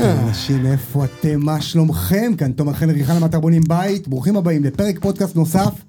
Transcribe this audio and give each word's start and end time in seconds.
אנשים, 0.00 0.66
איפה 0.66 1.04
אתם? 1.04 1.40
מה 1.40 1.60
שלומכם? 1.60 2.32
כאן 2.38 2.52
תומר 2.52 2.72
חן 2.72 2.90
ריחן 2.90 3.16
למטר 3.16 3.40
בונים 3.40 3.62
בית, 3.68 4.08
ברוכים 4.08 4.36
הבאים 4.36 4.64
לפרק 4.64 4.98
פודקאסט 4.98 5.36
נוסף. 5.36 5.84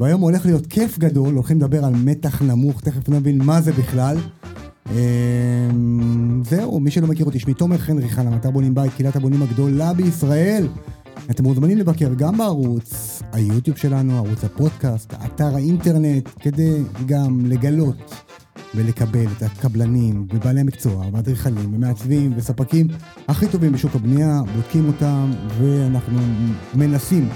והיום 0.00 0.20
הולך 0.20 0.46
להיות 0.46 0.66
כיף 0.66 0.98
גדול, 0.98 1.34
הולכים 1.34 1.56
לדבר 1.56 1.84
על 1.84 1.94
מתח 1.94 2.42
נמוך, 2.42 2.80
תכף 2.80 3.08
נבין 3.08 3.42
מה 3.42 3.60
זה 3.60 3.72
בכלל. 3.72 4.16
אמ, 4.90 6.42
זהו, 6.50 6.80
מי 6.80 6.90
שלא 6.90 7.06
מכיר 7.06 7.26
אותי, 7.26 7.38
שמי 7.38 7.54
תומר 7.54 7.78
חן 7.78 7.98
ריחן 7.98 8.26
למטר 8.26 8.50
בונים 8.50 8.74
בית, 8.74 8.92
קהילת 8.92 9.16
הבונים 9.16 9.42
הגדולה 9.42 9.92
בישראל. 9.92 10.68
אתם 11.30 11.44
מוזמנים 11.44 11.78
לבקר 11.78 12.14
גם 12.14 12.38
בערוץ 12.38 13.22
היוטיוב 13.32 13.76
שלנו, 13.76 14.16
ערוץ 14.16 14.44
הפודקאסט, 14.44 15.14
אתר 15.24 15.54
האינטרנט, 15.54 16.28
כדי 16.40 16.82
גם 17.06 17.46
לגלות 17.46 18.24
ולקבל 18.74 19.26
את 19.36 19.42
הקבלנים 19.42 20.26
ובעלי 20.34 20.62
מקצוע 20.62 21.06
ואדריכלים 21.12 21.74
ומעצבים 21.74 22.32
וספקים 22.36 22.86
הכי 23.28 23.48
טובים 23.48 23.72
בשוק 23.72 23.94
הבנייה, 23.94 24.40
בודקים 24.56 24.88
אותם 24.88 25.30
ואנחנו 25.58 26.18
מנסים 26.74 27.28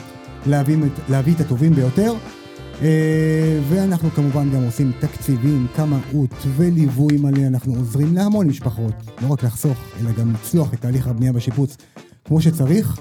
להביא, 0.46 0.76
להביא 1.08 1.34
את 1.34 1.40
הטובים 1.40 1.72
ביותר. 1.72 2.14
אה, 2.82 3.60
ואנחנו 3.68 4.10
כמובן 4.10 4.50
גם 4.50 4.64
עושים 4.64 4.92
תקציבים, 5.00 5.66
קמאות 5.76 6.34
וליווי 6.56 7.16
מלא, 7.16 7.46
אנחנו 7.46 7.74
עוזרים 7.74 8.14
להמון 8.14 8.46
משפחות, 8.46 8.94
לא 9.22 9.28
רק 9.28 9.42
לחסוך, 9.42 9.78
אלא 10.00 10.12
גם 10.12 10.32
לצלוח 10.32 10.74
את 10.74 10.80
תהליך 10.80 11.06
הבנייה 11.06 11.32
והשיפוץ 11.32 11.76
כמו 12.24 12.40
שצריך. 12.40 13.00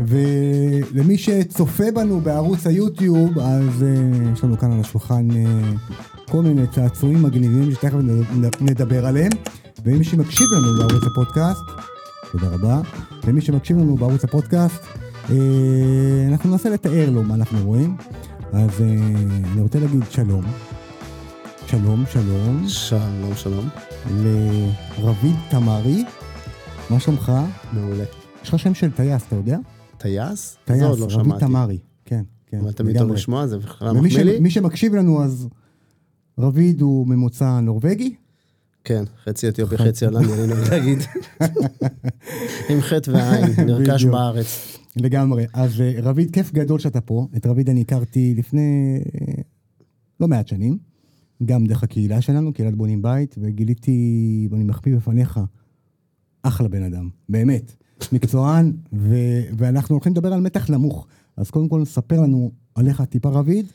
ולמי 0.00 1.18
שצופה 1.18 1.84
בנו 1.94 2.20
בערוץ 2.20 2.66
היוטיוב, 2.66 3.38
אז 3.38 3.82
uh, 3.82 4.32
יש 4.32 4.44
לנו 4.44 4.58
כאן 4.58 4.72
על 4.72 4.80
השולחן 4.80 5.28
uh, 5.30 5.34
כל 6.30 6.42
מיני 6.42 6.66
צעצועים 6.66 7.22
מגניבים 7.22 7.72
שתכף 7.72 7.98
נדבר 8.60 9.06
עליהם. 9.06 9.32
ומי 9.84 10.04
שמקשיב 10.04 10.46
לנו 10.52 10.78
בערוץ 10.78 11.04
הפודקאסט, 11.06 11.62
תודה 12.32 12.48
רבה, 12.48 12.80
ומי 13.24 13.40
שמקשיב 13.40 13.78
לנו 13.78 13.96
בערוץ 13.96 14.24
הפודקאסט, 14.24 14.82
uh, 15.26 15.30
אנחנו 16.28 16.50
ננסה 16.50 16.70
לתאר 16.70 17.10
לו 17.10 17.22
מה 17.22 17.34
אנחנו 17.34 17.58
רואים. 17.64 17.96
אז 18.52 18.70
uh, 18.70 18.82
אני 19.52 19.60
רוצה 19.60 19.78
להגיד 19.78 20.02
שלום. 20.10 20.44
שלום, 21.66 22.04
שלום. 22.12 22.64
שלום, 22.68 23.34
שלום. 23.34 23.68
לרביד 24.10 25.36
תמרי, 25.50 26.04
מה 26.90 27.00
שלומך? 27.00 27.32
מעולה. 27.72 28.04
יש 28.42 28.48
לך 28.48 28.58
שם 28.58 28.74
של 28.74 28.90
טייס, 28.90 29.22
אתה 29.28 29.36
יודע? 29.36 29.58
טייס? 29.98 30.56
טייס, 30.64 30.82
לא 30.82 31.06
רבי 31.10 31.30
תמרי, 31.40 31.78
כן, 32.04 32.22
כן. 32.46 32.58
אבל 32.60 32.72
תמיד 32.72 32.98
טוב 32.98 33.12
לשמוע, 33.12 33.46
זה 33.46 33.58
בכלל 33.58 33.92
מחמיא 33.92 34.22
לי. 34.24 34.40
מי 34.40 34.50
שמקשיב 34.50 34.94
לנו, 34.94 35.24
אז 35.24 35.48
רביד 36.38 36.80
הוא 36.80 37.06
ממוצא 37.06 37.60
נורבגי? 37.60 38.14
כן, 38.84 39.04
חצי 39.24 39.48
אתיופי, 39.48 39.76
חצי 39.78 40.06
הולנדי, 40.06 40.32
אני 40.32 40.46
נוהג 40.46 40.68
להגיד. 40.70 40.98
עם 42.70 42.80
חטא 42.80 43.10
ועין, 43.10 43.66
נרכש 43.66 44.04
בארץ. 44.04 44.78
לגמרי. 44.96 45.46
אז 45.52 45.80
אה, 45.80 45.92
רביד, 46.02 46.30
כיף 46.30 46.52
גדול 46.52 46.78
שאתה 46.78 47.00
פה. 47.00 47.26
את 47.36 47.46
רביד 47.46 47.70
אני 47.70 47.80
הכרתי 47.80 48.34
לפני 48.36 49.00
אה, 49.00 49.42
לא 50.20 50.28
מעט 50.28 50.48
שנים, 50.48 50.78
גם 51.44 51.66
דרך 51.66 51.82
הקהילה 51.82 52.20
שלנו, 52.20 52.52
קהילת 52.52 52.74
בונים 52.74 53.02
בית, 53.02 53.34
וגיליתי, 53.38 54.48
ואני 54.50 54.64
מחמיא 54.64 54.96
בפניך, 54.96 55.40
אחלה 56.42 56.68
בן 56.68 56.82
אדם, 56.82 57.08
באמת. 57.28 57.76
מקצוען, 58.12 58.72
ו- 58.92 59.42
ואנחנו 59.58 59.94
הולכים 59.94 60.12
לדבר 60.12 60.32
על 60.32 60.40
מתח 60.40 60.70
נמוך. 60.70 61.06
אז 61.36 61.50
קודם 61.50 61.68
כל, 61.68 61.84
ספר 61.84 62.20
לנו 62.20 62.50
עליך 62.74 63.00
טיפה 63.02 63.28
רביד. 63.28 63.66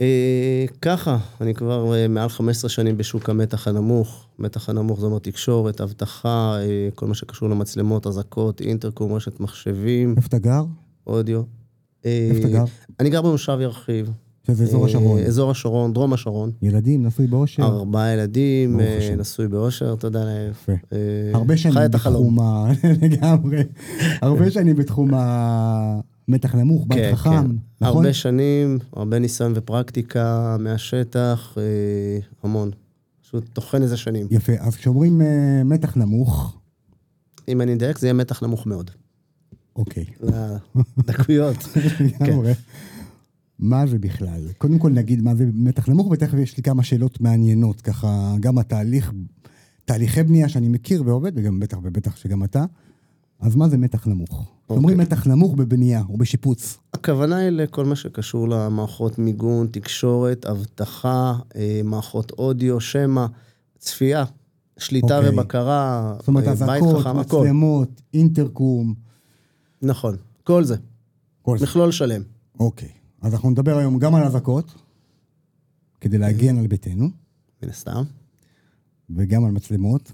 אה, 0.00 0.64
ככה, 0.82 1.18
אני 1.40 1.54
כבר 1.54 1.94
אה, 1.94 2.08
מעל 2.08 2.28
15 2.28 2.70
שנים 2.70 2.96
בשוק 2.96 3.30
המתח 3.30 3.68
הנמוך. 3.68 4.26
מתח 4.38 4.68
הנמוך 4.68 5.00
זה 5.00 5.06
אומר 5.06 5.18
תקשורת, 5.18 5.80
אבטחה, 5.80 6.56
אה, 6.60 6.88
כל 6.94 7.06
מה 7.06 7.14
שקשור 7.14 7.48
למצלמות, 7.48 8.06
אזעקות, 8.06 8.60
אינטרקום, 8.60 9.12
רשת 9.12 9.40
מחשבים. 9.40 10.14
איפה 10.16 10.26
אתה 10.28 10.38
גר? 10.38 10.64
אודיו. 11.06 11.42
איפה 12.04 12.38
אתה 12.38 12.48
גר? 12.48 12.64
אני 13.00 13.10
גר 13.10 13.22
במושב 13.22 13.58
ירחיב. 13.60 14.10
שזה 14.46 14.64
אזור 14.64 14.86
השרון. 14.86 15.18
אזור 15.20 15.50
השרון, 15.50 15.92
דרום 15.92 16.12
השרון. 16.12 16.50
ילדים, 16.62 17.06
נשוי 17.06 17.26
באושר? 17.26 17.62
ארבעה 17.62 18.12
ילדים, 18.12 18.80
נשוי 19.18 19.48
באושר, 19.48 19.94
תודה 19.94 20.24
לאל. 20.24 20.50
יפה. 20.50 20.72
הרבה 21.34 21.56
שנים 21.62 21.74
בתחום 21.90 22.40
ה... 22.40 22.72
לגמרי. 23.02 23.62
הרבה 24.22 24.50
שנים 24.50 24.76
בתחום 24.76 25.10
המתח 26.32 26.54
נמוך, 26.54 26.86
בית 26.88 26.98
כן, 26.98 27.12
חכם, 27.14 27.30
כן. 27.30 27.56
נכון? 27.80 28.04
הרבה 28.04 28.12
שנים, 28.12 28.78
הרבה 28.92 29.18
ניסיון 29.18 29.52
ופרקטיקה 29.56 30.56
מהשטח, 30.60 31.56
המון. 32.42 32.70
פשוט 33.22 33.48
טוחן 33.52 33.82
איזה 33.82 33.96
שנים. 33.96 34.26
יפה, 34.30 34.52
אז 34.60 34.76
כשאומרים 34.76 35.20
מתח 35.64 35.96
נמוך... 35.96 36.58
אם 37.48 37.60
אני 37.60 37.74
אדייק, 37.74 37.98
זה 37.98 38.06
יהיה 38.06 38.14
מתח 38.14 38.42
נמוך 38.42 38.66
מאוד. 38.66 38.90
אוקיי. 39.76 40.04
דקויות. 40.98 41.56
לגמרי. 42.20 42.52
מה 43.58 43.86
זה 43.86 43.98
בכלל? 43.98 44.48
קודם 44.58 44.78
כל 44.78 44.90
נגיד 44.90 45.22
מה 45.22 45.34
זה 45.34 45.46
מתח 45.54 45.88
נמוך, 45.88 46.10
ותכף 46.10 46.38
יש 46.38 46.56
לי 46.56 46.62
כמה 46.62 46.82
שאלות 46.82 47.20
מעניינות, 47.20 47.80
ככה, 47.80 48.34
גם 48.40 48.58
התהליך, 48.58 49.12
תהליכי 49.84 50.22
בנייה 50.22 50.48
שאני 50.48 50.68
מכיר 50.68 51.02
ועובד, 51.06 51.32
וגם 51.34 51.60
בטח 51.60 51.78
ובטח 51.82 52.16
שגם 52.16 52.44
אתה, 52.44 52.64
אז 53.42 53.56
מה 53.56 53.68
זה 53.68 53.78
מתח 53.78 54.06
נמוך? 54.06 54.40
Okay. 54.40 54.70
אומרים 54.70 55.00
אוקיי. 55.00 55.16
מתח 55.16 55.26
נמוך 55.26 55.54
בבנייה 55.54 56.02
או 56.08 56.16
בשיפוץ. 56.16 56.78
הכוונה 56.94 57.36
היא 57.36 57.50
לכל 57.50 57.84
מה 57.84 57.96
שקשור 57.96 58.48
למערכות 58.48 59.18
מיגון, 59.18 59.66
תקשורת, 59.66 60.46
אבטחה, 60.46 61.38
אה, 61.56 61.80
מערכות 61.84 62.30
אודיו, 62.30 62.80
שמע, 62.80 63.26
צפייה, 63.78 64.24
שליטה 64.78 65.06
okay. 65.06 65.12
אוקיי. 65.18 65.30
ובקרה, 65.30 66.14
זאת 66.18 66.28
אומרת, 66.28 66.48
אזעקות, 66.48 67.06
מצלמות, 67.06 68.02
אינטרקום. 68.14 68.94
נכון, 69.82 70.16
כל 70.44 70.64
זה. 70.64 70.76
כל 71.42 71.58
זה. 71.58 71.64
מכלול 71.64 71.92
שלם. 71.92 72.22
אוקיי. 72.60 72.88
Okay. 72.88 73.26
אז 73.26 73.32
אנחנו 73.32 73.50
נדבר 73.50 73.78
היום 73.78 73.98
גם 73.98 74.14
על 74.14 74.24
אזעקות, 74.24 74.74
כדי 76.00 76.18
להגן 76.18 76.58
על 76.58 76.66
ביתנו. 76.66 77.08
מן 77.62 77.68
הסתם. 77.68 78.02
וגם 79.16 79.44
על 79.44 79.50
מצלמות, 79.50 80.12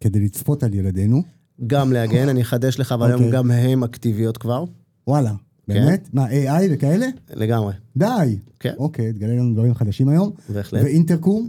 כדי 0.00 0.20
לצפות 0.20 0.62
על 0.62 0.74
ילדינו. 0.74 1.22
גם 1.66 1.92
להגן, 1.92 2.28
אני 2.28 2.42
אחדש 2.42 2.78
לך, 2.78 2.92
אבל 2.92 3.06
היום 3.06 3.22
אוקיי. 3.22 3.32
גם 3.32 3.50
הן 3.50 3.82
אקטיביות 3.82 4.38
כבר. 4.38 4.64
וואלה, 5.06 5.30
כן. 5.30 5.74
באמת? 5.74 6.08
מה, 6.12 6.26
AI 6.28 6.62
וכאלה? 6.70 7.06
לגמרי. 7.34 7.74
די. 7.96 8.38
כן. 8.60 8.74
אוקיי, 8.78 9.12
תגלה 9.12 9.34
לנו 9.34 9.52
דברים 9.52 9.74
חדשים 9.74 10.08
היום. 10.08 10.30
בהחלט. 10.48 10.82
ואינטרקום? 10.84 11.48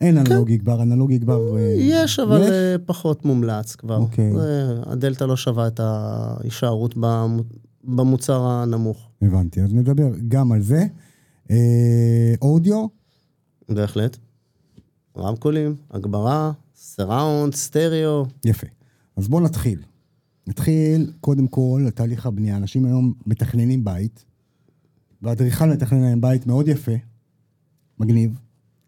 אין 0.00 0.24
כן. 0.24 0.32
אנלוגי 0.32 0.58
כבר, 0.58 0.82
אנלוגי 0.82 1.20
כבר... 1.20 1.56
אה, 1.56 1.74
יש, 1.78 2.18
אבל 2.18 2.42
אה, 2.42 2.76
פחות 2.86 3.24
מומלץ 3.24 3.74
כבר. 3.74 3.96
אוקיי. 3.96 4.32
הדלתא 4.86 5.24
לא 5.24 5.36
שווה 5.36 5.66
את 5.66 5.80
ההישארות 5.82 6.94
במוצר 7.84 8.46
הנמוך. 8.46 9.08
הבנתי, 9.22 9.62
אז 9.62 9.74
נדבר 9.74 10.08
גם 10.28 10.52
על 10.52 10.62
זה. 10.62 10.84
אה, 11.50 12.34
אודיו? 12.42 12.86
בהחלט. 13.68 14.16
רמקולים, 15.16 15.74
הגברה, 15.90 16.52
סראונד, 16.76 17.54
סטריאו. 17.54 18.26
יפה. 18.44 18.66
אז 19.18 19.28
בואו 19.28 19.44
נתחיל. 19.44 19.82
נתחיל 20.46 21.12
קודם 21.20 21.48
כל 21.48 21.82
לתהליך 21.86 22.26
הבנייה. 22.26 22.56
אנשים 22.56 22.84
היום 22.84 23.14
מתכננים 23.26 23.84
בית, 23.84 24.24
והאדריכל 25.22 25.66
מתכנן 25.66 26.00
להם 26.00 26.20
בית 26.20 26.46
מאוד 26.46 26.68
יפה, 26.68 26.92
מגניב. 28.00 28.38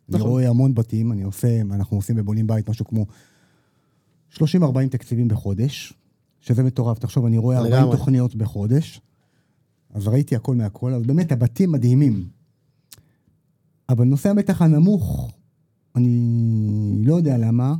נכון. 0.08 0.20
אני 0.20 0.30
רואה 0.30 0.48
המון 0.48 0.74
בתים, 0.74 1.12
אני 1.12 1.22
עושה, 1.22 1.60
אנחנו 1.60 1.96
עושים 1.96 2.16
ובונים 2.18 2.46
בית 2.46 2.70
משהו 2.70 2.84
כמו 2.84 3.06
30-40 4.34 4.40
תקציבים 4.90 5.28
בחודש, 5.28 5.92
שזה 6.40 6.62
מטורף. 6.62 6.98
תחשוב, 6.98 7.24
אני 7.24 7.38
רואה 7.38 7.56
40 7.56 7.72
לגמרי. 7.72 7.96
תוכניות 7.96 8.34
בחודש, 8.34 9.00
אז 9.90 10.08
ראיתי 10.08 10.36
הכל 10.36 10.54
מהכל, 10.54 10.94
אז 10.94 11.02
באמת 11.02 11.32
הבתים 11.32 11.72
מדהימים. 11.72 12.28
אבל 13.88 14.04
נושא 14.04 14.30
המתח 14.30 14.62
הנמוך, 14.62 15.32
אני 15.96 17.02
לא 17.04 17.14
יודע 17.14 17.38
למה. 17.38 17.74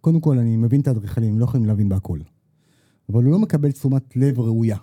קודם 0.00 0.20
כל, 0.20 0.38
אני 0.38 0.56
מבין 0.56 0.80
את 0.80 0.88
האדריכלים, 0.88 1.32
הם 1.32 1.38
לא 1.38 1.44
יכולים 1.44 1.66
להבין 1.66 1.88
בהכל. 1.88 2.18
אבל 3.08 3.24
הוא 3.24 3.32
לא 3.32 3.38
מקבל 3.38 3.72
תשומת 3.72 4.16
לב 4.16 4.40
ראויה. 4.40 4.76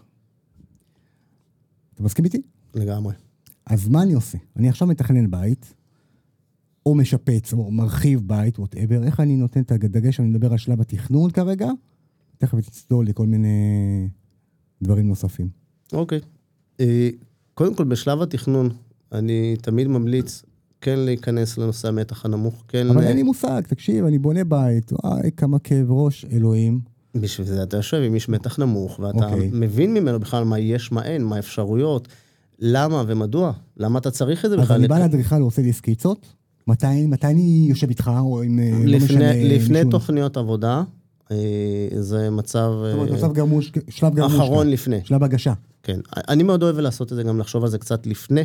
אתה 1.94 2.04
מסכים 2.04 2.25
איתי? 2.25 2.42
לגמרי. 2.74 3.14
אז 3.66 3.88
מה 3.88 4.04
אני 4.04 4.14
עושה? 4.14 4.38
אני 4.56 4.69
עכשיו 4.69 4.88
מתכנן 4.88 5.31
בית, 5.31 5.74
או 6.86 6.96
משפץ, 6.96 7.54
או 7.54 7.72
מרחיב 7.72 8.22
בית, 8.28 8.60
וואטאבר, 8.60 9.04
איך 9.04 9.19
אני 9.19 9.36
נותן 9.36 9.62
את 9.62 9.72
הדגש, 9.72 10.19
אני 10.19 10.28
מדבר 10.28 10.52
על 10.52 10.58
שלב 10.58 10.81
התכנון 10.81 11.31
כרגע, 11.31 11.70
תכף 12.38 12.60
תצלול 12.60 13.08
לכל 13.08 13.28
מיני 13.28 14.10
דברים 14.81 15.08
נוספים. 15.08 15.50
אוקיי. 15.94 16.20
אה, 16.80 17.10
קודם 17.54 17.75
כל, 17.75 17.84
בשלב 17.84 18.22
התכנון, 18.22 18.70
אני 19.12 19.56
תמיד 19.62 19.88
ממליץ 19.88 20.44
כן 20.81 21.00
להיכנס 21.00 21.57
לנושא 21.57 21.88
המתח 21.88 22.25
הנמוך, 22.25 22.63
כן... 22.68 22.88
אבל. 22.89 23.03
אין 23.03 23.15
לי 23.15 23.24
מושג, 23.24 23.62
תקשיב, 23.68 24.06
אני 24.06 24.18
בונה 24.18 24.44
בית, 24.44 24.91
וואי, 24.94 25.29
כמה 25.38 25.59
כאב 25.59 25.91
ראש, 25.91 26.25
אלוהים. 26.31 26.79
בשביל 27.15 27.47
זה 27.47 27.63
אתה 27.63 27.77
יושב 27.77 27.97
עם 27.97 28.13
איש 28.13 28.29
מתח 28.29 28.59
נמוך, 28.59 29.00
ואתה 29.00 29.18
okay. 29.18 29.24
אוקיי. 29.24 29.50
מבין 29.53 29.94
ממנו 29.94 30.19
בכלל 30.19 30.44
מה 30.44 30.59
יש, 30.59 30.91
מה 30.91 31.06
אין, 31.06 31.24
מה 31.24 31.35
האפשרויות, 31.35 32.07
למה 32.59 33.03
ומדוע, 33.07 33.51
למה 33.77 34.00
אתה 34.00 34.12
צריך 34.12 34.45
את 34.45 34.50
זה 34.50 34.57
בכלל. 34.57 34.75
אז 34.75 34.79
אני 34.79 34.88
בא 34.88 35.00
לאדריכל, 35.00 35.35
הוא 35.35 35.47
עושה 35.47 35.62
לי 35.62 35.74
סקיצות, 35.74 36.27
מתי, 36.68 37.06
מתי 37.07 37.27
אני 37.27 37.65
יושב 37.69 37.89
איתך, 37.89 38.12
או 38.19 38.41
עם... 38.41 38.59
לפני, 38.59 38.91
לא 38.91 38.97
משנה... 38.97 39.44
לפני 39.44 39.81
תוכניות 39.91 40.38
עבודה, 40.38 40.83
זה 42.00 42.29
מצב... 42.29 42.71
זאת 42.83 42.94
אומרת, 42.94 43.12
מצב 43.12 43.33
גרמוש, 43.33 43.71
שלב 43.89 44.15
גרמוש. 44.15 44.35
אחרון 44.35 44.69
לפני. 44.69 45.00
שלב 45.03 45.24
הגשה. 45.24 45.53
כן. 45.83 46.00
אני 46.15 46.44
מאוד 46.44 46.63
אוהב 46.63 46.79
לעשות 46.79 47.12
את 47.12 47.18
זה, 47.18 47.24
גם 47.24 47.39
לחשוב 47.39 47.63
על 47.63 47.69
זה 47.69 47.77
קצת 47.77 48.07
לפני, 48.07 48.44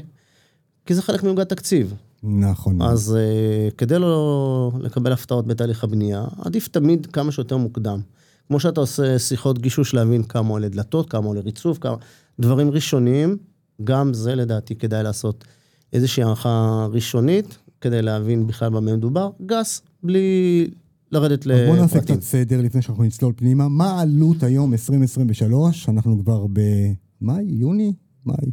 כי 0.87 0.95
זה 0.95 1.03
חלק 1.03 1.23
מעוגת 1.23 1.49
תקציב. 1.49 1.95
נכון. 2.23 2.83
אז 2.83 3.17
uh, 3.17 3.75
כדי 3.75 3.99
לא 3.99 4.73
לקבל 4.81 5.13
הפתעות 5.13 5.47
בתהליך 5.47 5.85
הבנייה, 5.85 6.25
עדיף 6.39 6.69
תמיד 6.69 7.07
כמה 7.07 7.33
שיותר 7.33 7.57
מוקדם. 7.57 8.01
כמו 8.49 8.61
שאתה 8.61 8.81
עושה 8.81 9.19
שיחות 9.19 9.59
גישוש 9.59 9.95
להבין 9.95 10.23
כמה 10.23 10.49
עולה 10.49 10.69
דלתות, 10.69 11.11
כמה 11.11 11.27
עולה 11.27 11.41
ריצוף, 11.41 11.79
כמה... 11.79 11.97
דברים 12.41 12.71
ראשוניים, 12.71 13.37
גם 13.85 14.15
זה 14.15 14.35
לדעתי 14.35 14.77
כדאי 14.77 15.03
לעשות 15.03 15.45
איזושהי 15.93 16.23
הערכה 16.23 16.87
ראשונית, 16.93 17.59
כדי 17.81 18.03
להבין 18.03 18.47
בכלל 18.47 18.69
במה 18.69 18.97
מדובר, 18.97 19.31
גס, 19.47 19.83
בלי 20.03 20.71
לרדת 21.13 21.47
לפרטים. 21.47 21.75
בוא 21.75 21.83
נעשה 21.83 22.01
קצת 22.01 22.23
סדר 22.23 22.61
לפני 22.61 22.83
שאנחנו 22.83 23.05
נצלול 23.05 23.33
פנימה. 23.37 23.69
מה 23.69 23.91
העלות 23.91 24.43
היום 24.43 24.73
2023? 24.73 25.89
אנחנו 25.89 26.19
כבר 26.23 26.47
במאי, 26.47 27.45
יוני? 27.45 27.93
מאי. 28.27 28.53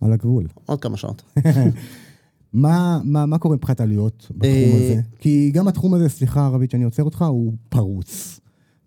על 0.00 0.12
הגבול. 0.12 0.46
עוד 0.66 0.80
כמה 0.80 0.96
שעות. 0.96 1.22
מה, 2.56 3.00
מה, 3.04 3.26
מה 3.26 3.38
קורה 3.38 3.56
מבחינת 3.56 3.80
עלויות 3.80 4.26
בתחום 4.30 4.50
אה, 4.50 4.76
הזה? 4.76 5.00
כי 5.18 5.50
גם 5.54 5.68
התחום 5.68 5.94
הזה, 5.94 6.08
סליחה 6.08 6.46
ערבית 6.46 6.70
שאני 6.70 6.84
עוצר 6.84 7.02
אותך, 7.02 7.22
הוא 7.22 7.52
פרוץ. 7.68 8.40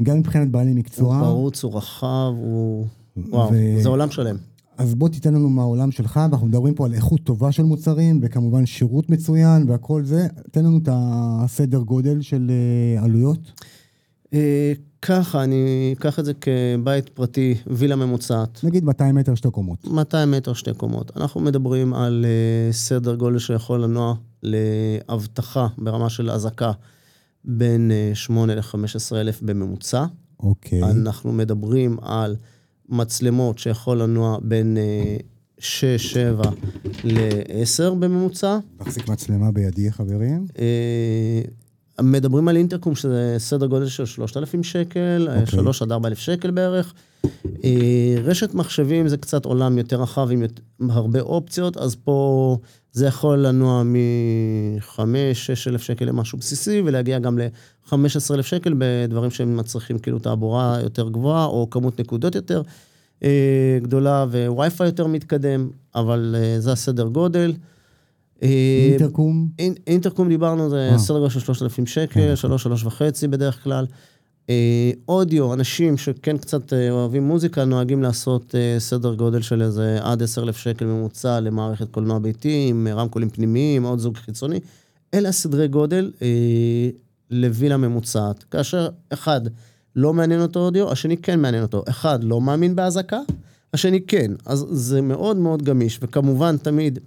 גם 0.04 0.18
מבחינת 0.19 0.51
בעלי 0.51 0.74
מקצוע. 0.74 1.18
הוא 1.18 1.25
פרוץ, 1.25 1.63
הוא 1.63 1.77
רחב, 1.77 2.33
הוא... 2.38 2.86
וואו, 3.18 3.51
זה 3.81 3.89
עולם 3.89 4.12
שלם. 4.12 4.36
אז 4.77 4.95
בוא 4.95 5.10
תיתן 5.10 5.33
לנו 5.33 5.50
מהעולם 5.50 5.92
שלך, 5.92 6.19
ואנחנו 6.24 6.48
מדברים 6.48 6.74
פה 6.74 6.86
על 6.86 6.94
איכות 6.94 7.24
טובה 7.24 7.51
של 7.51 7.63
מוצרים, 7.63 8.19
וכמובן 8.24 8.66
שירות 8.66 9.10
מצוין 9.10 9.69
והכל 9.69 10.04
זה. 10.04 10.27
תן 10.51 10.66
לנו 10.66 10.77
את 10.77 10.89
הסדר 10.92 11.80
גודל 11.80 12.21
של 12.21 12.51
אה, 12.51 13.04
עלויות. 13.04 13.62
ככה, 15.01 15.44
אני 15.44 15.96
אקח 15.98 16.19
את 16.19 16.25
זה 16.25 16.34
כבית 16.34 17.10
פרטי, 17.10 17.56
וילה 17.68 17.96
ממוצעת. 17.96 18.63
נגיד 18.63 18.84
200 18.84 19.16
מטר 19.16 19.36
שתי 19.36 19.51
קומות. 19.51 19.88
200 19.88 20.31
מטר 20.31 20.54
שתי 20.54 20.74
קומות. 20.74 21.12
אנחנו 21.18 21.42
מדברים 21.42 21.94
על 21.94 22.25
uh, 22.25 22.74
סדר 22.74 23.16
גודל 23.16 23.40
שיכול 23.40 23.84
לנוע 23.84 24.16
לאבטחה 24.44 25.68
ברמה 25.78 26.10
של 26.10 26.31
אזעקה 26.31 26.72
בין 27.46 27.92
uh, 28.13 28.16
8 28.16 28.56
ל-15 28.56 29.16
אלף 29.16 29.42
בממוצע. 29.42 30.06
אוקיי. 30.40 30.84
אנחנו 30.84 31.31
מדברים 31.31 31.98
על 32.02 32.36
מצלמות 32.90 33.60
שיכול 33.60 34.02
לנוע 34.02 34.38
בין 34.42 34.78
uh, 35.57 35.62
6-7 35.62 35.62
ל-10 37.04 37.94
בממוצע. 38.00 38.57
מחזיק 38.80 39.07
מצלמה 39.07 39.52
בידי, 39.52 39.92
חברים. 39.92 40.45
Uh, 40.54 40.60
מדברים 42.04 42.48
על 42.48 42.57
אינטרקום 42.57 42.96
שזה 42.96 43.36
סדר 43.38 43.66
גודל 43.66 43.88
של 43.88 44.06
3,000 44.06 44.63
שקל, 44.63 45.28
okay. 45.46 45.51
3 45.51 45.81
עד 45.81 45.92
4,000 45.92 46.19
שקל 46.19 46.51
בערך. 46.51 46.94
אה, 47.63 48.16
רשת 48.24 48.54
מחשבים 48.54 49.07
זה 49.07 49.18
קצת 49.18 49.46
עולם 49.46 49.78
יותר 49.78 50.01
רחב 50.01 50.30
עם 50.31 50.44
הרבה 50.90 51.22
אופציות, 51.22 51.78
אז 51.78 51.96
פה 51.96 52.57
זה 52.92 53.06
יכול 53.06 53.40
לנוע 53.40 53.84
מ-5-6 53.84 55.01
אלף 55.68 55.81
שקל 55.81 56.06
למשהו 56.06 56.38
בסיסי, 56.38 56.81
ולהגיע 56.86 57.19
גם 57.19 57.40
ל-15 57.40 57.96
אלף 58.34 58.45
שקל 58.45 58.74
בדברים 58.78 59.31
שהם 59.31 59.57
מצריכים 59.57 60.00
כאילו 60.00 60.19
תעבורה 60.19 60.80
יותר 60.84 61.10
גבוהה, 61.10 61.45
או 61.45 61.69
כמות 61.69 62.00
נקודות 62.00 62.36
יותר 62.36 62.62
אה, 63.24 63.78
גדולה, 63.81 64.25
ווי-פיי 64.31 64.88
יותר 64.88 65.07
מתקדם, 65.07 65.69
אבל 65.95 66.36
אה, 66.38 66.60
זה 66.60 66.72
הסדר 66.72 67.07
גודל. 67.07 67.54
אה, 68.44 68.88
אינטרקום? 68.89 69.50
אינטרקום 69.88 70.30
דיברנו, 70.30 70.69
זה 70.69 70.91
סדר 70.97 71.18
גודל 71.18 71.30
של 71.30 71.39
3,000 71.39 71.86
שקל, 71.86 72.36
3, 72.36 72.63
3 72.63 72.83
וחצי 72.83 73.27
בדרך 73.27 73.63
כלל. 73.63 73.86
אה, 74.50 74.91
אודיו, 75.07 75.53
אנשים 75.53 75.97
שכן 75.97 76.38
קצת 76.38 76.74
אה, 76.74 76.91
אוהבים 76.91 77.24
מוזיקה, 77.24 77.65
נוהגים 77.65 78.03
לעשות 78.03 78.56
סדר 78.77 79.13
גודל 79.13 79.41
של 79.41 79.62
איזה 79.62 80.00
עד 80.01 80.24
10,000 80.24 80.57
שקל 80.57 80.86
ממוצע 80.86 81.39
למערכת 81.39 81.91
קולנוע 81.91 82.19
ביתי, 82.19 82.65
עם 82.69 82.88
רמקולים 82.88 83.30
פנימיים, 83.30 83.83
עוד 83.83 84.00
זוג 84.00 84.18
חיצוני. 84.18 84.59
אלה 85.13 85.30
הסדרי 85.30 85.68
גודל 85.68 86.12
לווילה 87.31 87.77
ממוצעת. 87.77 88.44
כאשר 88.44 88.89
אחד 89.09 89.42
לא 89.95 90.13
מעניין 90.13 90.42
אותו 90.42 90.59
אודיו, 90.59 90.92
השני 90.92 91.18
כן 91.18 91.39
מעניין 91.39 91.63
אותו. 91.63 91.83
אחד 91.89 92.24
לא 92.24 92.42
מאמין 92.42 92.75
באזעקה, 92.75 93.19
השני 93.74 94.01
כן. 94.01 94.31
אז 94.45 94.65
זה 94.69 95.01
מאוד 95.01 95.38
מאוד 95.38 95.63
גמיש, 95.63 96.00
וכמובן 96.01 96.57
תמיד 96.57 97.00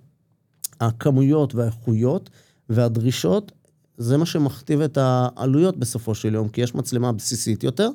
הכמויות 0.80 1.54
והאיכויות 1.54 2.30
והדרישות, 2.68 3.52
זה 3.98 4.16
מה 4.16 4.26
שמכתיב 4.26 4.80
את 4.80 4.98
העלויות 5.00 5.76
בסופו 5.76 6.14
של 6.14 6.34
יום, 6.34 6.48
כי 6.48 6.60
יש 6.60 6.74
מצלמה 6.74 7.12
בסיסית 7.12 7.64
יותר, 7.64 7.90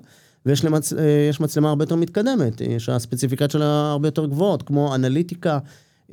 ויש 0.46 0.66
למצ... 0.66 0.94
אה, 0.94 1.30
מצלמה 1.40 1.70
הרבה 1.70 1.84
יותר 1.84 1.96
מתקדמת, 1.96 2.62
שהספציפיקציות 2.78 3.52
שלה 3.52 3.92
הרבה 3.92 4.08
יותר 4.08 4.26
גבוהות, 4.26 4.64
כמו 4.64 4.96
אנליטיקה, 4.96 5.60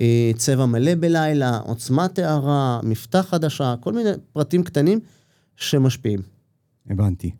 אה, 0.01 0.31
צבע 0.37 0.67
מלא 0.67 0.95
בלילה, 0.95 1.59
עוצמת 1.59 2.19
הערה, 2.19 2.81
מפתח 2.83 3.27
חדשה, 3.29 3.75
כל 3.81 3.93
מיני 3.93 4.11
פרטים 4.33 4.63
קטנים 4.63 5.01
שמשפיעים. 5.57 6.21
הבנתי. 6.91 7.31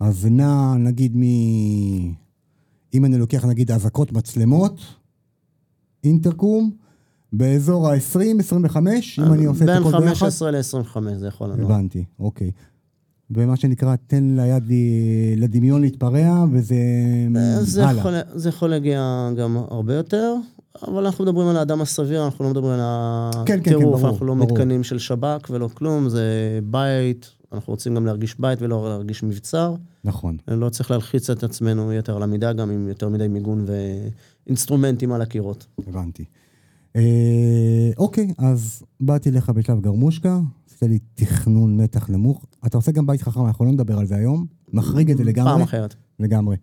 אז 0.00 0.26
נע, 0.26 0.74
נגיד, 0.78 1.16
מ... 1.16 1.22
אם 2.94 3.04
אני 3.04 3.18
לוקח, 3.18 3.44
נגיד, 3.44 3.70
אזעקות 3.70 4.12
מצלמות, 4.12 4.80
אינטרקום, 6.04 6.70
באזור 7.36 7.88
ה-20-25, 7.88 8.76
אם 9.18 9.32
אני 9.32 9.44
עושה 9.44 9.64
את 9.64 9.68
הכל 9.68 9.90
ביחד? 9.90 10.00
בין 10.00 10.14
15 10.14 10.50
ל-25 10.50 11.14
זה 11.16 11.26
יכול 11.26 11.48
לנו. 11.50 11.64
הבנתי, 11.64 12.04
אוקיי. 12.18 12.50
ומה 13.30 13.56
שנקרא, 13.56 13.96
תן 14.06 14.36
ליד 14.36 14.70
לדמיון 15.36 15.80
להתפרע, 15.80 16.44
וזה 16.52 16.74
אה, 17.36 17.62
זה 17.62 17.88
הלאה. 17.88 18.00
יכול, 18.00 18.12
זה 18.34 18.48
יכול 18.48 18.70
להגיע 18.70 19.30
גם 19.36 19.56
הרבה 19.56 19.94
יותר, 19.94 20.34
אבל 20.82 21.04
אנחנו 21.06 21.24
מדברים 21.24 21.48
על 21.48 21.56
האדם 21.56 21.80
הסביר, 21.80 22.24
אנחנו 22.24 22.44
לא 22.44 22.50
מדברים 22.50 22.72
על 22.72 22.80
הטירוף, 22.82 23.48
כן, 23.48 23.58
כן, 23.62 23.70
כן, 23.70 23.80
ברור, 23.80 24.08
אנחנו 24.08 24.26
לא 24.26 24.34
ברור. 24.34 24.46
מתקנים 24.52 24.82
של 24.82 24.98
שב"כ 24.98 25.50
ולא 25.50 25.68
כלום, 25.74 26.08
זה 26.08 26.24
בית, 26.64 27.30
אנחנו 27.52 27.70
רוצים 27.72 27.94
גם 27.94 28.06
להרגיש 28.06 28.40
בית 28.40 28.62
ולא 28.62 28.88
להרגיש 28.88 29.22
מבצר. 29.22 29.74
נכון. 30.04 30.36
לא 30.48 30.68
צריך 30.68 30.90
להלחיץ 30.90 31.30
את 31.30 31.42
עצמנו 31.42 31.92
יתר 31.92 32.16
על 32.16 32.22
המידה, 32.22 32.52
גם 32.52 32.70
עם 32.70 32.88
יותר 32.88 33.08
מדי 33.08 33.28
מיגון 33.28 33.64
ואינסטרומנטים 34.46 35.12
על 35.12 35.22
הקירות. 35.22 35.66
הבנתי. 35.88 36.24
אה, 36.96 37.90
אוקיי, 37.98 38.34
אז 38.38 38.82
באתי 39.00 39.30
לך 39.30 39.50
בשלב 39.50 39.80
גרמושקה, 39.80 40.40
עשית 40.66 40.82
לי 40.82 40.98
תכנון 41.14 41.76
מתח 41.76 42.08
נמוך. 42.10 42.44
אתה 42.66 42.76
עושה 42.76 42.92
גם 42.92 43.06
בית 43.06 43.22
חכם, 43.22 43.46
אנחנו 43.46 43.64
לא 43.64 43.72
נדבר 43.72 43.98
על 43.98 44.06
זה 44.06 44.16
היום, 44.16 44.46
מחריג 44.72 45.10
את 45.10 45.16
זה 45.16 45.24
לגמרי. 45.24 45.52
פעם 45.52 45.62
אחרת. 45.62 45.94
לגמרי. 46.20 46.56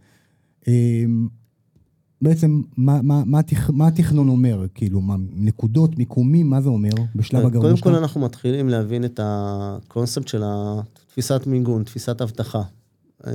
אה, 0.68 1.04
בעצם, 2.22 2.62
מה, 2.78 3.02
מה, 3.02 3.24
מה, 3.26 3.40
התכ... 3.40 3.70
מה 3.70 3.88
התכנון 3.88 4.30
אומר? 4.30 4.66
כאילו, 4.74 5.02
מה, 5.02 5.16
נקודות, 5.36 5.98
מיקומים, 5.98 6.50
מה 6.50 6.62
זה 6.62 6.70
אומר 6.70 6.90
בשלב 7.16 7.46
הגרמושקה? 7.46 7.84
קודם 7.84 7.96
כל 7.96 7.96
אנחנו 7.96 8.22
מתחילים 8.22 8.70
להבין 8.70 9.06
את 9.06 9.20
הקונספט 9.24 10.28
של 10.28 10.44
תפיסת 11.08 11.48
מיגון, 11.48 11.84
תפיסת 11.84 12.22
אבטחה. 12.22 12.62
אה, 13.28 13.32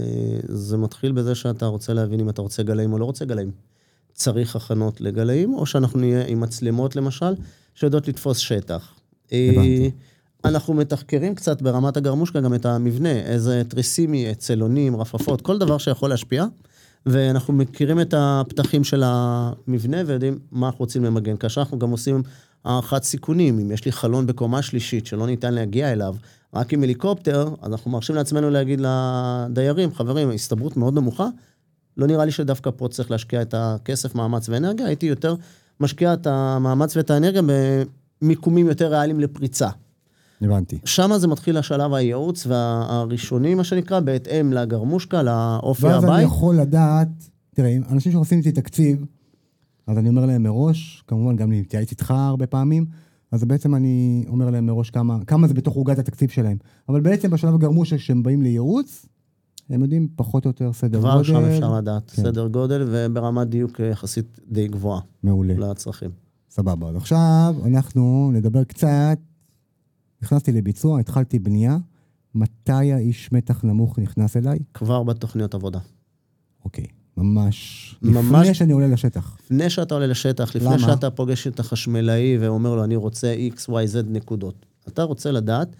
זה 0.48 0.76
מתחיל 0.76 1.12
בזה 1.12 1.34
שאתה 1.34 1.66
רוצה 1.66 1.92
להבין 1.92 2.20
אם 2.20 2.28
אתה 2.28 2.42
רוצה 2.42 2.62
גלאים 2.62 2.92
או 2.92 2.98
לא 2.98 3.04
רוצה 3.04 3.24
גלאים. 3.24 3.50
צריך 4.18 4.56
הכנות 4.56 5.00
לגלאים, 5.00 5.54
או 5.54 5.66
שאנחנו 5.66 6.00
נהיה 6.00 6.26
עם 6.26 6.40
מצלמות 6.40 6.96
למשל, 6.96 7.34
שיודעות 7.74 8.08
לתפוס 8.08 8.38
שטח. 8.38 8.94
הבנתי. 9.32 9.90
אנחנו 10.44 10.74
מתחקרים 10.74 11.34
קצת 11.34 11.62
ברמת 11.62 11.96
הגרמושקה 11.96 12.40
גם 12.40 12.54
את 12.54 12.66
המבנה, 12.66 13.12
איזה 13.12 13.62
תריסים 13.68 14.14
יהיה, 14.14 14.34
צלונים, 14.34 14.96
רפפות, 14.96 15.40
כל 15.40 15.58
דבר 15.58 15.78
שיכול 15.78 16.10
להשפיע. 16.10 16.44
ואנחנו 17.06 17.54
מכירים 17.54 18.00
את 18.00 18.14
הפתחים 18.16 18.84
של 18.84 19.02
המבנה 19.06 19.96
ויודעים 20.06 20.38
מה 20.52 20.66
אנחנו 20.66 20.78
רוצים 20.78 21.04
למגן. 21.04 21.36
כאשר 21.36 21.60
אנחנו 21.60 21.78
גם 21.78 21.90
עושים 21.90 22.22
הערכת 22.64 23.02
סיכונים, 23.02 23.58
אם 23.58 23.72
יש 23.72 23.84
לי 23.84 23.92
חלון 23.92 24.26
בקומה 24.26 24.62
שלישית 24.62 25.06
שלא 25.06 25.26
ניתן 25.26 25.54
להגיע 25.54 25.92
אליו, 25.92 26.14
רק 26.54 26.72
עם 26.72 26.82
הליקופטר, 26.82 27.48
אז 27.62 27.72
אנחנו 27.72 27.90
מרשים 27.90 28.16
לעצמנו 28.16 28.50
להגיד 28.50 28.80
לדיירים, 28.82 29.94
חברים, 29.94 30.30
הסתברות 30.30 30.76
מאוד 30.76 30.94
נמוכה, 30.94 31.28
לא 31.98 32.06
נראה 32.06 32.24
לי 32.24 32.30
שדווקא 32.30 32.70
פה 32.76 32.88
צריך 32.88 33.10
להשקיע 33.10 33.42
את 33.42 33.54
הכסף, 33.56 34.14
מאמץ 34.14 34.48
ואנרגיה, 34.48 34.86
הייתי 34.86 35.06
יותר 35.06 35.34
משקיע 35.80 36.14
את 36.14 36.26
המאמץ 36.26 36.96
ואת 36.96 37.10
האנרגיה 37.10 37.42
במיקומים 38.22 38.66
יותר 38.66 38.90
ריאליים 38.90 39.20
לפריצה. 39.20 39.68
הבנתי. 40.42 40.78
שם 40.84 41.10
זה 41.16 41.28
מתחיל 41.28 41.56
השלב 41.56 41.94
הייעוץ 41.94 42.46
והראשוני, 42.46 43.54
מה 43.54 43.64
שנקרא, 43.64 44.00
בהתאם 44.00 44.52
לגרמושקה, 44.52 45.22
לאופי 45.22 45.88
הבית. 45.88 46.04
ואז 46.04 46.14
אני 46.14 46.22
יכול 46.22 46.56
לדעת, 46.56 47.08
תראה, 47.54 47.76
אנשים 47.90 48.12
שעושים 48.12 48.38
איתי 48.38 48.52
תקציב, 48.52 49.04
אז 49.86 49.98
אני 49.98 50.08
אומר 50.08 50.26
להם 50.26 50.42
מראש, 50.42 51.04
כמובן 51.06 51.36
גם 51.36 51.48
אני 51.48 51.60
מתייעץ 51.60 51.90
איתך 51.90 52.10
הרבה 52.10 52.46
פעמים, 52.46 52.86
אז 53.32 53.44
בעצם 53.44 53.74
אני 53.74 54.24
אומר 54.28 54.50
להם 54.50 54.66
מראש 54.66 54.90
כמה, 54.90 55.18
כמה 55.26 55.48
זה 55.48 55.54
בתוך 55.54 55.74
עוגת 55.74 55.98
התקציב 55.98 56.30
שלהם. 56.30 56.56
אבל 56.88 57.00
בעצם 57.00 57.30
בשלב 57.30 57.54
הגרמושק, 57.54 57.96
כשהם 57.96 58.22
באים 58.22 58.42
לייעוץ, 58.42 59.06
הם 59.70 59.82
יודעים 59.82 60.08
פחות 60.16 60.44
או 60.44 60.50
יותר 60.50 60.72
סדר 60.72 60.98
כבר 61.00 61.12
גודל. 61.16 61.24
כבר 61.28 61.40
שם 61.40 61.54
אפשר 61.54 61.74
לדעת 61.76 62.10
כן. 62.10 62.22
סדר 62.22 62.46
גודל, 62.48 62.84
וברמת 62.86 63.48
דיוק 63.48 63.80
יחסית 63.80 64.38
די 64.48 64.68
גבוהה. 64.68 65.00
מעולה. 65.22 65.54
לצרכים. 65.58 66.10
סבבה. 66.50 66.88
אז 66.88 66.96
עכשיו 66.96 67.54
אנחנו 67.66 68.30
נדבר 68.32 68.64
קצת, 68.64 69.18
נכנסתי 70.22 70.52
לביצוע, 70.52 71.00
התחלתי 71.00 71.38
בנייה. 71.38 71.76
מתי 72.34 72.92
האיש 72.92 73.32
מתח 73.32 73.64
נמוך 73.64 73.98
נכנס 73.98 74.36
אליי? 74.36 74.58
כבר 74.74 75.02
בתוכניות 75.02 75.54
עבודה. 75.54 75.78
אוקיי, 76.64 76.86
ממש. 77.16 77.94
ממש- 78.02 78.24
לפני 78.42 78.54
שאני 78.54 78.72
עולה 78.72 78.86
לשטח. 78.86 79.36
לפני 79.44 79.70
שאתה 79.70 79.94
עולה 79.94 80.06
לשטח, 80.06 80.56
לפני 80.56 80.68
למה? 80.68 80.78
שאתה 80.78 81.10
פוגש 81.10 81.46
את 81.46 81.60
החשמלאי 81.60 82.38
ואומר 82.40 82.74
לו, 82.74 82.84
אני 82.84 82.96
רוצה 82.96 83.34
x, 83.56 83.60
y, 83.70 83.72
z 83.92 84.06
נקודות. 84.06 84.66
אתה 84.88 85.02
רוצה 85.02 85.30
לדעת 85.30 85.76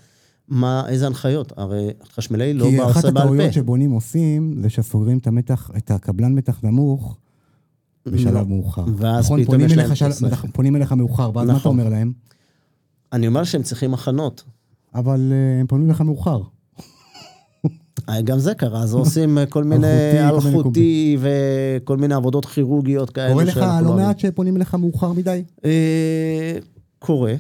מה, 0.49 0.85
איזה 0.89 1.07
הנחיות. 1.07 1.53
הרי 1.57 1.91
חשמלאי 2.15 2.55
לא 2.55 2.65
כי 2.71 2.77
בא 2.77 2.85
אחת 2.87 2.97
עושה 2.97 3.11
בעל 3.11 3.23
הטעויות 3.25 3.47
פה. 3.47 3.53
שבונים 3.53 3.91
עושים, 3.91 4.55
זה 4.63 4.71
שסוגרים 4.71 5.19
את 5.19 5.27
המתח, 5.27 5.71
את 5.77 5.91
הקבלן 5.91 6.33
מתח 6.35 6.61
נמוך, 6.65 7.17
לא. 8.07 8.13
בשלב 8.13 8.49
מאוחר. 8.49 8.85
ואז 8.97 9.25
נכון, 9.25 9.45
פתאום 9.45 9.61
יש 9.61 9.73
להם 9.77 9.95
של- 9.95 10.09
כסף. 10.09 10.23
נכון, 10.27 10.51
פונים 10.51 10.77
אליך 10.77 10.93
מאוחר, 10.93 11.31
ואז 11.35 11.47
מה 11.47 11.53
אתה 11.53 11.61
נכון. 11.61 11.79
אומר 11.81 11.91
להם? 11.91 12.13
אני 13.13 13.27
אומר 13.27 13.45
שהם 13.45 13.63
צריכים 13.63 13.95
הכנות. 13.95 14.45
אבל 14.95 15.33
אה, 15.33 15.61
הם 15.61 15.67
פונים 15.67 15.87
אליך 15.87 16.01
מאוחר. 16.01 16.41
אה, 18.09 18.21
גם 18.23 18.39
זה 18.39 18.55
קרה, 18.55 18.83
אז 18.83 18.95
עושים 18.95 19.39
אה, 19.39 19.47
כל 19.47 19.65
מיני 19.65 19.87
אלחוטי, 20.29 21.19
וכל 21.21 21.97
מיני 21.97 22.15
עבודות 22.15 22.45
כירורגיות 22.45 23.11
כאלה. 23.11 23.33
קורה 23.33 23.45
לך 23.45 23.61
לא. 23.85 23.97
מעט 23.97 24.19
שפונים 24.19 24.57
אליך 24.57 24.75
מאוחר 24.75 25.13
מדי? 25.13 25.43
קורה, 26.99 27.35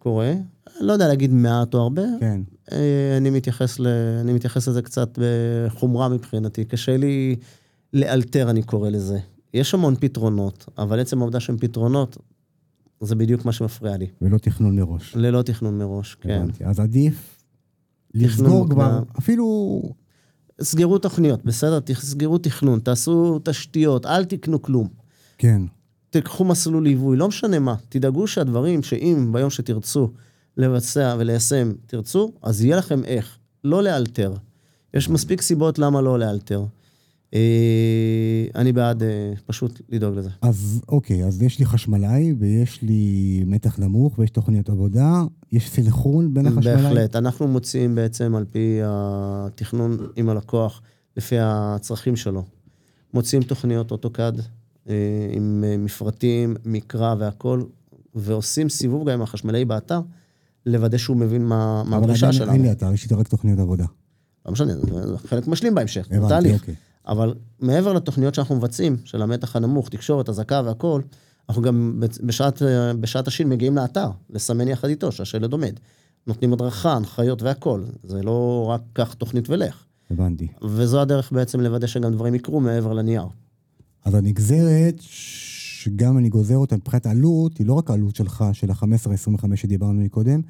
קורה. 0.00 0.34
לא 0.80 0.92
יודע 0.92 1.08
להגיד 1.08 1.32
מעט 1.32 1.74
או 1.74 1.78
הרבה. 1.78 2.02
כן. 2.20 2.40
אה, 2.72 3.16
אני 3.16 3.30
מתייחס, 3.30 3.80
ל... 3.80 3.86
אני 4.20 4.32
מתייחס 4.32 4.68
לזה 4.68 4.82
קצת 4.82 5.18
בחומרה 5.18 6.08
מבחינתי. 6.08 6.64
קשה 6.64 6.96
לי 6.96 7.36
לאלתר, 7.92 8.50
אני 8.50 8.62
קורא 8.62 8.90
לזה. 8.90 9.18
יש 9.54 9.74
המון 9.74 9.94
פתרונות, 10.00 10.66
אבל 10.78 11.00
עצם 11.00 11.18
העובדה 11.18 11.40
שהם 11.40 11.58
פתרונות, 11.58 12.16
זה 13.00 13.14
בדיוק 13.14 13.44
מה 13.44 13.52
שמפריע 13.52 13.96
לי. 13.96 14.06
ולא 14.22 14.38
תכנון 14.38 14.76
מראש. 14.76 15.16
ללא 15.16 15.42
תכנון 15.42 15.78
מראש, 15.78 16.14
כן. 16.14 16.30
הבנתי. 16.30 16.64
אז 16.64 16.80
עדיף 16.80 17.42
לסגור. 18.14 18.68
כבר, 18.70 19.02
אפילו... 19.18 19.82
סגרו 20.62 20.98
תוכניות, 20.98 21.44
בסדר? 21.44 21.80
תסגרו 21.80 22.38
תכנון, 22.38 22.80
תעשו 22.80 23.40
תשתיות, 23.44 24.06
אל 24.06 24.24
תקנו 24.24 24.62
כלום. 24.62 24.88
כן. 25.38 25.62
תיקחו 26.10 26.44
מסלול 26.44 26.84
ליווי, 26.84 27.16
לא 27.16 27.28
משנה 27.28 27.58
מה. 27.58 27.74
תדאגו 27.88 28.26
שהדברים 28.26 28.82
שאם 28.82 29.28
ביום 29.32 29.50
שתרצו 29.50 30.10
לבצע 30.56 31.16
וליישם, 31.18 31.72
תרצו, 31.86 32.32
אז 32.42 32.64
יהיה 32.64 32.76
לכם 32.76 33.04
איך. 33.04 33.38
לא 33.64 33.82
לאלתר. 33.82 34.34
יש 34.94 35.08
מספיק 35.08 35.42
סיבות 35.42 35.78
למה 35.78 36.00
לא 36.00 36.18
לאלתר. 36.18 36.64
אה, 37.34 38.46
אני 38.54 38.72
בעד 38.72 39.02
אה, 39.02 39.32
פשוט 39.46 39.80
לדאוג 39.88 40.14
לזה. 40.16 40.30
אז 40.42 40.82
אוקיי, 40.88 41.24
אז 41.24 41.42
יש 41.42 41.58
לי 41.58 41.64
חשמלאי, 41.64 42.34
ויש 42.38 42.82
לי 42.82 43.42
מתח 43.46 43.78
נמוך, 43.78 44.18
ויש 44.18 44.30
תוכניות 44.30 44.68
עבודה, 44.68 45.22
יש 45.52 45.70
סנכרון 45.70 46.34
בין 46.34 46.46
החשמלאי? 46.46 46.82
בהחלט. 46.82 47.16
אנחנו 47.16 47.48
מוציאים 47.48 47.94
בעצם 47.94 48.34
על 48.34 48.44
פי 48.50 48.80
התכנון 48.84 49.96
עם 50.16 50.28
הלקוח, 50.28 50.82
לפי 51.16 51.36
הצרכים 51.38 52.16
שלו. 52.16 52.44
מוציאים 53.14 53.42
תוכניות 53.42 53.90
אוטוקאד 53.90 54.40
עם 55.32 55.64
אה, 55.66 55.76
מפרטים, 55.76 56.56
מקרא 56.64 57.14
והכול, 57.18 57.66
ועושים 58.14 58.68
סיבוב 58.68 59.08
גם 59.08 59.14
עם 59.14 59.22
החשמלאי 59.22 59.64
באתר, 59.64 60.00
לוודא 60.66 60.98
שהוא 60.98 61.16
מבין 61.16 61.44
מה, 61.44 61.82
אבל 61.88 62.04
הדרישה 62.04 62.32
שלנו. 62.32 62.52
אין 62.52 62.62
לי 62.62 62.72
אתר, 62.72 62.92
יש 62.92 63.10
לי 63.10 63.16
רק 63.16 63.28
תוכניות 63.28 63.58
עבודה. 63.58 63.84
לא 64.46 64.52
משנה, 64.52 64.72
חלק 65.26 65.48
משלים 65.48 65.74
בהמשך, 65.74 66.08
זה 66.10 66.28
תהליך. 66.28 66.60
אוקיי. 66.60 66.74
אבל 67.06 67.34
מעבר 67.60 67.92
לתוכניות 67.92 68.34
שאנחנו 68.34 68.56
מבצעים, 68.56 68.96
של 69.04 69.22
המתח 69.22 69.56
הנמוך, 69.56 69.88
תקשורת, 69.88 70.28
אזעקה 70.28 70.62
והכול, 70.64 71.02
אנחנו 71.48 71.62
גם 71.62 72.02
בשעת, 72.22 72.62
בשעת 73.00 73.28
השין 73.28 73.48
מגיעים 73.48 73.76
לאתר, 73.76 74.10
לסמן 74.30 74.68
יחד 74.68 74.88
איתו 74.88 75.12
שהשלד 75.12 75.52
עומד. 75.52 75.72
נותנים 76.26 76.52
הדרכה, 76.52 76.92
הנחיות 76.92 77.42
והכול. 77.42 77.84
זה 78.04 78.22
לא 78.22 78.66
רק 78.70 78.80
קח 78.92 79.14
תוכנית 79.14 79.50
ולך. 79.50 79.84
הבנתי. 80.10 80.48
וזו 80.62 81.00
הדרך 81.00 81.32
בעצם 81.32 81.60
לוודא 81.60 81.86
שגם 81.86 82.12
דברים 82.12 82.34
יקרו 82.34 82.60
מעבר 82.60 82.92
לנייר. 82.92 83.24
אז 84.04 84.14
הנגזרת, 84.14 84.94
שגם 85.00 86.18
אני 86.18 86.28
גוזר 86.28 86.56
אותה 86.56 86.76
מבחינת 86.76 87.06
עלות, 87.06 87.58
היא 87.58 87.66
לא 87.66 87.72
רק 87.74 87.90
העלות 87.90 88.16
שלך, 88.16 88.44
של 88.52 88.70
ה-15-25 88.70 89.56
שדיברנו 89.56 90.00
מקודם, 90.00 90.40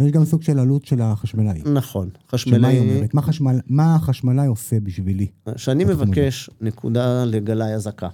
יש 0.00 0.12
גם 0.12 0.24
סוג 0.24 0.42
של 0.42 0.58
עלות 0.58 0.84
של 0.84 1.00
החשמלאי. 1.02 1.62
נכון. 1.74 2.08
שמה 2.08 2.18
היא 2.22 2.28
חשמלאי, 2.30 2.78
אומרת? 2.78 3.14
מה, 3.14 3.22
חשמל, 3.22 3.60
מה 3.66 3.94
החשמלאי 3.94 4.46
עושה 4.46 4.80
בשבילי? 4.80 5.26
כשאני. 5.54 5.84
מבקש 5.84 6.50
נקודה 6.60 7.24
לגלאי 7.24 7.74
אזעקה, 7.74 8.08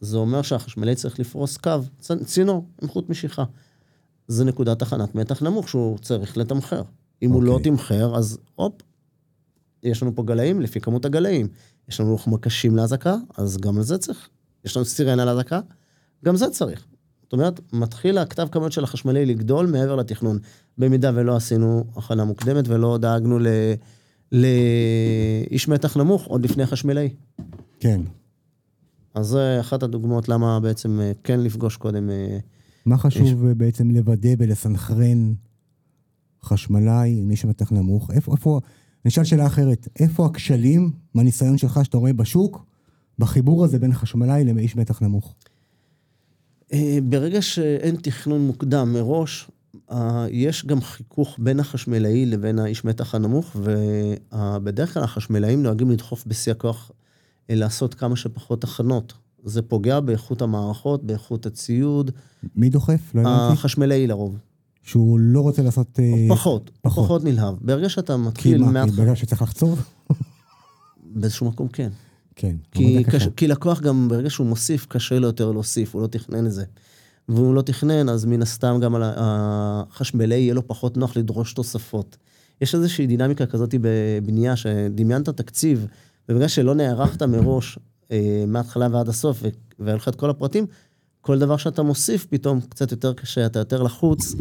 זה 0.00 0.16
אומר 0.16 0.42
שהחשמלאי 0.42 0.94
צריך 0.94 1.20
לפרוס 1.20 1.56
קו, 1.56 1.70
צ- 2.00 2.12
צינור 2.24 2.64
עם 2.82 2.88
חוט 2.88 3.10
משיכה. 3.10 3.44
זה 4.28 4.44
נקודת 4.44 4.78
תחנת 4.78 5.14
מתח 5.14 5.42
נמוך 5.42 5.68
שהוא 5.68 5.98
צריך 5.98 6.36
לתמחר. 6.36 6.82
אם 7.22 7.30
הוא 7.30 7.42
לא 7.42 7.52
אוקיי. 7.52 7.70
תמחר, 7.70 8.16
אז 8.16 8.38
הופ, 8.54 8.72
יש 9.82 10.02
לנו 10.02 10.14
פה 10.14 10.22
גלאים 10.22 10.60
לפי 10.60 10.80
כמות 10.80 11.04
הגלאים. 11.04 11.48
יש 11.88 12.00
לנו 12.00 12.18
מקשים 12.26 12.76
לאזעקה, 12.76 13.16
אז 13.36 13.56
גם 13.56 13.76
על 13.76 13.82
זה 13.82 13.98
צריך. 13.98 14.28
יש 14.64 14.76
לנו 14.76 14.84
סירנה 14.84 15.24
לאזעקה, 15.24 15.60
גם 16.24 16.36
זה 16.36 16.50
צריך. 16.50 16.86
זאת 17.22 17.32
אומרת, 17.32 17.60
מתחיל 17.72 18.18
הכתב 18.18 18.48
כמות 18.52 18.72
של 18.72 18.84
החשמלאי 18.84 19.26
לגדול 19.26 19.66
מעבר 19.66 19.96
לתכנון. 19.96 20.38
במידה 20.78 21.10
ולא 21.14 21.36
עשינו 21.36 21.84
הכנה 21.96 22.24
מוקדמת 22.24 22.68
ולא 22.68 22.98
דאגנו 22.98 23.38
ל... 23.38 23.46
לאיש 24.32 25.68
מתח 25.68 25.96
נמוך 25.96 26.24
עוד 26.24 26.44
לפני 26.44 26.66
חשמלאי. 26.66 27.08
כן. 27.80 28.00
אז 29.14 29.26
זה 29.26 29.60
אחת 29.60 29.82
הדוגמאות 29.82 30.28
למה 30.28 30.60
בעצם 30.60 31.00
אה, 31.00 31.12
כן 31.24 31.40
לפגוש 31.40 31.76
קודם. 31.76 32.10
אה, 32.10 32.38
מה 32.86 32.98
חשוב 32.98 33.26
יש... 33.26 33.54
בעצם 33.56 33.90
לוודא 33.90 34.30
ולסנכרן 34.38 35.32
חשמלאי 36.44 37.18
עם 37.18 37.30
איש 37.30 37.44
מתח 37.44 37.72
נמוך? 37.72 38.10
איפה, 38.10 38.32
איפה, 38.32 38.60
נשאל 39.04 39.24
שאלה 39.24 39.46
אחרת, 39.46 39.88
איפה 39.98 40.26
הכשלים, 40.26 40.90
מהניסיון 41.14 41.58
שלך 41.58 41.80
שאתה 41.84 41.96
רואה 41.96 42.12
בשוק, 42.12 42.64
בחיבור 43.18 43.64
הזה 43.64 43.78
בין 43.78 43.92
חשמלאי 43.92 44.44
לאיש 44.44 44.76
מתח 44.76 45.02
נמוך? 45.02 45.34
אה, 46.72 46.98
ברגע 47.02 47.42
שאין 47.42 47.96
תכנון 47.96 48.40
מוקדם 48.46 48.92
מראש, 48.92 49.50
אה, 49.90 50.26
יש 50.30 50.66
גם 50.66 50.80
חיכוך 50.80 51.36
בין 51.38 51.60
החשמלאי 51.60 52.26
לבין 52.26 52.58
האיש 52.58 52.84
מתח 52.84 53.14
הנמוך, 53.14 53.56
ובדרך 53.56 54.94
כלל 54.94 55.02
החשמלאים 55.02 55.62
נוהגים 55.62 55.90
לדחוף 55.90 56.24
בשיא 56.26 56.52
הכוח 56.52 56.90
אה, 57.50 57.54
לעשות 57.54 57.94
כמה 57.94 58.16
שפחות 58.16 58.64
הכנות. 58.64 59.12
זה 59.44 59.62
פוגע 59.62 60.00
באיכות 60.00 60.42
המערכות, 60.42 61.04
באיכות 61.04 61.46
הציוד, 61.46 62.10
מי 62.56 62.70
דוחף? 62.70 63.14
לא 63.14 63.20
הבנתי. 63.20 63.52
החשמלאי 63.52 64.06
לרוב. 64.06 64.38
שהוא 64.82 65.18
לא 65.20 65.40
רוצה 65.40 65.62
לעשות... 65.62 65.98
אה, 66.00 66.04
פחות, 66.28 66.70
פחות. 66.82 67.04
פחות 67.04 67.24
נלהב. 67.24 67.54
ברגע 67.60 67.88
שאתה 67.88 68.12
כי 68.16 68.18
מתחיל 68.28 68.58
מה? 68.60 68.66
כי 68.66 68.72
מההתחלה, 68.72 69.02
בגלל 69.04 69.14
שצריך 69.14 69.42
לחצוב? 69.42 69.82
באיזשהו 71.14 71.46
מקום 71.48 71.68
כן. 71.68 71.90
כן. 72.36 72.56
כי, 72.72 73.04
קשה. 73.04 73.18
קש, 73.18 73.28
כי 73.36 73.48
לקוח 73.48 73.80
גם 73.80 74.08
ברגע 74.08 74.30
שהוא 74.30 74.46
מוסיף, 74.46 74.86
קשה 74.86 75.18
לו 75.18 75.26
יותר 75.26 75.52
להוסיף, 75.52 75.94
הוא 75.94 76.02
לא 76.02 76.06
תכנן 76.06 76.46
את 76.46 76.52
זה. 76.52 76.64
והוא 77.28 77.54
לא 77.54 77.62
תכנן, 77.62 78.08
אז 78.08 78.24
מן 78.24 78.42
הסתם 78.42 78.78
גם 78.82 78.94
על 78.94 79.02
ה- 79.02 79.12
החשמלאי 79.16 80.38
יהיה 80.38 80.54
לו 80.54 80.66
פחות 80.68 80.96
נוח 80.96 81.16
לדרוש 81.16 81.52
תוספות. 81.54 82.16
יש 82.60 82.74
איזושהי 82.74 83.06
דינמיקה 83.06 83.46
כזאת 83.46 83.74
בבנייה, 83.80 84.56
שדמיינת 84.56 85.28
תקציב, 85.28 85.86
ובגלל 86.28 86.48
שלא 86.48 86.74
נערכת 86.74 87.22
מראש, 87.22 87.78
אה, 88.12 88.44
מההתחלה 88.46 88.88
ועד 88.92 89.08
הסוף, 89.08 89.38
ו- 89.42 89.48
והיה 89.78 89.96
לך 89.96 90.08
את 90.08 90.14
כל 90.16 90.30
הפרטים, 90.30 90.66
כל 91.22 91.38
דבר 91.38 91.56
שאתה 91.56 91.82
מוסיף 91.82 92.26
פתאום 92.30 92.60
קצת 92.68 92.90
יותר 92.90 93.12
קשה, 93.12 93.46
אתה 93.46 93.58
יותר 93.58 93.82
לחוץ, 93.82 94.34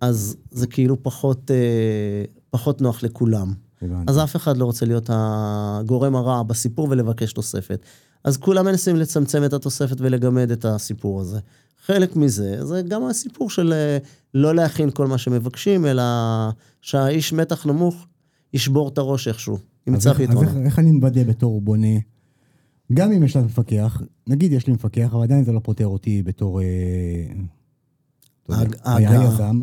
אז 0.00 0.36
זה 0.50 0.66
כאילו 0.66 1.02
פחות, 1.02 1.50
אה, 1.50 2.24
פחות 2.50 2.80
נוח 2.80 3.02
לכולם. 3.02 3.52
הבנתי. 3.82 4.12
אז 4.12 4.18
אף 4.18 4.36
אחד 4.36 4.56
לא 4.56 4.64
רוצה 4.64 4.86
להיות 4.86 5.10
הגורם 5.12 6.16
הרע 6.16 6.42
בסיפור 6.42 6.88
ולבקש 6.90 7.32
תוספת. 7.32 7.84
אז 8.24 8.36
כולם 8.36 8.64
מנסים 8.64 8.96
לצמצם 8.96 9.44
את 9.44 9.52
התוספת 9.52 9.96
ולגמד 10.00 10.50
את 10.50 10.64
הסיפור 10.64 11.20
הזה. 11.20 11.38
חלק 11.86 12.16
מזה, 12.16 12.66
זה 12.66 12.82
גם 12.82 13.04
הסיפור 13.04 13.50
של 13.50 13.72
אה, 13.72 13.98
לא 14.34 14.54
להכין 14.54 14.90
כל 14.90 15.06
מה 15.06 15.18
שמבקשים, 15.18 15.86
אלא 15.86 16.02
שהאיש 16.80 17.32
מתח 17.32 17.66
נמוך 17.66 18.06
ישבור 18.54 18.88
את 18.88 18.98
הראש 18.98 19.28
איכשהו, 19.28 19.58
ימצא 19.86 20.12
פתרון. 20.12 20.36
אז 20.36 20.42
איך, 20.42 20.56
איך 20.64 20.78
אני 20.78 20.92
מוודא 20.92 21.24
בתור 21.24 21.60
בונה, 21.60 21.98
גם 22.92 23.12
אם 23.12 23.22
יש 23.22 23.36
לנו 23.36 23.46
מפקח, 23.46 24.02
נגיד 24.26 24.52
יש 24.52 24.66
לי 24.66 24.72
מפקח, 24.72 25.14
אבל 25.14 25.22
עדיין 25.22 25.44
זה 25.44 25.52
לא 25.52 25.60
פוטר 25.60 25.86
אותי 25.86 26.22
בתור... 26.22 26.60
אה, 26.60 26.66
אתה 28.44 28.52
יודע, 28.52 28.62
הג- 28.62 28.76
היה 28.84 29.10
הגה. 29.20 29.24
יזם. 29.34 29.60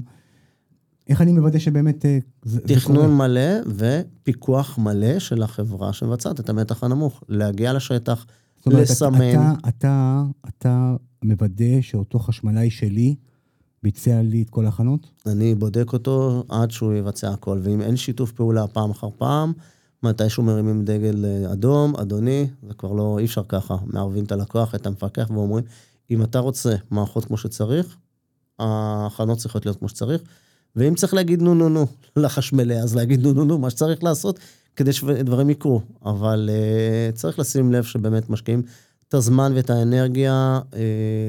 איך 1.09 1.21
אני 1.21 1.31
מוודא 1.31 1.59
שבאמת 1.59 2.05
אה? 2.05 2.17
תכנון 2.65 3.15
מלא 3.17 3.51
ופיקוח 3.75 4.77
מלא 4.77 5.19
של 5.19 5.43
החברה 5.43 5.93
שמבצעת 5.93 6.39
את 6.39 6.49
המתח 6.49 6.83
הנמוך. 6.83 7.23
להגיע 7.29 7.73
לשטח, 7.73 8.25
אומרת, 8.65 8.81
לסמן. 8.81 9.31
אתה, 9.35 9.53
אתה, 9.67 10.23
אתה 10.47 10.95
מוודא 11.23 11.81
שאותו 11.81 12.19
חשמלאי 12.19 12.69
שלי 12.69 13.15
ביצע 13.83 14.21
לי 14.21 14.41
את 14.41 14.49
כל 14.49 14.65
ההכנות? 14.65 15.07
אני 15.25 15.55
בודק 15.55 15.93
אותו 15.93 16.43
עד 16.49 16.71
שהוא 16.71 16.93
יבצע 16.93 17.29
הכל, 17.33 17.59
ואם 17.63 17.81
אין 17.81 17.97
שיתוף 17.97 18.31
פעולה 18.31 18.67
פעם 18.67 18.91
אחר 18.91 19.09
פעם, 19.17 19.53
מתישהו 20.03 20.43
מרימים 20.43 20.85
דגל 20.85 21.25
אה, 21.25 21.53
אדום, 21.53 21.95
אדוני, 21.95 22.47
זה 22.67 22.73
כבר 22.73 22.91
לא, 22.91 23.17
אי 23.19 23.25
אפשר 23.25 23.43
ככה, 23.47 23.77
מערבים 23.85 24.23
את 24.23 24.31
הלקוח, 24.31 24.75
את 24.75 24.87
המפקח, 24.87 25.29
ואומרים, 25.29 25.63
אם 26.11 26.23
אתה 26.23 26.39
רוצה 26.39 26.75
מערכות 26.91 27.25
כמו 27.25 27.37
שצריך, 27.37 27.97
ההכנות 28.59 29.37
צריכות 29.37 29.65
להיות 29.65 29.79
כמו 29.79 29.89
שצריך, 29.89 30.21
ואם 30.75 30.95
צריך 30.95 31.13
להגיד 31.13 31.41
נו 31.41 31.53
נו 31.55 31.69
נו 31.69 31.85
לחשמלי, 32.23 32.79
אז 32.79 32.95
להגיד 32.95 33.21
נו 33.21 33.33
נו 33.33 33.45
נו, 33.45 33.57
מה 33.57 33.69
שצריך 33.69 34.03
לעשות 34.03 34.39
כדי 34.75 34.93
שדברים 34.93 35.49
יקרו. 35.49 35.81
אבל 36.05 36.49
uh, 36.49 37.15
צריך 37.15 37.39
לשים 37.39 37.71
לב 37.71 37.83
שבאמת 37.83 38.29
משקיעים 38.29 38.61
את 39.07 39.13
הזמן 39.13 39.51
ואת 39.55 39.69
האנרגיה 39.69 40.59
uh, 40.71 40.75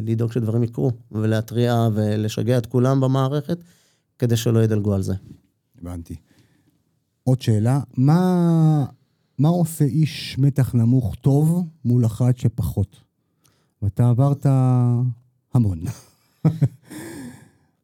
לדאוג 0.03 0.33
שדברים 0.33 0.63
יקרו, 0.63 0.91
ולהתריע 1.13 1.89
ולשגע 1.95 2.59
את 2.59 2.67
כולם 2.67 3.01
במערכת, 3.01 3.59
כדי 4.19 4.37
שלא 4.37 4.65
ידלגו 4.65 4.95
על 4.95 5.03
זה. 5.03 5.15
הבנתי. 5.81 6.17
עוד 7.29 7.43
שאלה, 7.43 7.81
מה, 7.97 8.85
מה 9.39 9.49
עושה 9.49 9.85
איש 9.85 10.37
מתח 10.39 10.75
נמוך 10.75 11.15
טוב 11.15 11.65
מול 11.85 12.07
אחד 12.07 12.37
שפחות? 12.37 12.97
ואתה 13.83 14.09
עברת 14.09 14.47
המון. 15.55 15.81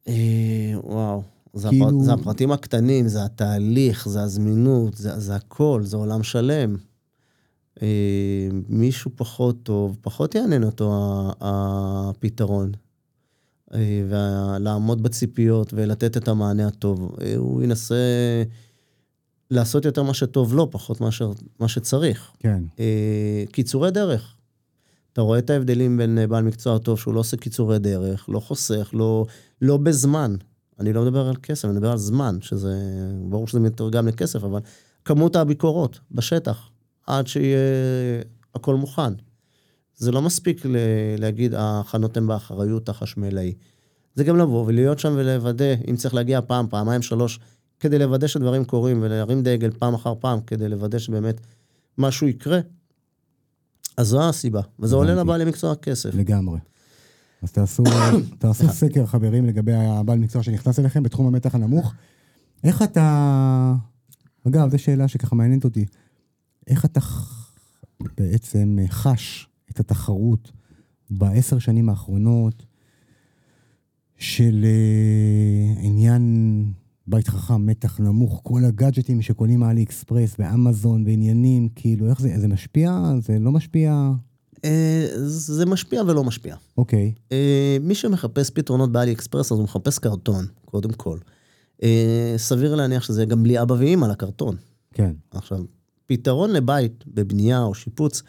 אה, 0.08 0.72
וואו, 0.84 1.22
זה, 1.54 1.68
כאילו- 1.68 1.88
הפרט, 1.88 2.04
זה 2.04 2.12
הפרטים 2.12 2.52
הקטנים, 2.52 3.08
זה 3.08 3.24
התהליך, 3.24 4.08
זה 4.08 4.22
הזמינות, 4.22 4.96
זה, 4.96 5.20
זה 5.20 5.36
הכל, 5.36 5.82
זה 5.84 5.96
עולם 5.96 6.22
שלם. 6.22 6.76
אה, 7.82 8.48
מישהו 8.68 9.10
פחות 9.16 9.62
טוב, 9.62 9.98
פחות 10.00 10.34
יעניין 10.34 10.64
אותו 10.64 10.92
הפתרון. 11.40 12.72
אה, 13.74 14.02
ולעמוד 14.08 15.02
בציפיות 15.02 15.74
ולתת 15.74 16.16
את 16.16 16.28
המענה 16.28 16.66
הטוב. 16.66 17.16
אה, 17.20 17.36
הוא 17.36 17.62
ינסה 17.62 17.94
לעשות 19.54 19.84
יותר 19.84 20.02
מה 20.02 20.14
שטוב 20.14 20.54
לו, 20.54 20.70
פחות 20.70 21.00
מאשר 21.00 21.32
מה 21.61 21.68
שצריך. 21.68 22.30
כן, 22.38 22.62
אה, 22.80 23.44
קיצורי 23.52 23.90
דרך. 23.90 24.34
אתה 25.12 25.20
רואה 25.20 25.38
את 25.38 25.50
ההבדלים 25.50 25.96
בין 25.96 26.18
אה, 26.18 26.26
בעל 26.26 26.44
מקצוע 26.44 26.78
טוב 26.78 26.99
שהוא 26.99 27.14
לא 27.14 27.20
עושה 27.20 27.37
קיצורי 27.37 27.78
דרך, 27.78 28.28
לא 28.28 28.40
חוסך, 28.40 28.90
לא, 28.92 29.26
לא 29.62 29.76
בזמן. 29.76 30.37
אני 30.80 30.92
לא 30.92 31.02
מדבר 31.02 31.28
על 31.28 31.37
כסף, 31.37 31.64
אני 31.64 31.73
מדבר 31.73 31.90
על 31.90 31.99
זמן, 31.99 32.38
שזה, 32.40 32.75
ברור 33.28 33.49
שזה 33.49 33.61
מתורגם 33.61 34.08
לכסף, 34.08 34.44
אבל 34.44 34.61
כמות 35.04 35.37
הביקורות 35.37 36.00
בשטח, 36.11 36.68
עד 37.06 37.26
שיהיה 37.26 37.58
הכל 38.54 38.75
מוכן. 38.75 39.12
זה 39.96 40.12
לא 40.12 40.23
מספיק 40.23 40.66
ל- 40.66 40.76
להגיד, 41.18 41.54
ההכנות 41.54 42.16
הן 42.16 42.26
באחריות 42.26 42.88
החשמלאי. 42.88 43.54
זה 44.14 44.25
גם 44.25 44.38
לבוא 44.38 44.64
ולהיות 44.66 44.99
שם 44.99 45.12
ולוודא, 45.16 45.75
אם 45.90 45.96
צריך 45.96 46.14
להגיע 46.14 46.40
פעם, 46.46 46.66
פעמיים, 46.70 47.02
שלוש, 47.02 47.40
כדי 47.81 47.99
לוודא 47.99 48.26
שדברים 48.26 48.64
קורים, 48.64 48.99
ולהרים 49.02 49.43
דגל 49.43 49.71
פעם 49.71 49.95
אחר 49.95 50.14
פעם, 50.21 50.40
כדי 50.40 50.69
לוודא 50.69 50.99
שבאמת 50.99 51.40
משהו 51.99 52.28
יקרה. 52.28 52.61
אז 53.97 54.07
זו 54.07 54.28
הסיבה, 54.28 54.61
וזה 54.78 54.97
עולה. 54.97 55.14
לבעלי 55.14 55.45
מקצוע 55.45 55.75
כסף. 55.75 56.14
לגמרי. 56.14 56.59
אז 57.43 57.52
תעשו, 57.52 57.85
תעשו 58.38 58.69
סקר, 58.69 59.07
חברים, 59.07 59.47
לגבי 59.47 59.73
הבעל 59.75 60.19
מקצוע 60.19 60.43
שנכנס 60.43 60.78
אליכם 60.78 61.02
בתחום 61.02 61.26
המתח 61.26 61.54
הנמוך. 61.54 61.95
איך 62.64 62.83
אתה... 62.83 63.75
אגב, 64.49 64.71
זו 64.71 64.78
שאלה 64.78 65.09
שככה 65.09 65.37
מעניינת 65.37 65.64
אותי. 65.64 65.85
איך 66.66 66.85
אתה 66.85 67.00
בעצם 68.16 68.78
חש 68.88 69.49
את 69.71 69.81
התחרות 69.81 70.52
בעשר 71.11 71.59
שנים 71.59 71.88
האחרונות 71.88 72.66
של 74.19 74.64
אה, 74.64 75.81
עניין 75.81 76.64
בית 77.06 77.28
חכם, 77.28 77.66
מתח 77.66 78.00
נמוך, 78.00 78.40
כל 78.42 78.64
הגאדג'טים 78.64 79.23
שקונים 79.23 79.61
מאלי 79.61 79.82
אקספרס 79.82 80.34
ואמזון 80.38 81.04
ועניינים, 81.06 81.68
כאילו, 81.75 82.08
איך 82.08 82.20
זה, 82.20 82.32
זה 82.37 82.49
משפיע? 82.49 83.12
זה 83.20 83.38
לא 83.38 83.52
משפיע? 83.52 84.11
אה, 84.64 85.06
זה 85.26 85.66
משפיע 85.66 86.02
ולא 86.02 86.25
משפיע. 86.25 86.56
אוקיי. 86.78 87.12
אה, 87.32 87.76
מי 87.80 87.94
שמחפש 87.94 88.50
פתרונות 88.50 88.92
באלי 88.92 89.12
אקספרס, 89.12 89.52
אז 89.52 89.58
הוא 89.58 89.64
מחפש 89.64 89.99
קרטון, 89.99 90.46
קודם 90.64 90.92
כל. 90.92 91.18
אה, 91.82 92.34
סביר 92.37 92.75
להניח 92.75 93.04
שזה 93.04 93.25
גם 93.25 93.42
בלי 93.42 93.62
אבא 93.62 93.75
ואמא 93.78 94.06
לקרטון. 94.06 94.56
כן. 94.94 95.12
עכשיו, 95.30 95.58
פתרון 96.06 96.50
לבית 96.50 97.04
בבנייה 97.06 97.62
או 97.62 97.75
שיפוץ, 97.75 98.23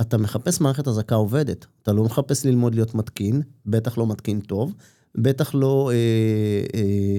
אתה 0.00 0.18
מחפש 0.18 0.60
מערכת 0.60 0.88
אזעקה 0.88 1.14
עובדת. 1.14 1.66
אתה 1.82 1.92
לא 1.92 2.04
מחפש 2.04 2.46
ללמוד 2.46 2.74
להיות 2.74 2.94
מתקין, 2.94 3.42
בטח 3.66 3.98
לא 3.98 4.06
מתקין 4.06 4.40
טוב, 4.40 4.74
בטח 5.14 5.54
לא 5.54 5.90
אה, 5.92 6.80
אה, 6.80 7.18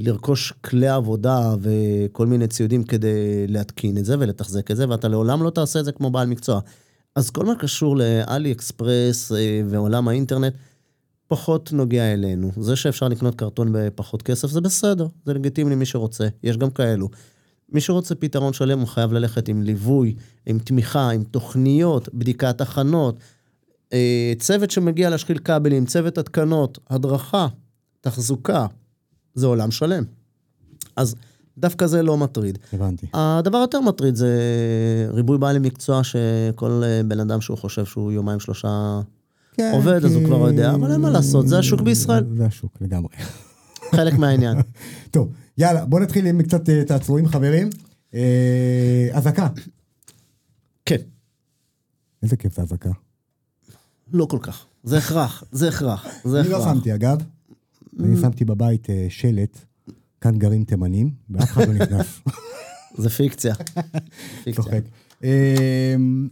לרכוש 0.00 0.52
כלי 0.64 0.88
עבודה 0.88 1.54
וכל 1.60 2.26
מיני 2.26 2.48
ציודים 2.48 2.84
כדי 2.84 3.46
להתקין 3.46 3.98
את 3.98 4.04
זה 4.04 4.16
ולתחזק 4.18 4.70
את 4.70 4.76
זה, 4.76 4.88
ואתה 4.88 5.08
לעולם 5.08 5.42
לא 5.42 5.50
תעשה 5.50 5.80
את 5.80 5.84
זה 5.84 5.92
כמו 5.92 6.10
בעל 6.10 6.28
מקצוע. 6.28 6.60
אז 7.16 7.30
כל 7.30 7.44
מה 7.44 7.54
קשור 7.54 7.96
לאלי 7.96 8.52
אקספרס 8.52 9.32
אה, 9.32 9.60
ועולם 9.68 10.08
האינטרנט, 10.08 10.54
פחות 11.28 11.72
נוגע 11.72 12.12
אלינו. 12.12 12.50
זה 12.56 12.76
שאפשר 12.76 13.08
לקנות 13.08 13.34
קרטון 13.34 13.68
בפחות 13.72 14.22
כסף 14.22 14.48
זה 14.48 14.60
בסדר, 14.60 15.06
זה 15.24 15.34
לגיטימי 15.34 15.70
למי 15.70 15.86
שרוצה, 15.86 16.28
יש 16.42 16.56
גם 16.56 16.70
כאלו. 16.70 17.08
מי 17.72 17.80
שרוצה 17.80 18.14
פתרון 18.14 18.52
שלם 18.52 18.78
הוא 18.78 18.88
חייב 18.88 19.12
ללכת 19.12 19.48
עם 19.48 19.62
ליווי, 19.62 20.14
עם 20.46 20.58
תמיכה, 20.58 21.10
עם 21.10 21.24
תוכניות, 21.24 22.14
בדיקת 22.14 22.60
הכנות, 22.60 23.18
אה, 23.92 24.32
צוות 24.38 24.70
שמגיע 24.70 25.10
להשחיל 25.10 25.38
כבלים, 25.38 25.86
צוות 25.86 26.18
התקנות, 26.18 26.78
הדרכה, 26.90 27.48
תחזוקה, 28.00 28.66
זה 29.36 29.46
עולם 29.46 29.70
שלם. 29.70 30.04
אז 30.96 31.14
דווקא 31.58 31.86
זה 31.86 32.02
לא 32.02 32.16
מטריד. 32.16 32.58
הבנתי. 32.72 33.06
הדבר 33.14 33.58
היותר 33.58 33.80
מטריד 33.80 34.14
זה 34.14 34.30
ריבוי 35.12 35.38
בעלי 35.38 35.58
מקצוע 35.58 36.04
שכל 36.04 36.82
אה, 36.84 37.00
בן 37.08 37.20
אדם 37.20 37.40
שהוא 37.40 37.58
חושב 37.58 37.84
שהוא 37.84 38.12
יומיים 38.12 38.40
שלושה 38.40 39.00
כן, 39.52 39.70
עובד, 39.74 40.04
אז 40.04 40.14
הוא 40.14 40.24
כבר 40.24 40.48
יודע, 40.48 40.74
אבל 40.74 40.92
אין 40.92 41.00
מה 41.00 41.10
לעשות, 41.10 41.48
זה 41.48 41.58
השוק 41.58 41.80
בישראל. 41.80 42.24
זה 42.36 42.46
השוק, 42.46 42.72
לגמרי. 42.80 43.14
חלק 43.94 44.14
מהעניין. 44.14 44.58
טוב, 45.10 45.32
יאללה, 45.58 45.84
בוא 45.84 46.00
נתחיל 46.00 46.26
עם 46.26 46.42
קצת 46.42 46.68
אה, 46.68 46.84
תעצועים, 46.84 47.28
חברים. 47.28 47.70
אה, 48.14 49.08
אזעקה. 49.12 49.48
כן, 50.84 50.96
איזה 52.22 52.36
כיף 52.36 52.56
זה 52.56 52.62
אזעקה. 52.62 52.90
לא 54.12 54.26
כל 54.30 54.38
כך. 54.42 54.64
זה 54.84 54.98
הכרח, 54.98 55.44
זה 55.52 55.68
הכרח, 55.68 56.06
זה 56.24 56.40
אני 56.40 56.48
לא 56.48 56.56
הכרח. 56.56 56.74
שמתי, 56.74 56.94
אגב. 56.94 57.22
אני 58.00 58.16
שמתי 58.16 58.44
בבית 58.44 58.90
אה, 58.90 59.06
שלט, 59.08 59.58
כאן 60.20 60.38
גרים 60.38 60.64
תימנים, 60.64 61.10
ואף 61.30 61.52
אחד 61.52 61.68
לא 61.68 61.74
נכנס. 61.74 62.20
זה 62.98 63.08
פיקציה. 63.16 63.54
צוחק. 64.54 64.82
אמ, 65.24 66.28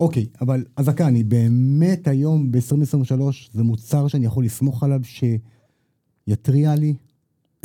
אוקיי, 0.00 0.26
אבל 0.40 0.64
אזעקה, 0.76 1.06
אני 1.08 1.24
באמת 1.24 2.08
היום, 2.08 2.52
ב-2023, 2.52 3.20
זה 3.52 3.62
מוצר 3.62 4.08
שאני 4.08 4.26
יכול 4.26 4.44
לסמוך 4.44 4.82
עליו 4.82 5.00
שיתריע 6.28 6.74
לי. 6.74 6.94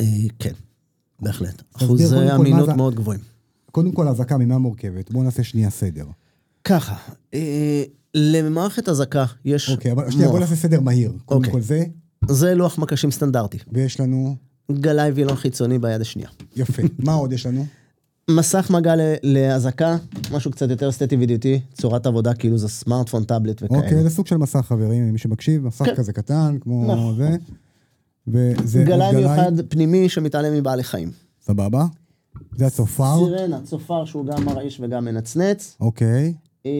אה, 0.00 0.06
כן, 0.38 0.52
בהחלט. 1.20 1.62
אחוזי 1.76 2.14
מה 2.14 2.36
אמינות 2.36 2.68
מאוד 2.68 2.94
גבוהים. 2.94 3.20
קודם 3.70 3.92
כל, 3.92 4.08
אזעקה 4.08 4.38
ממה 4.38 4.58
מורכבת? 4.58 5.10
בואו 5.12 5.24
נעשה 5.24 5.44
שנייה 5.44 5.70
סדר. 5.70 6.06
ככה, 6.64 6.96
אה, 7.34 7.82
למערכת 8.14 8.88
אזעקה 8.88 9.24
יש 9.44 9.70
אוקיי, 9.70 9.92
אבל 9.92 10.10
שנייה, 10.10 10.28
בוא 10.28 10.38
מוח. 10.38 10.50
נעשה 10.50 10.62
סדר 10.62 10.80
מהיר. 10.80 11.12
קודם 11.24 11.38
אוקיי. 11.38 11.52
כל 11.52 11.60
זה, 11.60 11.84
זה 12.28 12.54
לוח 12.54 12.78
מקשים 12.78 13.10
סטנדרטי. 13.10 13.58
ויש 13.72 14.00
לנו... 14.00 14.36
גלאי 14.72 15.10
וילון 15.10 15.36
חיצוני 15.36 15.78
ביד 15.78 16.00
השנייה. 16.00 16.28
יפה. 16.56 16.82
מה 16.98 17.12
עוד 17.12 17.32
יש 17.32 17.46
לנו? 17.46 17.66
מסך 18.30 18.70
מגע 18.70 18.94
לאזעקה, 19.22 19.96
משהו 20.32 20.50
קצת 20.50 20.70
יותר 20.70 20.88
אסתטי 20.88 21.16
וידיעותי, 21.16 21.60
צורת 21.72 22.06
עבודה 22.06 22.34
כאילו 22.34 22.58
זה 22.58 22.68
סמארטפון, 22.68 23.24
טאבלט 23.24 23.62
וכאלה. 23.62 23.80
אוקיי, 23.80 24.02
זה 24.02 24.10
סוג 24.10 24.26
של 24.26 24.36
מסך, 24.36 24.60
חברים, 24.60 25.12
מי 25.12 25.18
שמקשיב, 25.18 25.66
מסך 25.66 25.84
כן. 25.84 25.94
כזה 25.94 26.12
קטן, 26.12 26.56
כמו 26.60 26.94
נכון. 26.94 27.16
זה. 27.16 27.36
וזה 28.26 28.84
גלאי 28.84 29.16
מיוחד 29.16 29.52
פנימי 29.68 30.08
שמתעלם 30.08 30.54
מבעלי 30.54 30.82
חיים. 30.84 31.10
סבבה. 31.42 31.86
זה 32.56 32.66
הצופר. 32.66 33.26
סירנה, 33.26 33.60
צופר 33.60 34.04
שהוא 34.04 34.26
גם 34.26 34.44
מרעיש 34.44 34.80
וגם 34.82 35.04
מנצנץ. 35.04 35.76
אוקיי. 35.80 36.34
אה, 36.66 36.70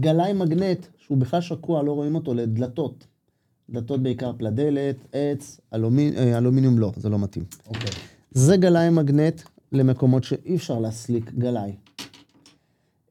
גלאי 0.00 0.32
מגנט, 0.32 0.86
שהוא 0.98 1.18
בכלל 1.18 1.40
שקוע, 1.40 1.82
לא 1.82 1.92
רואים 1.92 2.14
אותו, 2.14 2.34
לדלתות. 2.34 3.06
דלתות 3.70 4.02
בעיקר 4.02 4.32
פלדלת, 4.38 4.96
עץ, 5.12 5.60
אלומינ... 5.74 6.16
אה, 6.16 6.38
אלומיניום 6.38 6.78
לא, 6.78 6.92
זה 6.96 7.08
לא 7.08 7.18
מתאים. 7.18 7.44
אוקיי. 7.66 7.90
זה 8.30 8.56
גלאי 8.56 8.90
מגנט 8.90 9.42
למקומות 9.72 10.24
שאי 10.24 10.56
אפשר 10.56 10.78
להסליק 10.78 11.32
גלאי. 11.38 11.72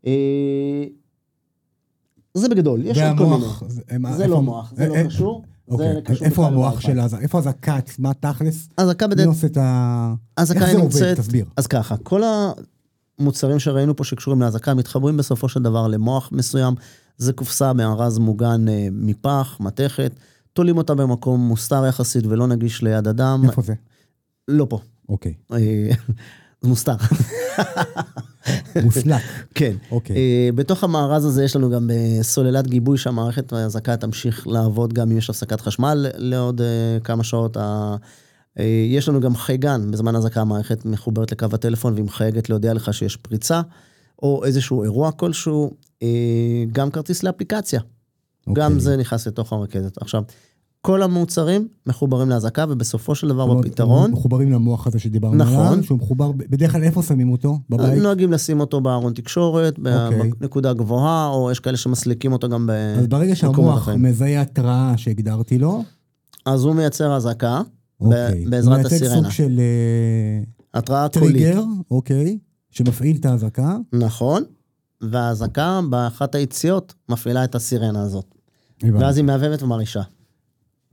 אה, 0.07 0.83
זה 2.33 2.49
בגדול, 2.49 2.81
יש 2.85 2.97
עוד 2.97 3.17
כל 3.17 3.25
מיני. 3.25 3.45
זה 3.87 3.97
מה- 3.99 4.27
לא 4.27 4.41
מוח, 4.41 4.73
זה 4.75 4.87
לא 4.87 4.93
אה, 4.95 4.99
אה, 5.01 5.05
קשור. 5.07 5.43
אוקיי. 5.67 6.01
איפה 6.21 6.47
המוח. 6.47 6.79
של 6.79 6.99
הזה? 6.99 7.17
איפה 7.17 7.37
הזעקה 7.37 7.75
עצמה, 7.75 8.13
תכלס? 8.13 8.67
אזעקה 8.77 9.07
מי 9.07 9.15
בדרך 9.15 9.27
עושה 9.27 9.47
את 9.47 9.57
ה... 9.57 10.13
איך 10.39 10.71
זה 10.71 10.77
עובד? 10.77 11.13
תסביר. 11.13 11.45
אז 11.57 11.67
ככה, 11.67 11.97
כל 11.97 12.21
המוצרים 13.19 13.59
שראינו 13.59 13.95
פה 13.95 14.03
שקשורים 14.03 14.41
לאזעקה 14.41 14.73
מתחברים 14.73 15.17
בסופו 15.17 15.49
של 15.49 15.63
דבר 15.63 15.87
למוח 15.87 16.29
מסוים. 16.31 16.73
זה 17.17 17.33
קופסה 17.33 17.73
מארז 17.73 18.17
מוגן 18.17 18.67
אה, 18.69 18.87
מפח, 18.91 19.57
מתכת, 19.59 20.11
תולים 20.55 20.77
אותה 20.77 20.95
במקום 20.95 21.47
מוסתר 21.47 21.85
יחסית 21.85 22.25
ולא 22.25 22.47
נגיש 22.47 22.81
ליד 22.81 23.07
אדם. 23.07 23.41
איפה 23.45 23.61
זה? 23.61 23.73
לא 24.47 24.67
פה. 24.69 24.79
אוקיי. 25.09 25.33
אה, 25.53 25.57
זה 26.61 26.69
מוסתר. 26.69 26.95
מוסלק. 28.83 29.21
כן. 29.55 29.75
אוקיי. 29.91 30.15
אה, 30.15 30.49
בתוך 30.55 30.83
המארז 30.83 31.25
הזה 31.25 31.43
יש 31.43 31.55
לנו 31.55 31.69
גם 31.69 31.89
אה, 31.91 32.23
סוללת 32.23 32.67
גיבוי 32.67 32.97
שהמערכת 32.97 33.53
האזעקה 33.53 33.97
תמשיך 33.97 34.47
לעבוד 34.47 34.93
גם 34.93 35.11
אם 35.11 35.17
יש 35.17 35.29
הפסקת 35.29 35.61
חשמל 35.61 36.05
לעוד 36.15 36.61
כמה 37.03 37.23
שעות. 37.23 37.57
יש 38.89 39.09
לנו 39.09 39.19
גם 39.19 39.35
חייגן, 39.35 39.91
בזמן 39.91 40.15
אזעקה 40.15 40.41
המערכת 40.41 40.85
מחוברת 40.85 41.31
לקו 41.31 41.47
הטלפון 41.53 41.93
והיא 41.93 42.05
מחייגת 42.05 42.49
להודיע 42.49 42.73
לך 42.73 42.93
שיש 42.93 43.15
פריצה, 43.15 43.61
או 44.23 44.45
איזשהו 44.45 44.83
אירוע 44.83 45.11
כלשהו, 45.11 45.71
גם 46.71 46.91
כרטיס 46.91 47.23
לאפליקציה. 47.23 47.81
אוקיי. 48.47 48.63
גם 48.63 48.79
זה 48.79 48.97
נכנס 48.97 49.27
לתוך 49.27 49.53
הרכזת. 49.53 49.97
עכשיו, 50.01 50.23
כל 50.81 51.03
המוצרים 51.03 51.67
מחוברים 51.87 52.29
לאזעקה, 52.29 52.65
ובסופו 52.69 53.15
של 53.15 53.27
דבר 53.27 53.53
בפתרון, 53.53 54.11
מחוברים 54.11 54.51
למוח 54.51 54.87
הזה 54.87 54.99
שדיברנו 54.99 55.35
נכון. 55.35 55.67
עליו, 55.67 55.83
שהוא 55.83 55.97
מחובר, 55.97 56.31
בדרך 56.31 56.71
כלל 56.71 56.83
איפה 56.83 57.03
שמים 57.03 57.31
אותו? 57.31 57.59
בבית? 57.69 58.03
נוהגים 58.03 58.31
לשים 58.31 58.59
אותו 58.59 58.81
בארון 58.81 59.13
תקשורת, 59.13 59.77
אוקיי. 59.79 60.31
בנקודה 60.39 60.73
גבוהה, 60.73 61.27
או 61.27 61.51
יש 61.51 61.59
כאלה 61.59 61.77
שמסליקים 61.77 62.33
אותו 62.33 62.49
גם 62.49 62.67
ב... 62.67 62.71
אז 62.71 63.07
ברגע 63.07 63.33
במקומות 63.33 63.55
שהמוח 63.55 63.77
אחרים. 63.77 64.03
מזהה 64.03 64.41
התראה 64.41 64.93
שהגדרתי 64.97 65.57
לו, 65.57 65.83
אז 66.45 66.63
הוא 66.63 66.75
מייצר 66.75 67.15
אזעקה, 67.15 67.61
אוקיי. 68.01 68.45
בעזרת 68.49 68.73
הוא 68.73 68.81
מייצג 68.81 68.95
הסירנה. 68.95 69.21
סוג 69.21 69.31
של 69.31 69.59
אה, 69.59 70.43
התראה 70.79 71.07
קולית. 71.09 71.31
טריגר, 71.31 71.63
אוקיי, 71.91 72.37
שמפעיל 72.69 73.17
את 73.17 73.25
האזעקה. 73.25 73.77
נכון, 73.93 74.43
והאזעקה 75.11 75.79
באחת 75.89 76.35
היציאות 76.35 76.93
מפעילה 77.09 77.43
את 77.43 77.55
הסירנה 77.55 78.01
הזאת. 78.01 78.35
ואז 78.83 79.17
היא 79.17 79.25
מהבהבת 79.25 79.63
ומרעישה. 79.63 80.01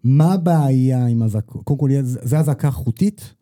מה 0.04 0.32
הבעיה 0.32 1.06
עם 1.06 1.22
אזעקה? 1.22 1.58
קודם 1.64 1.78
כל, 1.78 1.88
זה 2.02 2.38
אזעקה 2.38 2.70
חוטית? 2.70 3.34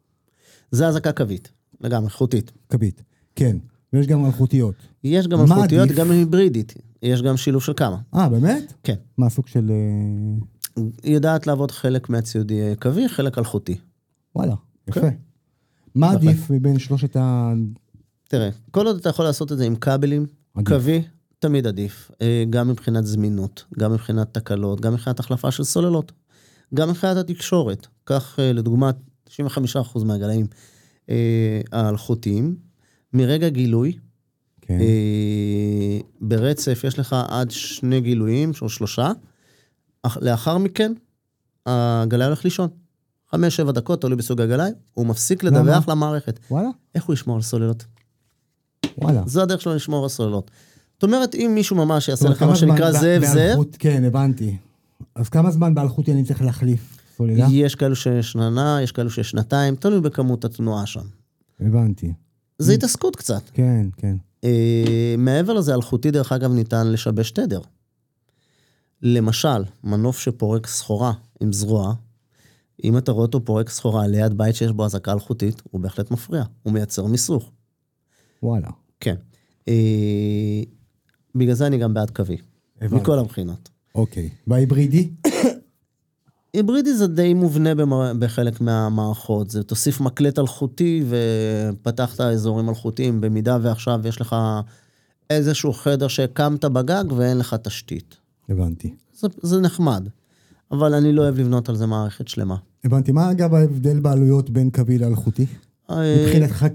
זה 0.71 0.89
אזעקה 0.89 1.13
קווית, 1.13 1.53
לגמרי, 1.81 2.11
חוטית. 2.11 2.53
קווית. 2.71 3.03
כן. 3.35 3.57
ויש 3.93 4.07
גם 4.07 4.23
מלכותיות. 4.23 4.75
יש 5.05 5.29
גם 5.29 5.49
מה 5.49 5.65
עדיף? 5.65 5.93
גם 5.93 6.11
היברידית. 6.11 6.75
יש 7.03 7.23
גם 7.23 7.37
שילוב 7.37 7.63
של 7.63 7.73
כמה. 7.77 7.97
אה, 8.15 8.29
באמת? 8.29 8.73
כן. 8.83 8.95
מה 9.19 9.27
הסוג 9.27 9.47
של... 9.47 9.71
אה, 9.71 10.83
היא 11.03 11.15
יודעת 11.15 11.47
לעבוד 11.47 11.71
חלק 11.71 12.09
מהציוד 12.09 12.53
קווי, 12.81 13.09
חלק 13.09 13.39
אלחוטי. 13.39 13.79
וואלה, 14.35 14.55
יפה. 14.89 15.01
כן. 15.01 15.15
מה 15.95 16.13
בהחלט. 16.13 16.29
עדיף 16.29 16.51
מבין 16.51 16.79
שלושת 16.79 17.17
ה... 17.17 17.53
תראה, 18.29 18.49
כל 18.71 18.87
עוד 18.87 18.97
אתה 18.97 19.09
יכול 19.09 19.25
לעשות 19.25 19.53
את 19.53 19.59
זה 19.59 19.65
עם 19.65 19.77
כבלים, 19.77 20.27
עדיף. 20.61 20.73
קווי, 20.73 21.03
תמיד 21.39 21.67
עדיף. 21.67 22.11
אה, 22.23 22.45
גם 22.51 22.69
מבחינת 22.69 23.07
זמינות, 23.07 23.65
גם 23.79 23.93
מבחינת 23.93 24.35
תקלות, 24.35 24.81
גם 24.81 24.93
מבחינת 24.93 25.21
החלפה 25.21 25.51
של 25.51 25.65
סוללות, 25.65 26.13
גם 26.75 26.89
מבחינת 26.89 27.17
התקשורת. 27.17 27.87
כך, 28.07 28.39
אה, 28.39 28.53
לדוגמה, 28.53 28.91
95% 29.27 30.05
מהגלאים 30.05 30.47
אה, 31.11 31.61
האלחוטיים, 31.73 32.57
מרגע 33.13 33.49
גילוי, 33.49 33.99
כן. 34.61 34.79
ברצף 36.21 36.85
יש 36.85 36.99
לך 36.99 37.17
עד 37.29 37.51
שני 37.51 38.01
גילויים, 38.01 38.53
או 38.63 38.69
שלושה. 38.69 39.13
לאחר 40.21 40.59
מכן, 40.59 40.93
הגלאי 41.67 42.27
הולך 42.27 42.45
לישון. 42.45 42.69
חמש, 43.31 43.57
שבע 43.57 43.73
דקות, 43.73 44.01
תלוי 44.01 44.17
בסוג 44.17 44.41
הגלאי, 44.41 44.71
הוא 44.95 45.07
מפסיק? 45.07 45.45
לדווח 45.45 45.89
למערכת. 45.89 46.41
וואלה, 46.51 46.69
איך 46.95 47.05
הוא 47.05 47.15
ישמור 47.15 47.37
על 47.37 47.43
סוללות? 47.43 47.85
וואלה. 48.99 49.23
זו 49.27 49.43
הדרך 49.43 49.61
שלו 49.61 49.75
לשמור 49.75 50.03
על 50.03 50.09
סוללות. 50.09 50.51
זאת 50.95 51.03
אומרת, 51.03 51.35
אם 51.35 51.53
מישהו 51.55 51.77
ממש 51.77 52.09
יעשה 52.09 52.29
לך 52.29 52.43
מה 52.43 52.57
שנקרא 52.57 52.93
זאב 52.93 53.25
זאב, 53.25 53.65
כן, 53.79 54.05
הבנתי. 54.05 54.57
אז 55.15 55.29
כמה 55.29 55.51
זמן 55.51 55.75
באלחוטי 55.75 56.13
אני 56.13 56.25
צריך 56.25 56.43
להחליף 56.43 56.99
סוללה? 57.17 57.47
יש 57.51 57.75
כאלו 57.75 57.97
שיש 57.97 58.33
שנה, 58.33 58.79
יש 58.83 58.93
כאלו 58.93 59.11
שיש 59.11 59.31
שנתיים, 59.31 59.77
תלוי 59.77 60.01
בכמות 60.01 60.45
התנועה 60.45 60.87
שם. 60.87 61.05
הבנתי. 61.61 62.13
זה 62.59 62.73
התעסקות 62.73 63.17
קצת. 63.17 63.51
כן, 63.53 63.87
כן. 63.97 64.17
אה, 64.45 65.15
מעבר 65.19 65.53
לזה, 65.53 65.75
אלחוטי, 65.75 66.11
דרך 66.11 66.33
אגב, 66.33 66.53
ניתן 66.53 66.93
לשבש 66.93 67.31
תדר. 67.31 67.61
למשל, 69.03 69.65
מנוף 69.85 70.19
שפורק 70.19 70.67
סחורה 70.67 71.13
עם 71.41 71.53
זרוע, 71.53 71.95
אם 72.85 72.99
אתה 72.99 73.13
רואה 73.13 73.23
אותו 73.23 73.45
פורק 73.45 73.71
סחורה 73.71 74.07
ליד 74.07 74.39
בית 74.39 74.55
שיש 74.55 74.73
בו 74.73 74.85
אזעקה 74.85 75.13
אלחוטית, 75.13 75.63
הוא 75.71 75.81
בהחלט 75.81 76.11
מפריע, 76.11 76.43
הוא 76.63 76.73
מייצר 76.73 77.07
מיסוך. 77.07 77.51
וואלה. 78.43 78.69
כן. 79.01 79.15
אה, 79.69 80.63
בגלל 81.35 81.55
זה 81.55 81.67
אני 81.67 81.79
גם 81.79 81.95
בעד 81.95 82.11
קווי, 82.11 82.37
הבנתי. 82.81 82.95
מכל 83.03 83.19
הבחינות. 83.19 83.69
אוקיי. 83.95 84.29
וההיברידי? 84.47 85.11
היברידי 86.55 86.95
זה 86.95 87.07
די 87.07 87.35
מובנה 87.35 87.75
במר... 87.75 88.13
בחלק 88.19 88.61
מהמערכות, 88.61 89.51
זה 89.51 89.63
תוסיף 89.63 90.01
מקלט 90.01 90.39
אלחוטי 90.39 91.05
ופתחת 91.09 92.21
אזורים 92.21 92.69
אלחוטיים, 92.69 93.21
במידה 93.21 93.59
ועכשיו 93.63 94.01
יש 94.05 94.21
לך 94.21 94.37
איזשהו 95.31 95.73
חדר 95.73 96.09
שהקמת 96.09 96.65
בגג 96.65 97.05
ואין 97.17 97.39
לך 97.39 97.55
תשתית. 97.55 98.17
הבנתי. 98.49 98.95
זה, 99.13 99.29
זה 99.43 99.61
נחמד, 99.61 100.09
אבל 100.71 100.95
אני 100.95 101.13
לא 101.13 101.23
אוהב 101.23 101.39
לבנות 101.39 101.69
על 101.69 101.77
זה 101.77 101.87
מערכת 101.87 102.29
שלמה. 102.29 102.57
הבנתי. 102.85 103.13
מה 103.13 103.31
אגב 103.31 103.55
ההבדל 103.55 104.01
בעלויות 104.01 104.51
בין 104.51 104.71
קווי 104.71 104.99
לאלחוטי? 104.99 105.47
מבחינתך 105.93 106.67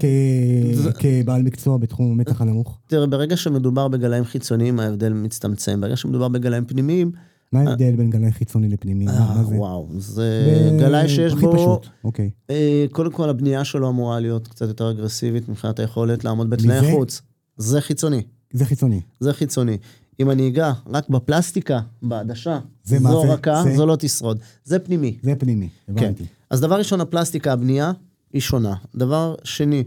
כבעל 0.98 1.42
מקצוע 1.42 1.78
בתחום 1.78 2.12
המתח 2.12 2.40
הנמוך? 2.40 2.78
תראה, 2.86 3.06
ברגע 3.06 3.36
שמדובר 3.36 3.88
בגלאים 3.88 4.24
חיצוניים, 4.24 4.80
ההבדל 4.80 5.12
מצטמצם. 5.12 5.80
ברגע 5.80 5.96
שמדובר 5.96 6.28
בגלאים 6.28 6.64
פנימיים, 6.64 7.12
מה 7.52 7.60
ההבדל 7.60 7.96
בין 7.96 8.10
גלאי 8.10 8.32
חיצוני 8.32 8.68
לפנימי? 8.68 9.08
אה? 9.08 9.42
וואו, 9.44 9.88
זה 9.98 10.70
גלאי 10.78 11.08
שיש 11.08 11.32
הכי 11.32 11.42
בו... 11.42 11.52
פשוט, 11.52 11.86
אוקיי. 12.04 12.30
אה, 12.50 12.86
קודם 12.92 13.12
כל, 13.12 13.28
הבנייה 13.28 13.64
שלו 13.64 13.88
אמורה 13.88 14.20
להיות 14.20 14.48
קצת 14.48 14.68
יותר 14.68 14.90
אגרסיבית 14.90 15.48
מבחינת 15.48 15.78
היכולת 15.78 16.24
לעמוד 16.24 16.50
בתנאי 16.50 16.80
מזה? 16.80 16.90
חוץ. 16.90 17.22
זה 17.56 17.80
חיצוני. 17.80 18.22
זה 18.52 18.64
חיצוני. 18.64 19.00
זה 19.20 19.32
חיצוני. 19.32 19.78
אם 20.20 20.30
אני 20.30 20.48
אגע 20.48 20.72
רק 20.86 21.08
בפלסטיקה, 21.08 21.80
בעדשה, 22.02 22.58
זו? 22.84 23.22
רכה? 23.22 23.62
זו 23.76 23.86
לא 23.86 23.96
תשרוד. 23.98 24.38
זה 24.64 24.78
פנימי. 24.78 25.16
זה 25.22 25.34
פנימי, 25.34 25.68
כן. 25.86 25.92
הבנתי. 25.92 26.24
אז 26.50 26.60
דבר 26.60 26.78
ראשון, 26.78 27.00
הפלסטיקה, 27.00 27.52
הבנייה, 27.52 27.92
היא 28.32 28.40
שונה. 28.40 28.74
דבר 28.94 29.34
שני, 29.44 29.84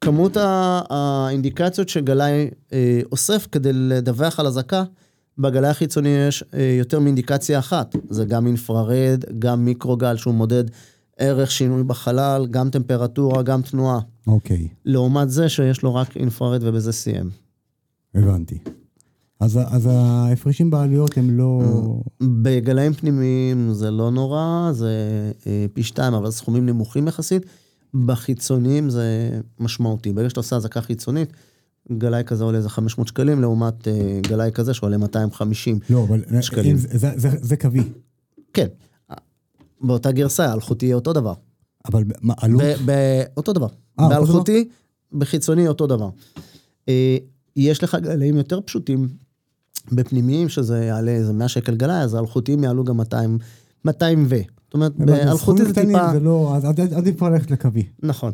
כמות 0.00 0.36
האינדיקציות 0.90 1.88
שגלאי 1.88 2.50
אה, 2.72 3.00
אוסף 3.12 3.48
כדי 3.52 3.72
לדווח 3.72 4.40
על 4.40 4.46
אזעקה, 4.46 4.84
בגלאי 5.38 5.70
החיצוני 5.70 6.08
יש 6.08 6.44
אה, 6.54 6.76
יותר 6.78 7.00
מאינדיקציה 7.00 7.58
אחת. 7.58 7.96
זה 8.08 8.24
גם 8.24 8.46
אינפרארד, 8.46 9.24
גם 9.38 9.64
מיקרוגל 9.64 10.16
שהוא 10.16 10.34
מודד 10.34 10.64
ערך 11.18 11.50
שינוי 11.50 11.82
בחלל, 11.84 12.46
גם 12.50 12.70
טמפרטורה, 12.70 13.42
גם 13.42 13.62
תנועה. 13.62 14.00
אוקיי, 14.26 14.68
לעומת 14.84 15.30
זה 15.30 15.48
שיש 15.48 15.82
לו 15.82 15.94
רק 15.94 16.16
אינפרארד 16.16 16.60
ובזה 16.64 16.92
סיים. 16.92 17.30
הבנתי. 18.14 18.58
אז, 19.40 19.58
אז 19.70 19.86
ההפרשים 19.92 20.70
בעלויות 20.70 21.18
הם 21.18 21.30
לא... 21.30 21.62
בגלאים 22.42 22.92
פנימיים 22.92 23.72
זה 23.72 23.90
לא 23.90 24.10
נורא, 24.10 24.70
זה 24.72 24.92
אה, 25.46 25.66
פי 25.72 25.82
שתיים, 25.82 26.14
אבל 26.14 26.30
סכומים 26.30 26.66
נמוכים 26.66 27.08
יחסית. 27.08 27.42
בחיצוניים 27.94 28.90
זה 28.90 29.30
משמעותי. 29.60 30.12
ברגע 30.12 30.28
שאתה 30.28 30.40
עושה 30.40 30.56
אזעקה 30.56 30.80
חיצונית, 30.80 31.32
גלאי 31.92 32.22
כזה 32.26 32.44
עולה 32.44 32.58
איזה 32.58 32.68
500 32.68 33.08
שקלים, 33.08 33.40
לעומת 33.40 33.88
אה, 33.88 34.20
גלאי 34.28 34.50
כזה 34.54 34.74
שעולה 34.74 34.96
250. 34.96 35.78
לא, 35.90 36.04
אבל 36.08 36.42
שקלים. 36.42 36.70
אם 36.70 36.76
זה, 36.76 36.98
זה, 36.98 37.10
זה, 37.16 37.28
זה 37.40 37.56
קווי. 37.56 37.82
כן, 38.52 38.66
באותה 39.80 40.12
גרסה, 40.12 40.46
האלחוטי 40.50 40.86
יהיה 40.86 40.94
אותו 40.94 41.12
דבר. 41.12 41.34
אבל 41.84 42.04
מה, 42.22 42.34
עלות? 42.36 42.62
ב- 42.62 42.90
ב- 42.90 43.22
אותו 43.36 43.52
דבר. 43.52 43.68
אה, 44.00 44.08
באלחוטי, 44.08 44.68
בחיצוני 45.12 45.68
אותו 45.68 45.86
דבר. 45.86 46.08
אה, 46.88 47.16
יש 47.56 47.84
לך 47.84 47.94
גלאים 47.94 48.36
יותר 48.36 48.60
פשוטים 48.60 49.08
בפנימיים, 49.92 50.48
שזה 50.48 50.84
יעלה 50.84 51.10
איזה 51.10 51.32
100 51.32 51.48
שקל 51.48 51.76
גלאי, 51.76 51.96
אז 52.02 52.14
האלחוטיים 52.14 52.64
יעלו 52.64 52.84
גם 52.84 52.96
200, 52.96 53.38
200 53.84 54.26
ו. 54.28 54.36
זאת 54.64 54.74
אומרת, 54.74 54.96
באלחוטי 54.96 55.64
זה 55.64 55.74
טיפה... 55.74 56.12
זה 56.12 56.20
לא, 56.20 56.52
אז 56.56 56.64
עדיף- 56.64 57.16
כבר 57.16 57.28
ללכת 57.28 57.50
לקווי. 57.50 57.86
נכון. 58.02 58.32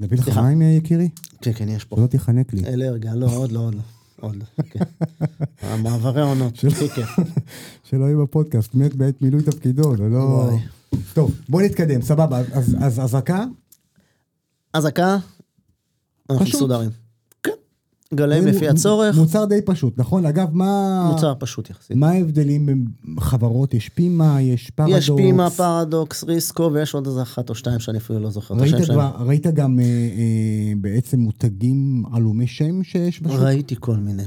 נביא 0.00 0.18
לך. 0.18 0.38
מים, 0.38 0.62
יקירי? 0.62 1.08
כן, 1.40 1.52
כן, 1.54 1.68
יש 1.68 1.84
פה. 1.84 1.96
שלא 1.96 2.06
תיחנק 2.06 2.52
לי. 2.52 2.64
אלרגיה, 2.66 3.14
לא, 3.14 3.26
עוד 3.36 3.52
לא, 3.52 3.58
עוד 3.60 3.74
לא. 3.74 3.80
עוד 4.20 4.36
לא, 4.36 4.44
כן. 4.70 4.84
המעברי 5.62 6.22
עונות, 6.22 6.54
הכי 6.72 6.88
כיף. 6.88 7.08
שלא 7.90 8.04
יהיה 8.04 8.16
בפודקאסט, 8.16 8.74
מת 8.74 8.94
בעת 8.94 9.22
מילוי 9.22 9.42
תפקידו, 9.42 9.96
זה 9.96 10.02
לא... 10.08 10.50
טוב, 11.14 11.32
בוא 11.48 11.62
נתקדם, 11.62 12.02
סבבה. 12.02 12.38
אז- 12.52 12.76
אז 12.80 13.00
אזעקה? 13.00 13.44
אזעקה, 14.72 15.16
אנחנו. 16.30 16.44
מסודרים. 16.44 16.90
גלאים 18.14 18.46
לפי 18.46 18.68
הצורך, 18.68 19.16
מוצר 19.16 19.44
די 19.44 19.62
פשוט, 19.64 19.98
נכון? 19.98 20.26
אגב, 20.26 20.48
מה... 20.52 21.08
מוצר 21.12 21.34
פשוט 21.38 21.70
יחסית. 21.70 21.96
מה 21.96 22.10
ההבדלים 22.10 22.66
בין 22.66 22.86
חברות? 23.20 23.74
יש 23.74 23.88
פימה, 23.88 24.42
יש 24.42 24.70
פרדוקס? 24.70 24.98
יש 24.98 25.10
פימה, 25.16 25.50
פרדוקס, 25.50 26.24
ריסקו, 26.24 26.70
ויש 26.72 26.94
עוד 26.94 27.06
איזה 27.06 27.22
אחת 27.22 27.50
או 27.50 27.54
שתיים 27.54 27.78
שאני 27.78 27.98
אפילו 27.98 28.20
לא 28.20 28.30
זוכר 28.30 28.54
ראית. 28.54 28.74
כבר, 28.84 29.10
ראית 29.18 29.46
גם 29.46 29.80
אה, 29.80 29.84
אה, 29.84 30.72
בעצם 30.76 31.20
מותגים 31.20 32.04
עלומי 32.12 32.46
שם 32.46 32.82
שיש 32.82 33.22
בשוק? 33.22 33.40
ראיתי 33.40 33.74
כל 33.80 33.96
מיני. 33.96 34.22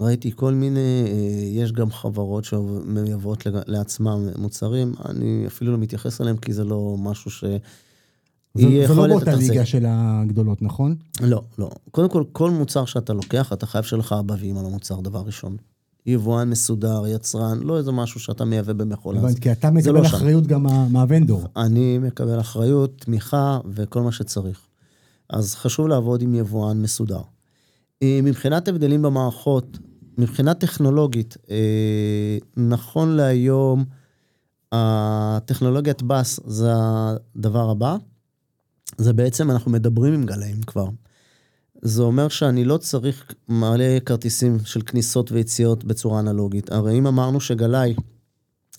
ראיתי 0.00 0.30
כל 0.36 0.54
מיני, 0.54 1.04
אה, 1.06 1.62
יש 1.62 1.72
גם 1.72 1.90
חברות 1.90 2.44
שמייבאות 2.44 3.46
לעצמם 3.66 4.28
מוצרים, 4.38 4.94
אני 5.08 5.44
אפילו 5.46 5.72
לא 5.72 5.78
מתייחס 5.78 6.20
אליהם 6.20 6.36
כי 6.36 6.52
זה 6.52 6.64
לא 6.64 6.96
משהו 6.98 7.30
ש... 7.30 7.44
זה, 8.54 8.64
זה 8.88 8.94
לא 8.94 9.06
באותה. 9.06 9.34
ליגה 9.34 9.66
של 9.66 9.84
הגדולות, 9.88 10.62
נכון? 10.62 10.94
לא, 11.20 11.42
לא. 11.58 11.70
קודם 11.90 12.08
כל, 12.08 12.24
כל 12.32 12.50
מוצר 12.50 12.84
שאתה 12.84 13.12
לוקח, 13.12 13.52
אתה 13.52 13.66
חייב 13.66 13.84
שיהיה 13.84 14.00
לך 14.00 14.12
אבבים 14.12 14.58
על 14.58 14.64
המוצר, 14.66 15.00
דבר 15.00 15.20
ראשון. 15.26 15.56
יבואן 16.06 16.50
מסודר, 16.50 17.02
יצרן, 17.06 17.58
לא 17.62 17.78
איזה 17.78 17.92
משהו 17.92 18.20
שאתה 18.20 18.44
מייבא 18.44 18.72
במכולה. 18.72 19.18
הבנתי, 19.20 19.40
כי 19.40 19.52
אתה 19.52 19.68
לא 19.70 19.74
מקבל 19.74 20.08
שם. 20.08 20.16
אחריות 20.16 20.46
גם 20.46 20.62
מה- 20.62 20.88
מהוונדור. 20.88 21.44
אני 21.56 21.98
מקבל 21.98 22.40
אחריות, 22.40 22.94
תמיכה 22.98 23.60
וכל 23.74 24.02
מה 24.02 24.12
שצריך. 24.12 24.60
אז 25.30 25.54
חשוב 25.54 25.88
לעבוד 25.88 26.22
עם 26.22 26.34
יבואן 26.34 26.82
מסודר. 26.82 27.20
אה, 28.02 28.20
מבחינת 28.22 28.68
הבדלים 28.68 29.02
במערכות, 29.02 29.78
מבחינה 30.18 30.54
טכנולוגית, 30.54 31.36
אה, 31.50 31.56
נכון 32.56 33.08
להיום, 33.08 33.84
הטכנולוגיית 34.72 36.02
בס 36.02 36.40
זה 36.46 36.72
הדבר 36.74 37.70
הבא. 37.70 37.96
זה 38.98 39.12
בעצם, 39.12 39.50
אנחנו 39.50 39.70
מדברים 39.70 40.14
עם 40.14 40.26
גלאים 40.26 40.62
כבר. 40.62 40.86
זה 41.82 42.02
אומר 42.02 42.28
שאני 42.28 42.64
לא 42.64 42.76
צריך 42.76 43.32
מלא 43.48 44.00
כרטיסים 44.06 44.58
של 44.64 44.82
כניסות 44.82 45.32
ויציאות 45.32 45.84
בצורה 45.84 46.20
אנלוגית. 46.20 46.72
הרי 46.72 46.98
אם 46.98 47.06
אמרנו 47.06 47.40
שגלאי 47.40 47.94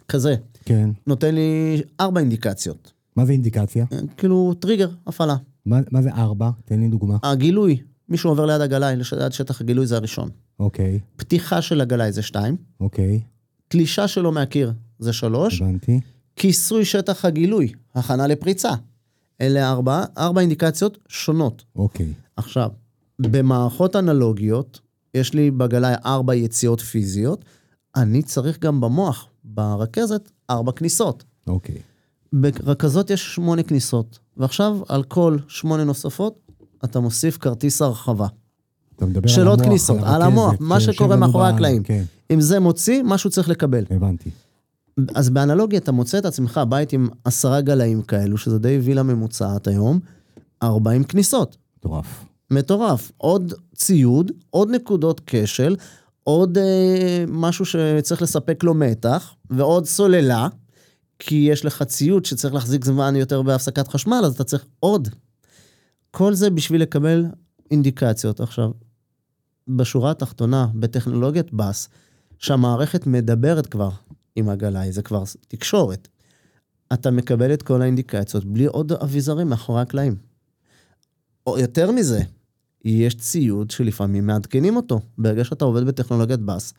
כזה 0.08 0.36
כן. 0.66 0.90
נותן 1.08 1.36
לי 1.36 1.82
ארבע 2.00 2.20
אינדיקציות. 2.20 2.92
מה 3.16 3.26
זה 3.26 3.32
אינדיקציה? 3.32 3.86
כאילו 4.18 4.54
טריגר, 4.60 4.90
הפעלה. 5.08 5.36
מה 5.66 5.80
מה 5.92 6.02
זה 6.02 6.12
ארבע? 6.12 6.50
תן 6.66 6.80
לי 6.80 6.88
דוגמה. 6.88 7.18
הגילוי, 7.24 7.82
מישהו 8.10 8.30
עובר 8.30 8.46
ליד 8.46 8.62
הגלאי, 8.62 8.96
ליד 8.96 9.32
שטח 9.32 9.62
הגילוי 9.62 9.86
זה 9.86 9.96
הראשון. 9.96 10.30
אוקיי, 10.60 11.00
פתיחה 11.16 11.62
של 11.62 11.82
הגלאי 11.82 12.12
זה 12.12 12.22
שתיים, 12.22 12.56
אוקיי, 12.80 13.22
תלישה 13.68 14.08
שלו 14.08 14.32
מהקיר 14.32 14.74
זה 15.00 15.14
שלוש, 15.14 15.62
הבנתי. 15.62 16.00
כיסוי 16.36 16.86
שטח 16.86 17.26
הגילוי, 17.26 17.72
הכנה 17.96 18.28
לפריצה. 18.28 18.72
אלה 19.42 19.70
ארבע, 19.70 20.04
ארבע 20.18 20.42
אינדיקציות 20.42 20.98
שונות. 21.08 21.64
אוקיי. 21.76 22.14
עכשיו, 22.38 22.70
במערכות 23.20 23.96
אנלוגיות, 23.96 24.80
יש 25.14 25.34
לי 25.34 25.52
בגלאי 25.52 25.94
ארבע 26.06 26.36
יציאות 26.36 26.82
פיזיות, 26.82 27.46
אני 27.96 28.24
צריך 28.24 28.60
גם 28.60 28.82
במוח, 28.82 29.28
ברכזת, 29.44 30.32
ארבע 30.50 30.72
כניסות. 30.72 31.24
אוקיי. 31.48 31.78
ברכזות 32.34 33.10
יש 33.10 33.36
שמונה 33.36 33.64
כניסות, 33.64 34.20
ועכשיו 34.38 34.78
על 34.90 35.04
כל 35.04 35.38
שמונה 35.48 35.84
נוספות, 35.84 36.40
אתה 36.84 37.00
מוסיף 37.00 37.38
כרטיס 37.38 37.82
הרחבה. 37.82 38.28
אתה 38.96 39.06
מדבר 39.06 39.28
של 39.28 39.42
על 39.42 39.48
עוד 39.48 39.60
המוח, 39.60 39.70
כניסות, 39.70 39.98
על 39.98 40.04
הרכזת 40.04 40.26
המוח, 40.26 40.54
מה 40.60 40.80
שיושב 40.80 40.94
שקורה 40.94 41.16
מאחורי 41.16 41.48
הקלעים. 41.48 41.84
כן, 41.84 42.04
אם 42.32 42.42
זה 42.42 42.60
מוציא, 42.60 43.04
משהו 43.04 43.30
צריך 43.30 43.50
לקבל. 43.50 43.84
הבנתי. 43.90 44.30
אז 45.16 45.30
באנלוגיה 45.30 45.80
אתה 45.80 45.92
מוצא 45.92 46.18
את 46.18 46.26
עצמך 46.26 46.62
בית 46.70 46.94
עם 46.94 47.08
עשרה 47.26 47.62
גלאים 47.62 48.02
כאלו, 48.02 48.38
שזה 48.38 48.60
די 48.60 48.78
וילה 48.78 49.04
ממוצעת 49.04 49.68
היום, 49.68 50.00
40 50.64 51.04
כניסות. 51.04 51.58
מטורף. 51.78 52.26
מטורף. 52.52 53.12
עוד 53.18 53.54
ציוד, 53.76 54.32
עוד 54.50 54.70
נקודות 54.70 55.22
כשל, 55.26 55.76
עוד 56.24 56.58
אה, 56.58 57.26
משהו 57.28 57.66
שצריך 57.66 58.22
לספק 58.22 58.64
לו 58.64 58.74
מתח, 58.74 59.34
ועוד 59.50 59.86
סוללה, 59.86 60.48
כי 61.20 61.36
יש 61.36 61.66
לך 61.66 61.84
ציוד 61.84 62.26
שצריך 62.26 62.54
להחזיק 62.54 62.86
זמן 62.86 63.16
יותר 63.16 63.42
בהפסקת 63.42 63.88
חשמל, 63.88 64.22
אז 64.26 64.34
אתה 64.34 64.44
צריך 64.44 64.66
עוד. 64.80 65.08
כל 66.12 66.34
זה 66.34 66.50
בשביל 66.50 66.82
לקבל 66.82 67.26
אינדיקציות. 67.72 68.40
עכשיו, 68.40 68.72
בשורה 69.68 70.12
התחתונה, 70.12 70.68
בטכנולוגיית 70.76 71.54
בס, 71.54 71.90
שהמערכת 72.38 73.08
מדברת 73.08 73.68
כבר 73.68 73.90
עם 74.36 74.50
הגלאי, 74.50 74.92
זה 74.92 75.02
כבר 75.02 75.24
תקשורת. 75.48 76.08
אתה 76.94 77.12
מקבל 77.12 77.54
את 77.54 77.62
כל 77.62 77.82
האינדיקציות 77.82 78.46
בלי 78.46 78.66
עוד 78.66 78.92
אביזרים 78.92 79.50
מאחורי 79.50 79.82
הקלעים. 79.82 80.16
או 81.48 81.60
יותר 81.60 81.92
מזה, 81.92 82.22
יש 82.86 83.16
ציוד 83.16 83.72
שלפעמים 83.72 84.28
מעדכנים 84.28 84.76
אותו. 84.76 85.00
ברגע 85.18 85.44
שאתה 85.44 85.66
עובד 85.66 85.84
בטכנולוגיית 85.84 86.40
בס, 86.40 86.74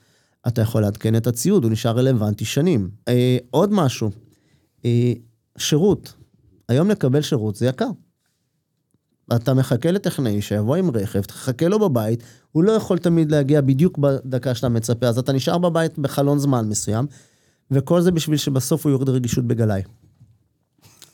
אתה 0.49 0.63
יכול 0.63 0.83
לעדכן 0.83 1.17
את 1.17 1.27
הציוד, 1.27 1.65
הוא 1.65 1.73
נשאר 1.73 1.99
רלוונטי 1.99 2.45
שנים. 2.45 2.91
אה, 3.09 3.39
עוד 3.51 3.73
משהו, 3.73 4.11
אה, 4.85 5.13
שירות. 5.59 6.15
היום 6.69 6.91
לקבל 6.91 7.23
שירות 7.23 7.57
זה 7.57 7.67
יקר. 7.67 7.89
אתה 9.37 9.55
מחכה 9.55 9.91
לטכנאי 9.91 10.43
שיבוא 10.43 10.77
עם 10.77 10.91
רכב, 10.91 11.23
תחכה 11.23 11.69
לו 11.69 11.79
בבית, 11.79 12.23
הוא 12.53 12.65
לא 12.65 12.73
יכול 12.73 12.99
תמיד 12.99 13.31
להגיע 13.31 13.61
בדיוק 13.61 13.99
בדקה 13.99 14.55
שאתה 14.55 14.69
מצפה, 14.69 15.07
אז 15.07 15.19
אתה 15.19 15.33
נשאר 15.33 15.59
בבית 15.59 15.99
בחלון 15.99 16.39
זמן 16.39 16.69
מסוים, 16.69 17.07
וכל 17.71 18.01
זה 18.01 18.11
בשביל 18.11 18.37
שבסוף 18.37 18.87
הוא 18.87 18.91
יוריד 18.91 19.09
רגישות 19.09 19.45
בגלאי. 19.45 19.83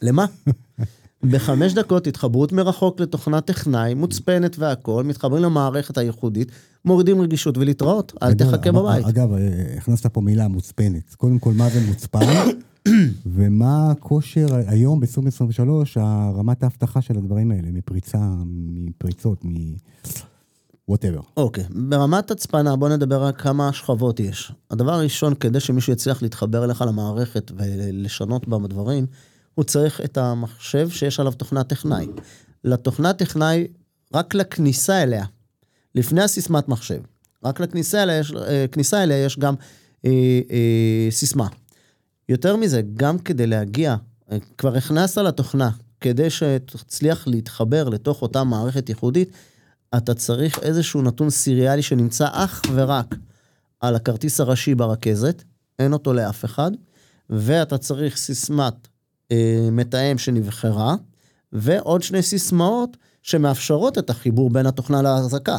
למה? 0.02 0.26
בחמש 1.22 1.74
דקות 1.74 2.06
התחברות 2.06 2.52
מרחוק 2.52 3.00
לתוכנת 3.00 3.44
טכנאי, 3.44 3.94
מוצפנת 3.94 4.58
והכול, 4.58 5.04
מתחברים 5.04 5.42
למערכת 5.42 5.98
הייחודית, 5.98 6.48
מורידים 6.84 7.20
רגישות 7.20 7.58
ולהתראות, 7.58 8.12
אל 8.22 8.28
אגב, 8.30 8.50
תחכה 8.50 8.72
בבית. 8.72 9.06
אגב, 9.06 9.32
אה, 9.32 9.38
הכנסת 9.76 10.06
פה 10.06 10.20
מילה 10.20 10.48
מוצפנת. 10.48 11.14
קודם 11.14 11.38
כל, 11.38 11.52
מה 11.52 11.70
זה 11.70 11.80
מוצפן? 11.88 12.26
ומה 13.34 13.90
הכושר 13.90 14.46
היום, 14.66 15.00
ב-2023, 15.00 16.00
רמת 16.34 16.62
האבטחה 16.62 17.02
של 17.02 17.18
הדברים 17.18 17.50
האלה, 17.50 17.68
מפריצה, 17.72 18.18
מפריצות, 18.46 19.44
מ... 19.44 19.54
וואטאבר. 20.90 21.20
אוקיי, 21.37 21.64
ברמת 21.70 22.31
הצפנה 22.31 22.76
בוא 22.76 22.88
נדבר 22.88 23.22
על 23.22 23.33
כמה 23.38 23.72
שכבות 23.72 24.20
יש. 24.20 24.53
הדבר 24.70 24.92
הראשון, 24.92 25.35
כדי 25.35 25.61
שמישהו 25.61 25.92
יצליח 25.92 26.22
להתחבר 26.22 26.64
אליך 26.64 26.83
למערכת 26.83 27.53
ולשנות 27.57 28.48
בה 28.48 28.59
דברים, 28.68 29.07
הוא 29.55 29.64
צריך 29.64 30.00
את 30.00 30.18
המחשב 30.18 30.90
שיש 30.90 31.20
עליו 31.20 31.33
תוכנת 31.33 31.68
טכנאי. 31.68 32.07
לתוכנת 32.64 33.18
טכנאי, 33.18 33.66
רק 34.14 34.35
לכניסה 34.35 35.03
אליה, 35.03 35.24
לפני 35.94 36.22
הסיסמת 36.22 36.68
מחשב, 36.68 37.00
רק 37.44 37.61
לכניסה 37.61 38.03
אליה 38.03 38.18
יש, 38.18 38.33
אה, 38.33 38.64
כניסה 38.72 39.03
אליה 39.03 39.24
יש 39.24 39.38
גם 39.38 39.55
אה, 40.05 40.11
אה, 40.50 41.11
סיסמה. 41.11 41.46
יותר 42.29 42.57
מזה, 42.57 42.83
גם 42.94 43.18
כדי 43.18 43.46
להגיע, 43.46 43.96
אה, 44.33 44.38
כבר 44.59 44.76
הכנסת 44.76 45.22
לתוכנה, 45.22 45.70
כדי 46.00 46.31
שתצליח 46.31 47.26
להתחבר 47.26 47.88
לתוך 47.88 48.22
אותה 48.22 48.44
מערכת 48.44 48.88
ייחודית, 48.88 49.31
אתה 49.96 50.14
צריך 50.14 50.59
איזשהו 50.59 51.03
נתון 51.03 51.31
סיריאלי 51.31 51.83
שנמצא 51.83 52.29
אך 52.33 52.62
ורק 52.74 53.14
על 53.81 53.96
הכרטיס 53.96 54.40
הראשי 54.40 54.74
ברכזת, 54.74 55.42
אין 55.79 55.92
אותו 55.92 56.12
לאף 56.12 56.44
אחד, 56.44 56.70
ואתה 57.31 57.79
צריך 57.79 58.16
סיסמת 58.16 58.88
אה, 59.33 59.68
מתאם 59.72 60.18
שנבחרה, 60.18 60.94
ועוד 61.53 62.03
שני 62.03 62.22
סיסמאות 62.22 62.96
שמאפשרות 63.22 63.98
את 63.98 64.11
החיבור 64.11 64.50
בין 64.50 64.66
התוכנה 64.66 65.03
להחזקה. 65.03 65.59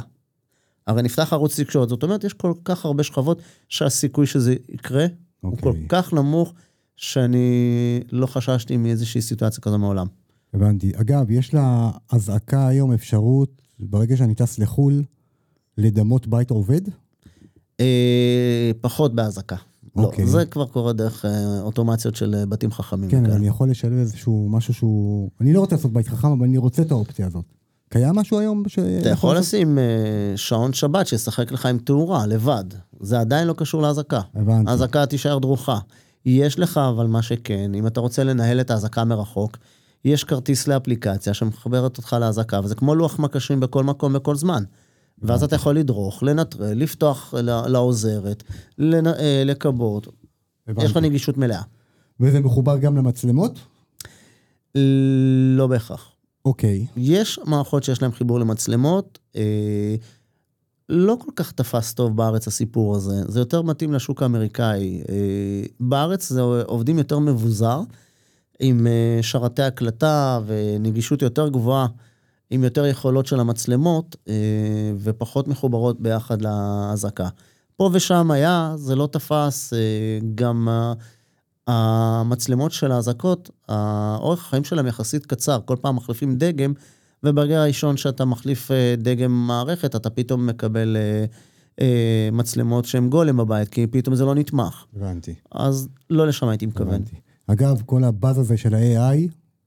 הרי 0.87 1.01
נפתח 1.01 1.33
ערוץ 1.33 1.59
תקשורת, 1.59 1.89
זאת 1.89 2.03
אומרת, 2.03 2.23
יש 2.23 2.33
כל 2.33 2.53
כך 2.65 2.85
הרבה 2.85 3.03
שכבות 3.03 3.41
שהסיכוי 3.69 4.27
שזה 4.27 4.55
יקרה 4.69 5.05
הוא 5.41 5.57
כל 5.57 5.69
אוקיי. 5.69 5.85
כך 5.89 6.13
נמוך, 6.13 6.53
שאני 6.95 7.99
לא 8.11 8.25
חששתי 8.25 8.77
מאיזושהי 8.77 9.21
סיטואציה 9.21 9.61
כזו 9.61 9.79
מעולם. 9.79 10.07
הבנתי. 10.53 10.91
אגב, 10.95 11.31
יש 11.31 11.51
לאזעקה 11.53 12.67
היום 12.67 12.93
אפשרות, 12.93 13.60
ברגע 13.81 14.17
שאני 14.17 14.35
טס 14.35 14.59
לחו"ל, 14.59 15.03
לדמות 15.77 16.27
בית 16.27 16.49
עובד? 16.49 16.81
אה, 17.79 18.71
פחות 18.81 19.15
באזעקה. 19.15 19.55
לא, 19.95 20.03
אוקיי. 20.03 20.27
זה 20.27 20.45
כבר 20.45 20.65
קורה 20.65 20.93
דרך 20.93 21.25
אה, 21.25 21.61
אוטומציות 21.61 22.15
של 22.15 22.35
אה, 22.35 22.45
בתים 22.45 22.71
חכמים. 22.71 23.09
כן, 23.09 23.25
אבל. 23.25 23.33
אני 23.33 23.47
יכול 23.47 23.69
לשלב 23.69 23.97
איזשהו 23.97 24.49
משהו 24.49 24.73
שהוא... 24.73 25.29
אני 25.41 25.53
לא 25.53 25.59
רוצה 25.59 25.75
לעשות 25.75 25.93
בית 25.93 26.07
חכם, 26.07 26.27
אבל 26.27 26.45
אני 26.45 26.57
רוצה 26.57 26.81
את 26.81 26.91
האופציה 26.91 27.27
הזאת. 27.27 27.45
קיים 27.89 28.15
משהו 28.15 28.39
היום 28.39 28.63
ש... 28.67 28.79
אתה 28.79 29.09
יכול 29.09 29.37
לשים 29.37 29.77
אה, 29.77 29.83
שעון 30.35 30.73
שבת 30.73 31.07
שישחק 31.07 31.51
לך 31.51 31.65
עם 31.65 31.77
תאורה 31.77 32.27
לבד. 32.27 32.63
זה 32.99 33.19
עדיין 33.19 33.47
לא 33.47 33.53
קשור 33.53 33.81
לאזעקה. 33.81 34.21
הבנתי. 34.35 34.71
האזעקה 34.71 35.05
תישאר 35.05 35.39
דרוכה. 35.39 35.79
יש 36.25 36.59
לך 36.59 36.77
אבל 36.77 37.07
מה 37.07 37.21
שכן, 37.21 37.75
אם 37.75 37.87
אתה 37.87 37.99
רוצה 37.99 38.23
לנהל 38.23 38.61
את 38.61 38.71
האזעקה 38.71 39.03
מרחוק, 39.03 39.57
יש 40.05 40.23
כרטיס 40.23 40.67
לאפליקציה 40.67 41.33
שמחברת 41.33 41.97
אותך 41.97 42.15
לאזעקה, 42.21 42.59
וזה 42.63 42.75
כמו 42.75 42.95
לוח 42.95 43.19
מקשים 43.19 43.59
בכל 43.59 43.83
מקום, 43.83 44.13
בכל 44.13 44.35
זמן. 44.35 44.63
ואז 45.21 45.43
אתה 45.43 45.55
יכול 45.55 45.75
לדרוך, 45.75 46.23
לנטרל, 46.23 46.77
לפתוח 46.77 47.33
לעוזרת, 47.67 48.43
לנ- 48.79 49.07
אה, 49.07 49.43
לכבות. 49.45 50.07
יש 50.77 50.91
לך 50.91 50.97
נגישות 50.97 51.37
מלאה. 51.37 51.61
וזה 52.19 52.39
מחובר 52.39 52.77
גם 52.77 52.97
למצלמות? 52.97 53.59
לא 55.55 55.67
בהכרח. 55.67 56.11
אוקיי. 56.45 56.85
יש 56.97 57.39
מערכות 57.45 57.83
שיש 57.83 58.01
להן 58.01 58.11
חיבור 58.11 58.39
למצלמות, 58.39 59.19
אה, 59.35 59.95
לא 60.89 61.17
כל 61.25 61.31
כך 61.35 61.51
תפס 61.51 61.93
טוב 61.93 62.17
בארץ 62.17 62.47
הסיפור 62.47 62.95
הזה, 62.95 63.23
זה 63.27 63.39
יותר 63.39 63.61
מתאים 63.61 63.93
לשוק 63.93 64.23
האמריקאי. 64.23 65.01
אה, 65.09 65.15
בארץ 65.79 66.29
זה 66.29 66.41
עובדים 66.41 66.97
יותר 66.97 67.19
מבוזר, 67.19 67.81
עם 68.61 68.87
אה, 68.87 69.19
שרתי 69.21 69.61
הקלטה 69.61 70.39
ונגישות 70.45 71.21
יותר 71.21 71.49
גבוהה, 71.49 71.87
עם 72.49 72.63
יותר 72.63 72.85
יכולות 72.85 73.25
של 73.25 73.39
המצלמות, 73.39 74.15
אה, 74.27 74.33
ופחות 74.99 75.47
מחוברות 75.47 76.01
ביחד 76.01 76.37
לאזעקה. 76.41 77.29
פה 77.75 77.89
ושם 77.93 78.31
היה, 78.31 78.73
זה 78.75 78.95
לא 78.95 79.09
תפס, 79.11 79.73
אה, 79.73 79.79
גם 80.35 80.67
המצלמות 81.67 82.71
של 82.71 82.91
האזעקות, 82.91 83.49
האורך 83.67 84.39
החיים 84.39 84.63
שלהם 84.63 84.87
יחסית 84.87 85.25
קצר, 85.25 85.59
כל 85.65 85.75
פעם 85.81 85.95
מחליפים 85.95 86.35
דגם, 86.37 86.73
וברגע 87.23 87.61
הראשון 87.61 87.97
שאתה 87.97 88.25
מחליף 88.25 88.71
דגם 88.97 89.47
מערכת, 89.47 89.95
אתה 89.95 90.09
פתאום 90.09 90.47
מקבל 90.47 90.97
מצלמות 92.31 92.85
שהן 92.85 93.09
גולם 93.09 93.37
בבית, 93.37 93.69
כי 93.69 93.87
פתאום 93.87 94.15
זה 94.15 94.25
לא 94.25 94.35
נתמך. 94.35 94.85
הבנתי. 94.95 95.35
אז 95.51 95.87
לא 96.09 96.27
לשם 96.27 96.47
הייתי 96.47 96.65
מכוון. 96.65 96.87
הבנתי. 96.87 97.15
אגב, 97.51 97.81
כל 97.85 98.03
הבאז 98.03 98.37
הזה 98.37 98.57
של 98.57 98.75
ה-AI, 98.75 99.17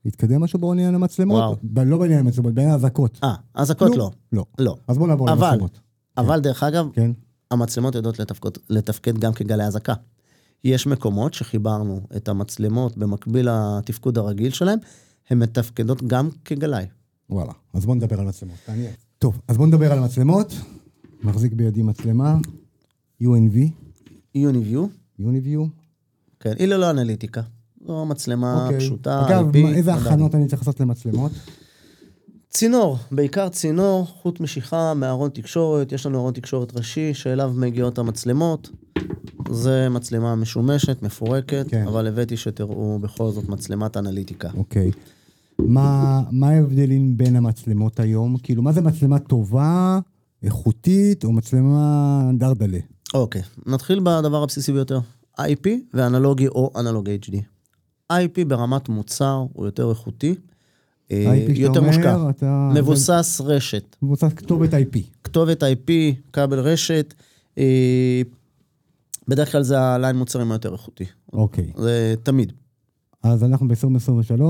התקדם 0.07 0.41
משהו 0.43 0.59
בעניין 0.59 0.95
המצלמות? 0.95 1.39
וואו. 1.41 1.57
ב- 1.63 1.79
לא 1.79 1.99
בעניין 1.99 2.21
המצלמות, 2.21 2.55
בעניין 2.55 2.73
האזעקות. 2.73 3.19
אה, 3.25 3.35
אזעקות 3.55 3.97
לא. 3.97 4.11
לא. 4.33 4.45
לא. 4.59 4.77
אז 4.89 4.99
בוא 4.99 5.09
נעבור 5.09 5.33
אבל- 5.33 5.47
למצלמות. 5.49 5.81
אבל 6.19 6.41
דרך 6.41 6.63
אגב, 6.63 6.87
כן? 6.93 7.11
המצלמות 7.51 7.95
יודעות 7.95 8.19
לתפקד, 8.19 8.51
לתפקד 8.71 9.19
גם 9.19 9.33
כגלי 9.33 9.65
אזעקה. 9.65 9.95
יש 10.65 10.87
מקומות 10.87 11.35
שחיברנו 11.35 12.01
את 12.17 12.29
המצלמות 12.29 12.97
במקביל 12.99 13.49
לתפקוד 13.51 14.19
הרגיל 14.19 14.51
שלהם, 14.53 14.79
הן 15.31 15.39
מתפקדות 15.39 16.03
גם 16.03 16.29
כגלאי. 16.45 16.85
וואלה. 17.31 17.53
אז 17.73 17.87
בוא 17.87 17.95
נדבר 17.95 18.21
על 18.21 18.27
מצלמות. 18.27 18.57
מעניין. 18.69 18.93
טוב, 19.19 19.41
אז 19.49 19.57
בוא 19.57 19.67
נדבר 19.67 19.93
על 19.93 19.99
המצלמות. 19.99 20.55
מחזיק 21.23 21.53
בידי 21.53 21.83
מצלמה, 21.83 22.37
UNV, 23.23 23.57
יוניביו, 24.35 24.87
UniView. 25.21 25.61
כן, 26.41 26.53
היא 26.59 26.67
ללא 26.69 26.91
אנליטיקה. 26.91 27.43
זו 27.87 28.07
מצלמה 28.07 28.65
אוקיי. 28.65 28.79
פשוטה, 28.79 29.27
אגב, 29.29 29.57
IP, 29.57 29.59
מה- 29.59 29.69
איזה. 29.69 29.95
הכנות 29.95 30.35
אני 30.35 30.47
צריך 30.47 30.63
לעשות 30.63 30.81
למצלמות? 30.81 31.33
צינור, 32.51 32.97
בעיקר 33.13 33.49
צינור, 33.49 34.07
חוט 34.07 34.41
משיכה 34.41 34.95
מארון 34.95 35.31
תקשורת, 35.31 35.93
יש 35.93 36.07
לנו 36.07 36.19
ארון 36.19 36.33
תקשורת 36.33 36.77
ראשי 36.77 37.15
שאליו 37.15 37.53
מגיעות 37.57 37.99
המצלמות. 37.99 38.71
זה 39.51 39.89
מצלמה 39.89 40.35
משומשת, 40.37 41.03
מפורקת, 41.03 41.67
כן. 41.69 41.87
אבל 41.87 42.07
הבאתי 42.07 42.37
שתראו 42.37 42.99
בכל 42.99 43.31
זאת 43.31 43.49
מצלמת 43.49 43.97
אנליטיקה. 43.97 44.49
אוקיי. 44.57 44.91
מה 45.59 46.23
מה 46.31 46.49
ההבדלים 46.49 47.17
בין 47.17 47.37
המצלמות 47.37 48.01
היום? 48.01 48.37
כאילו, 48.43 48.63
מה 48.63 48.73
זה 48.73 48.81
מצלמה 48.81 49.19
טובה, 49.19 49.99
איכותית, 50.43 51.25
או 51.25 51.33
מצלמה 51.33 51.91
דרדלה? 52.39 52.79
אוקיי, 53.15 53.43
נתחיל 53.67 54.01
בדבר 54.05 54.43
הבסיסי 54.43 54.73
ביותר. 54.73 55.01
IP 55.41 55.69
ואנלוגי 55.95 56.49
או 56.49 56.71
אנלוג 56.77 57.09
HD. 57.09 57.37
IP 58.13 58.45
ברמת 58.49 58.89
מוצר 58.89 59.45
הוא 59.53 59.65
יותר 59.67 59.91
איכותי, 59.91 60.35
אה, 61.11 61.45
יותר 61.49 61.83
מושקע, 61.83 62.31
אתה- 62.31 62.71
מבוסס 62.75 63.41
רשת. 63.45 63.97
מבוסס 64.03 64.33
כתובת 64.37 64.75
IP. 64.75 64.99
כתובת 65.25 65.63
IP, 65.63 65.91
כבל 66.33 66.59
רשת, 66.59 67.15
אה, 67.59 68.23
בדרך 69.29 69.53
כלל 69.53 69.63
זה 69.63 69.81
הליין 69.81 70.17
מוצרים 70.17 70.53
היותר 70.53 70.73
איכותי. 70.73 71.05
אוקיי. 71.33 71.73
זה 71.77 72.15
תמיד, 72.23 72.53
אז 73.23 73.45
אנחנו 73.45 73.69
ב-2023, 73.69 74.41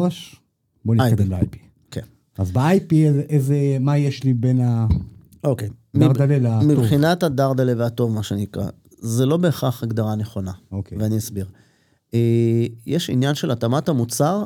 בוא 0.84 0.94
נתקדם 0.94 1.32
IP. 1.32 1.36
ל-IP. 1.36 1.56
כן. 1.90 2.00
אז 2.38 2.50
ב-IP, 2.50 2.92
איזה, 3.28 3.56
מה 3.80 3.98
יש 3.98 4.24
לי 4.24 4.34
בין 4.34 4.60
אוקיי. 5.44 5.68
הדרדלה 5.94 6.58
לטוב? 6.62 6.70
מבחינת 6.72 7.22
הדרדלה 7.22 7.72
והטוב, 7.76 8.12
מה 8.12 8.22
שנקרא, 8.22 8.66
זה 8.98 9.26
לא 9.26 9.36
בהכרח 9.36 9.82
הגדרה 9.82 10.14
נכונה, 10.16 10.52
אוקיי. 10.72 10.98
ואני 10.98 11.18
אסביר. 11.18 11.46
אה, 12.14 12.20
יש 12.86 13.10
עניין 13.10 13.34
של 13.34 13.50
התאמת 13.50 13.88
המוצר 13.88 14.44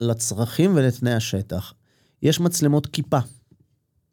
לצרכים 0.00 0.70
ולתנאי 0.74 1.12
השטח. 1.12 1.74
יש 2.22 2.40
מצלמות 2.40 2.86
כיפה. 2.86 3.18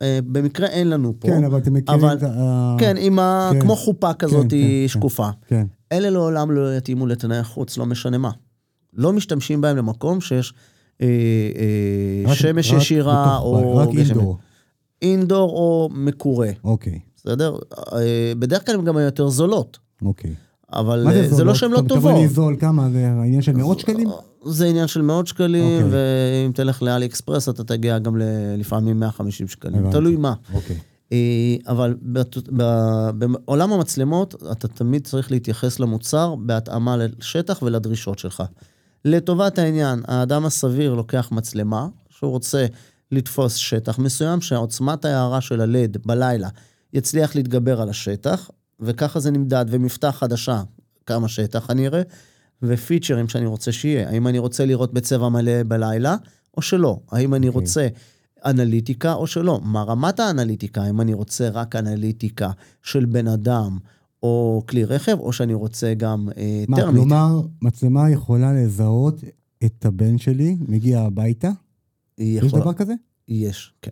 אה, 0.02 0.20
במקרה 0.26 0.68
אין 0.68 0.90
לנו 0.90 1.14
פה. 1.20 1.28
כן, 1.28 1.44
אבל 1.44 1.58
אתם 1.60 1.74
מכירים 1.74 2.04
אבל- 2.04 2.18
את 2.18 2.24
ה... 2.24 2.76
כן, 2.80 2.96
עם 3.00 3.20
ה... 3.20 3.50
כן. 3.54 3.62
כמו 3.62 3.76
חופה 3.76 4.14
כזאת 4.14 4.46
כן, 4.50 4.50
כן, 4.50 4.88
שקופה. 4.88 5.30
כן. 5.48 5.66
אלה 5.92 6.10
לעולם 6.10 6.52
לא 6.52 6.78
יתאימו 6.78 7.08
לתנאי 7.08 7.38
החוץ, 7.38 7.78
לא 7.78 7.86
משנה 7.86 8.18
מה. 8.18 8.32
לא 8.94 9.14
משתמשים 9.14 9.62
בהם 9.62 9.78
למקום 9.78 10.22
שיש 10.22 10.54
אה, 11.02 11.08
אה, 11.08 12.32
רק- 12.32 12.38
שמש 12.38 12.72
רק 12.72 12.78
ישירה 12.82 13.24
בתוך 13.26 13.44
או... 13.46 13.76
רק. 13.78 13.90
אינדור. 13.98 14.38
אינדור 15.02 15.50
או 15.52 15.90
מקורה, 15.94 16.50
אוקיי, 16.64 17.00
בסדר? 17.16 17.56
אה, 17.94 18.34
בדרך 18.40 18.66
כלל 18.66 18.76
הן 18.76 18.86
גם 18.86 18.98
יותר 18.98 19.30
זולות, 19.30 19.78
אוקיי. 20.02 20.34
אבל 20.74 21.04
מה 21.04 21.12
אה, 21.12 21.28
זה? 21.30 21.44
לא 21.44 21.56
שהן 21.56 21.72
לא 21.72 21.80
אתה 21.80 21.88
טובות. 21.88 22.14
לי 22.14 22.28
זול, 22.28 22.56
כמה? 22.60 22.90
זה 22.92 23.08
העניין 23.08 23.42
של 23.42 23.52
מאות 23.52 23.80
שקלים? 23.80 24.10
זה 24.46 24.66
עניין 24.66 24.88
של 24.88 25.02
מאות 25.02 25.28
שקלים, 25.28 25.84
אוקיי. 25.84 25.90
ואם 26.44 26.52
תלך 26.52 26.84
לאלי 26.84 27.06
אקספרס 27.06 27.50
אתה 27.50 27.64
תגיע 27.64 28.00
גם 28.00 28.18
ל- 28.18 28.56
לפעמים 28.58 29.00
150 29.00 29.48
שקלים, 29.48 29.80
הבנתי. 29.80 29.98
תלוי 29.98 30.16
מה. 30.16 30.34
אוקיי. 30.54 30.76
אה, 31.12 31.18
אבל 31.68 31.96
בעולם 33.14 33.74
המצלמות, 33.74 34.44
אתה 34.52 34.68
תמיד 34.68 35.08
צריך 35.08 35.32
להתייחס 35.32 35.80
למוצר 35.80 36.36
בהתאמה 36.36 36.98
לשטח 36.98 37.60
ולדרישות 37.62 38.20
שלך. 38.20 38.44
לטובת 39.06 39.60
העניין, 39.60 40.02
האדם 40.08 40.46
הסביר 40.46 40.94
לוקח 40.94 41.30
מצלמה, 41.32 41.88
שהוא 42.10 42.32
רוצה 42.32 42.66
לתפוס 43.12 43.56
שטח 43.56 44.00
מסוים, 44.00 44.42
שעוצמת 44.42 45.06
ההערה 45.06 45.42
של 45.42 45.62
הלד 45.62 45.98
בלילה 46.06 46.50
יצליח 46.94 47.36
להתגבר 47.36 47.82
על 47.82 47.90
השטח, 47.90 48.50
וככה 48.82 49.20
זה 49.20 49.32
נמדד, 49.32 49.66
ומבטח 49.70 50.16
חדשה, 50.20 50.64
כמה 51.06 51.28
שטח 51.28 51.70
אני 51.70 51.88
אראה, 51.88 52.02
ופיצ'רים 52.62 53.28
שאני 53.28 53.46
רוצה 53.46 53.72
שיהיה. 53.72 54.10
האם 54.10 54.28
אני 54.28 54.40
רוצה 54.40 54.66
לראות 54.66 54.94
בצבע 54.94 55.30
מלא 55.30 55.64
בלילה, 55.64 56.16
או 56.58 56.62
שלא? 56.62 57.00
האם 57.12 57.34
אני 57.34 57.48
אוקיי. 57.48 57.62
רוצה 57.62 57.88
אנליטיקה 58.46 59.14
או 59.14 59.28
שלא? 59.28 59.60
מה 59.64 59.84
רמת 59.84 60.20
האנליטיקה? 60.20 60.82
האם 60.84 61.02
אני 61.02 61.14
רוצה 61.14 61.50
רק 61.50 61.76
אנליטיקה 61.76 62.52
של 62.84 63.06
בן 63.06 63.28
אדם 63.28 63.78
או 64.24 64.64
כלי 64.70 64.84
רכב, 64.84 65.20
או 65.20 65.34
שאני 65.34 65.54
רוצה 65.54 65.94
גם 65.94 66.30
אה, 66.38 66.64
מה, 66.68 66.78
טרמית? 66.78 66.96
כלומר, 66.96 67.42
מצלמה 67.62 68.10
יכולה 68.10 68.54
לזהות 68.54 69.24
את 69.66 69.86
הבן 69.86 70.18
שלי, 70.18 70.58
מגיע 70.68 71.00
הביתה? 71.00 71.52
היא 72.18 72.42
יש 72.42 72.52
דבר 72.54 72.74
כזה? 72.74 72.94
יש, 73.28 73.74
כן. 73.82 73.92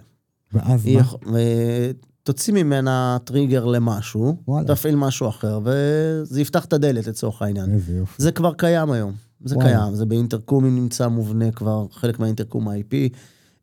ואז 0.54 0.86
מה? 0.86 0.92
יכול- 0.92 1.20
אה, 1.36 1.92
תוציא 2.28 2.54
ממנה 2.54 3.18
טריגר 3.24 3.66
למשהו, 3.66 4.38
וואלה. 4.48 4.68
תפעיל 4.68 4.96
משהו 4.96 5.30
אחר, 5.30 5.60
וזה 5.64 6.42
יפתח 6.42 6.66
את 6.66 6.74
הדלת 6.74 7.08
לצורך 7.08 7.42
העניין. 7.42 7.74
איזה 7.74 7.94
יופי. 7.94 8.24
זה 8.24 8.32
כבר 8.32 8.54
קיים 8.54 8.92
היום. 8.92 9.14
זה 9.44 9.56
וואלה. 9.56 9.70
קיים, 9.70 9.96
זה 9.96 10.06
באינטרקומים 10.06 10.76
נמצא 10.76 11.08
מובנה 11.08 11.52
כבר, 11.52 11.86
חלק 11.92 12.20
מהאינטרקום 12.20 12.68
ה-IP. 12.68 13.16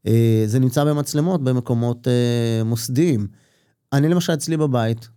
אה, 0.06 0.44
זה 0.46 0.58
נמצא 0.58 0.84
במצלמות 0.84 1.44
במקומות 1.44 2.08
אה, 2.08 2.64
מוסדיים. 2.64 3.26
אני 3.92 4.08
למשל 4.08 4.32
אצלי 4.32 4.56
בבית, 4.56 5.08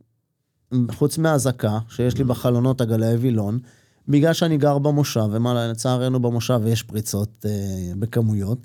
חוץ 0.92 1.18
מהאזעקה, 1.18 1.80
שיש 1.90 2.18
לי 2.18 2.24
בחלונות 2.24 2.82
הגלאי 2.82 3.16
וילון, 3.16 3.60
בגלל 4.08 4.34
שאני 4.34 4.58
גר 4.58 4.78
במושב, 4.78 5.28
ומה, 5.32 5.68
לצערנו 5.68 6.20
במושב 6.20 6.62
יש 6.68 6.84
פריצות 6.84 7.46
אה, 7.46 7.92
בכמויות, 8.00 8.58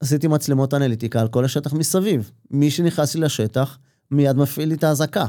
עשיתי 0.00 0.28
מצלמות 0.28 0.74
אנליטיקה 0.74 1.20
על 1.20 1.28
כל 1.28 1.44
השטח 1.44 1.72
מסביב. 1.72 2.30
מי 2.50 2.70
שנכנס 2.70 3.14
לי 3.14 3.20
לשטח, 3.20 3.78
מיד 4.10 4.36
מפעיל 4.36 4.68
לי 4.68 4.74
את 4.74 4.84
האזעקה. 4.84 5.26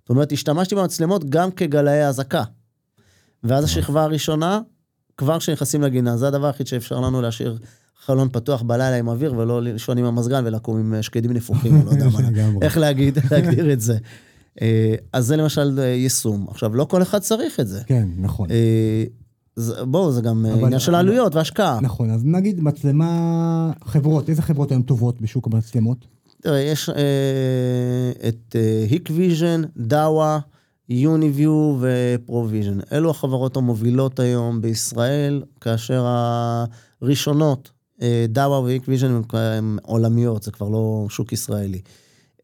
זאת 0.00 0.10
אומרת, 0.10 0.32
השתמשתי 0.32 0.74
במצלמות 0.74 1.30
גם 1.30 1.50
כגלאי 1.50 2.06
אזעקה. 2.06 2.42
ואז 3.44 3.64
השכבה 3.64 4.02
הראשונה, 4.02 4.60
כבר 5.16 5.38
כשנכנסים 5.38 5.82
לגינה, 5.82 6.16
זה 6.16 6.28
הדבר 6.28 6.46
היחיד 6.46 6.66
שאפשר 6.66 7.00
לנו 7.00 7.22
להשאיר 7.22 7.58
חלון 8.04 8.28
פתוח 8.32 8.62
בלילה 8.62 8.96
עם 8.96 9.08
אוויר, 9.08 9.34
ולא 9.36 9.62
לישון 9.62 9.98
עם 9.98 10.04
המזגן 10.04 10.42
ולקום 10.46 10.78
עם 10.78 10.94
אה, 10.94 11.02
שקדים 11.02 11.32
נפוחים, 11.32 11.80
או 11.80 11.84
לא 11.84 11.90
יודע 11.90 12.08
מה. 12.08 12.58
איך 12.62 12.78
להגיד, 12.78 13.18
להגדיר 13.30 13.72
את 13.72 13.80
זה. 13.80 13.98
אה, 14.62 14.94
אז 15.12 15.26
זה 15.26 15.36
למשל 15.36 15.78
אה, 15.78 15.84
יישום. 15.84 16.46
עכשיו, 16.50 16.74
לא 16.74 16.84
כל 16.84 17.02
אחד 17.02 17.18
צריך 17.18 17.60
את 17.60 17.68
זה. 17.68 17.80
כן, 17.86 18.08
נכון. 18.16 18.48
בואו, 19.82 20.12
זה 20.12 20.20
גם 20.20 20.46
עניין 20.46 20.78
של 20.78 20.94
העלויות 20.94 21.34
והשקעה. 21.34 21.80
נכון, 21.80 22.10
אז 22.10 22.24
נגיד 22.24 22.60
מצלמה, 22.60 23.72
חברות, 23.84 24.28
איזה 24.28 24.42
חברות 24.42 24.70
היום 24.70 24.82
טובות 24.82 25.20
בשוק 25.20 25.46
המצלמות? 25.46 26.06
תראה, 26.42 26.60
יש 26.60 26.88
אה, 26.88 28.28
את 28.28 28.56
Hikvision, 28.90 29.08
Dahua, 29.14 29.62
Uniview 29.76 30.38
ו 30.88 31.78
Provision. 31.80 32.78
אלו 32.92 33.10
החברות 33.10 33.56
המובילות 33.56 34.20
היום 34.20 34.60
בישראל, 34.60 35.42
כאשר 35.60 36.06
הראשונות, 37.02 37.70
אה, 38.02 38.26
Dahua 38.28 38.60
ו 38.60 38.82
Hikvision 38.88 39.20
הן 39.32 39.76
עולמיות, 39.82 40.42
זה 40.42 40.50
כבר 40.50 40.68
לא 40.68 41.06
שוק 41.10 41.32
ישראלי. 41.32 41.80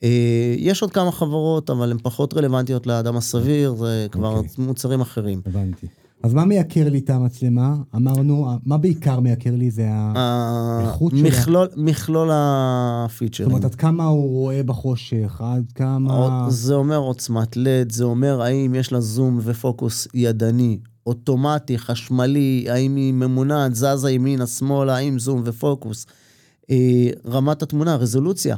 אה, 0.02 0.54
יש 0.58 0.82
עוד 0.82 0.92
כמה 0.92 1.12
חברות, 1.12 1.70
אבל 1.70 1.90
הן 1.90 1.98
פחות 2.02 2.34
רלוונטיות 2.34 2.86
לאדם 2.86 3.16
הסביר, 3.16 3.74
זה 3.74 4.06
כבר 4.10 4.36
אוקיי. 4.36 4.50
מוצרים 4.58 5.00
אחרים. 5.00 5.40
הבנתי. 5.46 5.86
אז 6.26 6.34
מה 6.34 6.44
מייקר 6.44 6.88
לי 6.88 6.98
את 6.98 7.10
המצלמה? 7.10 7.76
אמרנו, 7.94 8.48
מה 8.64 8.78
בעיקר 8.78 9.20
מייקר 9.20 9.54
לי 9.56 9.70
זה. 9.70 9.88
האיכות 9.90 11.12
שלה. 11.16 11.28
מכלול, 11.28 11.68
מכלול 11.76 12.28
זאת 12.28 12.36
הפיצ'רים. 12.36 13.50
אומרת, 13.50 13.64
עד 13.64 13.74
כמה 13.74 14.04
הוא 14.04 14.30
רואה 14.30 14.62
בחושך, 14.62 15.40
עד 15.40 15.72
כמה... 15.74 16.46
זה 16.48 16.74
אומר 16.74 16.96
עוצמת 16.96 17.56
לד, 17.56 17.92
זה 17.92 18.04
אומר 18.04 18.42
האם 18.42 18.74
יש 18.74 18.92
לה 18.92 19.00
זום 19.00 19.38
ופוקוס 19.42 20.08
ידני, 20.14 20.78
אוטומטי, 21.06 21.78
חשמלי, 21.78 22.66
האם 22.70 22.96
היא 22.96 23.12
ממונעת, 23.12 23.74
זזה 23.74 24.10
ימינה, 24.10 24.46
שמאלה, 24.46 24.96
האם 24.96 25.18
זום 25.18 25.42
ופוקוס. 25.44 26.06
אה, 26.70 27.10
רמת 27.26 27.62
התמונה, 27.62 27.96
רזולוציה. 27.96 28.56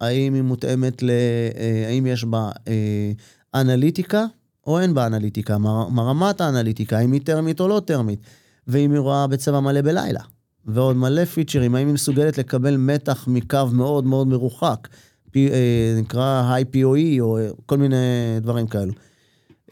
האם 0.00 0.34
היא 0.34 0.42
מותאמת 0.42 1.02
ל... 1.02 1.10
אה, 1.10 1.84
האם 1.88 2.06
יש 2.06 2.24
בה 2.24 2.50
אה, 2.68 3.12
אנליטיקה 3.54 4.26
או 4.66 4.80
אין 4.80 4.94
בה 4.94 5.06
אנליטיקה? 5.06 5.58
מה, 5.58 5.88
מה 5.90 6.02
רמת 6.02 6.40
האנליטיקה? 6.40 6.98
האם 6.98 7.12
היא 7.12 7.20
טרמית 7.24 7.60
או 7.60 7.68
לא 7.68 7.82
טרמית? 7.84 8.20
ואם 8.68 8.92
היא 8.92 9.00
רואה 9.00 9.26
בצבע 9.26 9.60
מלא 9.60 9.80
בלילה. 9.82 10.20
ועוד 10.64 10.96
מלא 10.96 11.24
פיצ'רים, 11.24 11.74
האם 11.74 11.86
היא 11.86 11.94
מסוגלת 11.94 12.38
לקבל 12.38 12.76
מתח 12.76 13.24
מקו 13.28 13.58
מאוד 13.72 14.04
מאוד 14.06 14.26
מרוחק? 14.28 14.88
פי- 15.30 15.50
אה, 15.50 15.94
נקרא 16.00 16.56
IPOE 16.60 17.20
או 17.20 17.38
אה, 17.38 17.48
כל 17.66 17.78
מיני 17.78 17.96
דברים 18.40 18.66
כאלו. 18.66 18.92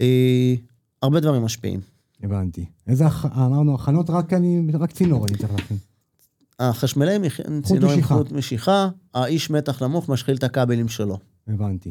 אה, 0.00 0.54
הרבה 1.02 1.20
דברים 1.20 1.42
משפיעים. 1.42 1.80
הבנתי. 2.22 2.64
איזה, 2.86 3.04
אמרנו, 3.36 3.74
הכנות 3.74 4.10
רק 4.10 4.32
אני, 4.32 4.66
רק 4.74 4.92
צינור 4.92 5.26
אני 5.26 5.38
צריך 5.38 5.52
להכין. 5.52 5.76
החשמלאי 6.58 7.18
מח- 7.18 7.40
צינור 7.62 7.90
עם. 7.92 8.02
חוט 8.02 8.32
משיכה, 8.32 8.88
האיש 9.14 9.50
מתח 9.50 9.82
נמוך 9.82 10.08
משחיל 10.08 10.36
את 10.36 10.44
הכבלים 10.44 10.88
שלו. 10.88 11.18
הבנתי. 11.48 11.90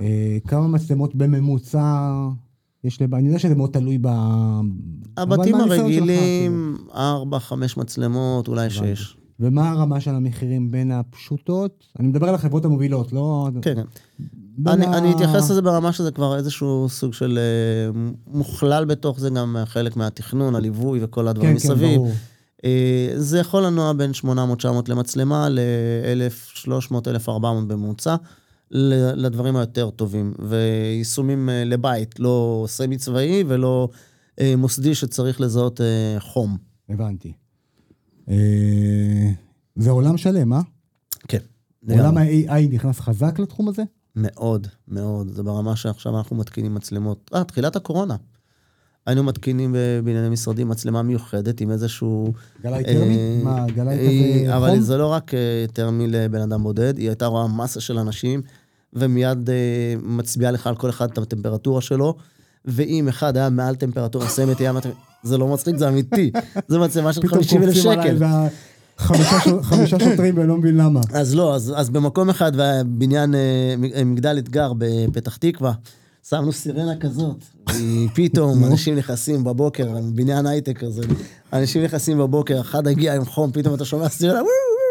אה, 0.00 0.38
כמה 0.46 0.68
מצלמות 0.68 1.14
בממוצע 1.14 2.10
יש 2.84 3.02
לב... 3.02 3.14
אני 3.14 3.26
יודע 3.26 3.38
שזה 3.38 3.54
מאוד 3.54 3.70
תלוי 3.70 3.98
ב... 4.00 4.08
הבתים 5.16 5.54
הרגילים, 5.54 6.76
4-5 6.92 6.96
מצלמות, 7.76 8.48
אולי 8.48 8.66
הבנתי. 8.66 8.96
6. 8.96 9.02
כאילו. 9.06 9.20
ומה 9.40 9.70
הרמה 9.70 10.00
של 10.00 10.14
המחירים 10.14 10.70
בין 10.70 10.92
הפשוטות? 10.92 11.84
אני 12.00 12.08
מדבר 12.08 12.28
על 12.28 12.34
החברות 12.34 12.64
המובילות, 12.64 13.12
לא... 13.12 13.48
כן, 13.62 13.74
כן. 13.74 13.82
אני, 14.66 14.86
ה- 14.86 14.98
אני 14.98 15.12
אתייחס 15.12 15.50
לזה 15.50 15.62
ברמה 15.62 15.92
שזה 15.92 16.10
כבר 16.10 16.36
איזשהו 16.36 16.86
סוג 16.88 17.14
של... 17.14 17.38
אה, 17.38 18.00
מוכלל 18.26 18.84
בתוך 18.84 19.20
זה 19.20 19.30
גם 19.30 19.56
חלק 19.64 19.96
מהתכנון, 19.96 20.54
הליווי 20.54 21.04
וכל 21.04 21.28
הדברים 21.28 21.56
כן, 21.56 21.58
כן, 21.62 21.72
מסביב. 21.72 21.96
ברור. 21.96 22.12
אה, 22.64 23.12
זה 23.16 23.38
יכול 23.38 23.66
לנוע 23.66 23.92
בין 23.92 24.10
800-900 24.24 24.26
למצלמה 24.88 25.48
ל-1,300-1,400 25.48 27.30
בממוצע, 27.66 28.16
לדברים 28.70 29.56
היותר 29.56 29.90
טובים. 29.90 30.34
ויישומים 30.38 31.48
אה, 31.48 31.64
לבית, 31.64 32.20
לא 32.20 32.64
סמי 32.68 32.96
צבאי 32.96 33.44
ולא 33.46 33.88
אה, 34.40 34.54
מוסדי 34.56 34.94
שצריך 34.94 35.40
לזהות 35.40 35.80
אה, 35.80 36.20
חום. 36.20 36.56
הבנתי. 36.88 37.32
אה, 38.28 39.30
זה 39.76 39.90
עולם 39.90 40.16
שלם, 40.16 40.52
אה? 40.52 40.60
כן. 41.28 41.38
עולם 41.88 42.18
ה-AI 42.18 42.74
נכנס 42.74 43.00
חזק 43.00 43.38
לתחום 43.38 43.68
הזה? 43.68 43.82
מאוד, 44.16 44.66
מאוד. 44.88 45.28
זה 45.28 45.42
ברמה 45.42 45.76
שעכשיו 45.76 46.18
אנחנו 46.18 46.36
מתקינים 46.36 46.74
מצלמות. 46.74 47.30
אה, 47.34 47.44
תחילת 47.44 47.76
הקורונה. 47.76 48.16
היינו 49.06 49.24
מתקינים 49.24 49.74
בבנייני 49.78 50.28
משרדים 50.28 50.68
מצלמה 50.68 51.02
מיוחדת 51.02 51.60
עם 51.60 51.70
איזשהו... 51.70 52.32
גלאי 52.62 52.84
טרמי? 52.84 53.16
אה, 53.16 53.40
מה, 53.44 53.66
גלאי 53.66 53.98
אה, 53.98 54.42
כזה 54.44 54.56
אבל 54.56 54.70
חום? 54.70 54.80
זה 54.80 54.96
לא 54.96 55.06
רק 55.06 55.30
טרמי 55.72 56.06
לבן 56.08 56.40
אדם 56.40 56.62
בודד, 56.62 56.98
היא 56.98 57.08
הייתה 57.08 57.26
רואה 57.26 57.48
מסה 57.48 57.80
של 57.80 57.98
אנשים, 57.98 58.42
ומיד 58.92 59.50
אה, 59.50 59.54
מצביעה 60.02 60.50
לך 60.52 60.66
על 60.66 60.76
כל 60.76 60.90
אחד 60.90 61.10
את 61.10 61.18
הטמפרטורה 61.18 61.80
שלו, 61.80 62.14
ואם 62.64 63.08
אחד 63.08 63.36
היה 63.36 63.50
מעל 63.50 63.74
טמפרטורה 63.74 64.26
מסוימת, 64.26 64.58
היה... 64.58 64.72
זה 65.22 65.38
לא 65.38 65.48
מצחיק, 65.48 65.76
זה 65.76 65.88
אמיתי. 65.88 66.30
זה 66.68 66.78
מצלמה 66.78 67.12
של 67.12 67.20
פתאום 67.20 67.42
50 67.42 67.62
אלף 67.62 67.74
שקל. 67.74 68.18
חמישה 69.62 69.98
שוטרים 69.98 70.36
ואני 70.36 70.48
לא 70.48 70.56
מבין 70.56 70.76
למה. 70.76 71.00
אז 71.12 71.34
לא, 71.34 71.54
אז, 71.54 71.72
אז 71.76 71.90
במקום 71.90 72.30
אחד, 72.30 72.52
בבניין 72.56 73.34
אה, 73.34 74.04
מגדל 74.04 74.38
אתגר 74.38 74.72
בפתח 74.78 75.36
תקווה, 75.36 75.72
שמנו 76.28 76.52
סירנה 76.52 76.96
כזאת, 77.00 77.36
פתאום. 78.16 78.64
אנשים 78.64 78.96
נכנסים 78.96 79.44
בבוקר, 79.44 79.88
בניין 80.14 80.46
הייטק 80.46 80.78
כזה, 80.78 81.02
אנשים 81.52 81.84
נכנסים 81.84 82.18
בבוקר, 82.18 82.60
אחד 82.60 82.86
הגיע 82.86 83.14
עם 83.14 83.24
חום, 83.24 83.52
פתאום 83.52 83.74
אתה 83.74 83.84
שומע 83.84 84.08
סירנה, 84.08 84.38
וואו, 84.38 84.89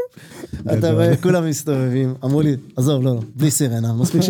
אתה. 0.62 0.94
רואה, 0.94 1.18
כולם 1.18 1.50
מסתובבים, 1.50 2.14
אמרו 2.24 2.42
לי, 2.42 2.56
עזוב, 2.76 3.04
לא, 3.04 3.16
לא, 3.16 3.22
בלי 3.36 3.52
סירנה, 3.52 3.94
מספיק. 3.94 4.22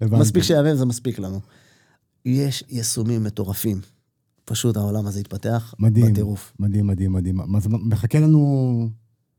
הבנתי. 0.00 0.20
מספיק 0.20 0.42
שיהבהב, 0.42 0.76
זה 0.76 0.84
מספיק 0.84 1.18
לנו. 1.18 1.40
יש 2.24 2.64
יישומים 2.68 3.24
מטורפים. 3.24 3.80
פשוט 4.44 4.76
העולם 4.76 5.06
הזה 5.06 5.20
התפתח 5.20 5.74
מדהים, 5.78 6.12
בטירוף. 6.12 6.52
מדהים, 6.58 6.86
מדהים, 6.86 7.12
מדהים. 7.12 7.56
אז 7.56 7.66
מחכה 7.70 8.18
לנו... 8.18 8.88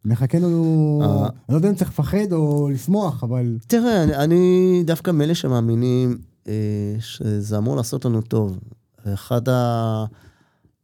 מחכה 0.05 0.39
לנו... 0.39 1.01
אה. 1.03 1.25
אני 1.25 1.29
לא 1.49 1.55
יודע 1.55 1.69
אם 1.69 1.75
צריך 1.75 1.89
לפחד 1.89 2.31
או 2.31 2.69
לשמוח, 2.73 3.23
אבל... 3.23 3.57
תראה, 3.67 4.03
אני, 4.03 4.15
אני 4.15 4.83
דווקא 4.85 5.11
מאלה 5.11 5.35
שמאמינים 5.35 6.17
אה, 6.47 6.53
שזה 6.99 7.57
אמור 7.57 7.75
לעשות 7.75 8.05
לנו 8.05 8.21
טוב. 8.21 8.59
אחת 9.13 9.49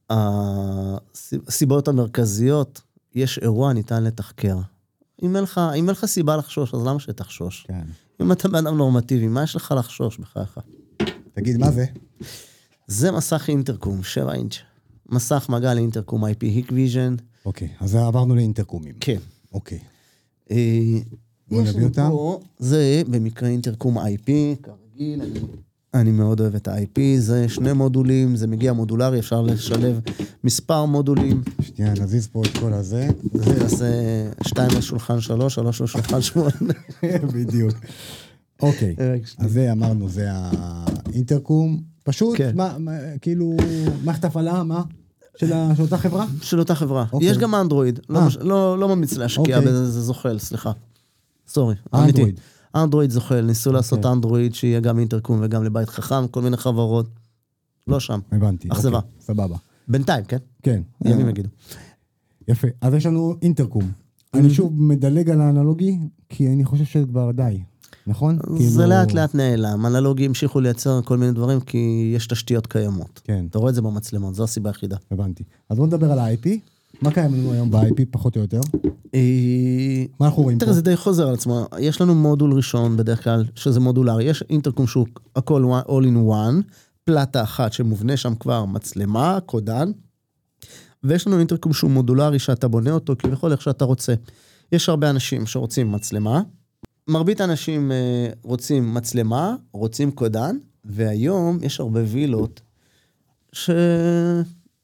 הסיבות 0.10 1.88
המרכזיות, 1.88 2.82
יש 3.16 3.38
אירוע 3.38 3.74
ניתן 3.74 4.04
לתחקר. 4.04 4.58
אם 5.24 5.36
אין 5.36 5.44
לך, 5.44 5.62
אם 5.76 5.84
אין 5.84 5.90
לך 5.90 6.06
סיבה 6.06 6.38
לחשוש, 6.38 6.74
אז 6.74 6.82
למה 6.86 7.00
שתחשוש? 7.00 7.66
כן. 7.68 7.82
אם 8.22 8.32
אתה 8.32 8.48
בן 8.48 8.68
אדם 8.68 8.78
נורמטיבי, 8.78 9.28
מה 9.28 9.44
יש 9.44 9.56
לך 9.56 9.74
לחשוש 9.78 10.18
בחייך? 10.18 10.60
תגיד, 11.34 11.58
מה 11.58 11.72
זה? 11.72 11.86
זה 12.88 13.12
מסך 13.12 13.46
אינטרקום, 13.48 14.04
7 14.04 14.34
אינץ'. 14.34 14.56
מסך 15.10 15.46
מגע 15.50 15.74
לאינטרקום 15.74 16.26
IP 16.26 16.42
Hikvision. 16.42 17.16
אוקיי, 17.46 17.70
אז 17.80 17.96
עברנו 17.96 18.36
לאינטרקומים. 18.36 18.96
כן. 19.00 19.18
אוקיי. 19.54 19.80
אה, 20.52 20.58
בוא 21.48 21.62
נביא 21.62 21.84
אותם. 21.84 22.12
זה 22.60 23.02
במקרה 23.08 23.50
אינטרקום 23.50 23.98
IP, 23.98 24.30
כרגיל, 24.64 25.22
אני, 25.22 25.40
אני 25.96 26.12
מאוד 26.12 26.40
אוהב 26.42 26.56
את 26.56 26.68
ה-IP, 26.68 27.00
זה 27.20 27.50
שני 27.50 27.74
מודולים, 27.74 28.36
זה 28.36 28.48
מגיע 28.48 28.74
מודולרי, 28.74 29.20
אפשר 29.20 29.42
לשלב 29.42 30.00
מספר 30.44 30.86
מודולים, 30.86 31.42
שנייה, 31.62 31.94
נזיז 31.94 32.28
פה 32.28 32.42
את 32.46 32.58
כל 32.58 32.74
הזה. 32.74 33.08
זה 33.34 33.54
יעשה 33.62 33.86
שתיים 34.48 34.70
על 34.76 34.82
שולחן 34.82 35.20
שלוש, 35.22 35.56
שלוש 35.56 35.82
על 35.82 35.88
שולחן 35.88 36.22
שמונה. 36.22 36.74
בדיוק. 37.34 37.74
אוקיי. 38.62 38.96
אז 39.38 39.52
זה 39.52 39.72
אמרנו, 39.72 40.10
זה 40.10 40.28
האינטרקום. 40.32 41.82
פשוט, 42.04 42.38
כן. 42.38 42.52
מה, 42.56 42.76
מה, 42.80 42.92
כאילו, 43.22 43.54
מערכת 44.04 44.26
הפעלה, 44.26 44.64
מה? 44.64 44.84
של 45.38 45.54
ה- 45.54 45.72
של 45.76 45.82
אותה 45.82 45.98
חברה? 45.98 46.26
של 46.42 46.60
אותה 46.60 46.76
חברה. 46.76 47.06
אוקיי. 47.14 47.28
יש 47.30 47.38
גם 47.38 47.56
אנדרואיד, 47.56 48.00
לא, 48.10 48.20
אה. 48.20 48.28
לא, 48.42 48.80
לא 48.80 48.88
ממליץ 48.88 49.14
להשקיע 49.18 49.58
אוקיי. 49.58 49.72
בזה, 49.72 49.92
זה 49.92 50.02
זוחל, 50.02 50.40
סליחה. 50.40 50.72
סורי. 51.48 51.76
אמיתי. 51.96 52.08
אנדרואיד 52.12 52.40
זוחל, 53.08 53.42
ניסו 53.42 53.72
לעשות 53.72 53.98
אוקיי. 54.00 54.12
אנדרואיד 54.12 54.56
שיהיה 54.56 54.80
גם 54.80 55.00
אינטרקום 55.00 55.40
וגם 55.42 55.64
לבית 55.64 55.90
חכם, 55.90 56.28
כל 56.28 56.42
מיני 56.42 56.58
חברות. 56.58 57.10
לא 57.88 58.00
שם. 58.00 58.20
הבנתי. 58.32 58.68
אכזבה. 58.72 58.98
אוקיי, 58.98 59.10
סבבה. 59.20 59.56
בינתיים, 59.88 60.24
כן? 60.24 60.38
כן. 60.64 60.82
ימים 61.06 61.30
יגידו. 61.30 61.50
יפה. 62.48 62.68
אז 62.82 62.94
יש 62.94 63.06
לנו 63.06 63.36
אינטרקום. 63.42 63.84
Mm-hmm. 63.84 64.38
אני 64.38 64.50
שוב 64.54 64.82
מדלג 64.82 65.30
על 65.30 65.42
האנלוגי, 65.42 66.00
כי 66.30 66.48
אני 66.48 66.66
חושב 66.66 66.86
שכבר 66.86 67.32
די. 67.32 67.60
נכון? 68.08 68.40
זה 68.58 68.58
כאילו- 68.58 68.90
לאט 68.90 69.14
לאט 69.14 69.36
נעלם. 69.36 69.86
אנלוגי 69.86 70.26
המשיכו 70.26 70.60
לייצר 70.60 71.02
כל 71.02 71.18
מיני 71.18 71.32
דברים 71.32 71.60
כי 71.60 72.12
יש 72.16 72.28
תשתיות 72.28 72.68
קיימות. 72.68 73.22
כן, 73.24 73.46
אתה 73.50 73.58
רואה 73.60 73.70
את 73.70 73.76
זה 73.76 73.82
במצלמות, 73.82 74.36
זו 74.36 74.44
הסיבה 74.44 74.70
היחידה. 74.70 74.98
הבנתי. 75.12 75.44
אז 75.70 75.78
בוא 75.78 75.88
נדבר 75.88 76.12
על 76.12 76.20
ה-IP. 76.20 76.48
מה 77.02 77.12
קיים 77.12 77.34
לנו 77.34 77.52
היום 77.52 77.72
ב-IP, 77.72 78.06
פחות 78.12 78.36
או 78.36 78.42
יותר? 78.42 78.60
אה, 79.16 80.04
מה 80.20 80.26
אנחנו 80.26 80.44
רואים 80.44 80.60
פה? 80.60 80.66
תראה, 80.66 80.76
זה 80.76 80.82
די 80.82 80.98
חוזר 80.98 81.28
על 81.28 81.34
עצמו. 81.34 81.68
יש 81.80 82.02
לנו 82.02 82.16
מודול 82.16 82.54
ראשון 82.54 82.98
בדרך 82.98 83.24
כלל, 83.24 83.46
שזה 83.56 83.80
מודולרי. 83.80 84.24
יש 84.24 84.44
אינטרקום 84.50 84.88
שהוא 84.88 85.08
הכל 85.36 85.64
all 85.88 86.06
in 86.06 86.32
one, 86.32 86.64
פלטה 87.04 87.44
אחת 87.44 87.74
שמובנה 87.74 88.18
שם 88.18 88.36
כבר 88.36 88.66
מצלמה, 88.66 89.40
קודן, 89.46 89.92
ויש 91.04 91.28
לנו 91.28 91.40
אינטרקום 91.40 91.74
שהוא 91.74 91.92
מודולרי 91.92 92.40
שאתה 92.40 92.68
בונה 92.68 92.92
אותו 92.92 93.14
כביכול 93.20 93.52
איך 93.52 93.62
שאתה 93.62 93.86
רוצה. 93.86 94.14
יש 94.72 94.90
הרבה 94.90 95.10
אנשים 95.10 95.46
שרוצים 95.46 95.92
מצלמה, 95.92 96.42
מרבית 97.08 97.42
האנשים 97.42 97.92
אה, 97.92 98.30
רוצים 98.44 98.94
מצלמה, 98.94 99.56
רוצים 99.72 100.12
קודן, 100.12 100.58
והיום 100.86 101.60
יש 101.62 101.80
הרבה 101.80 102.00
וילות 102.06 102.62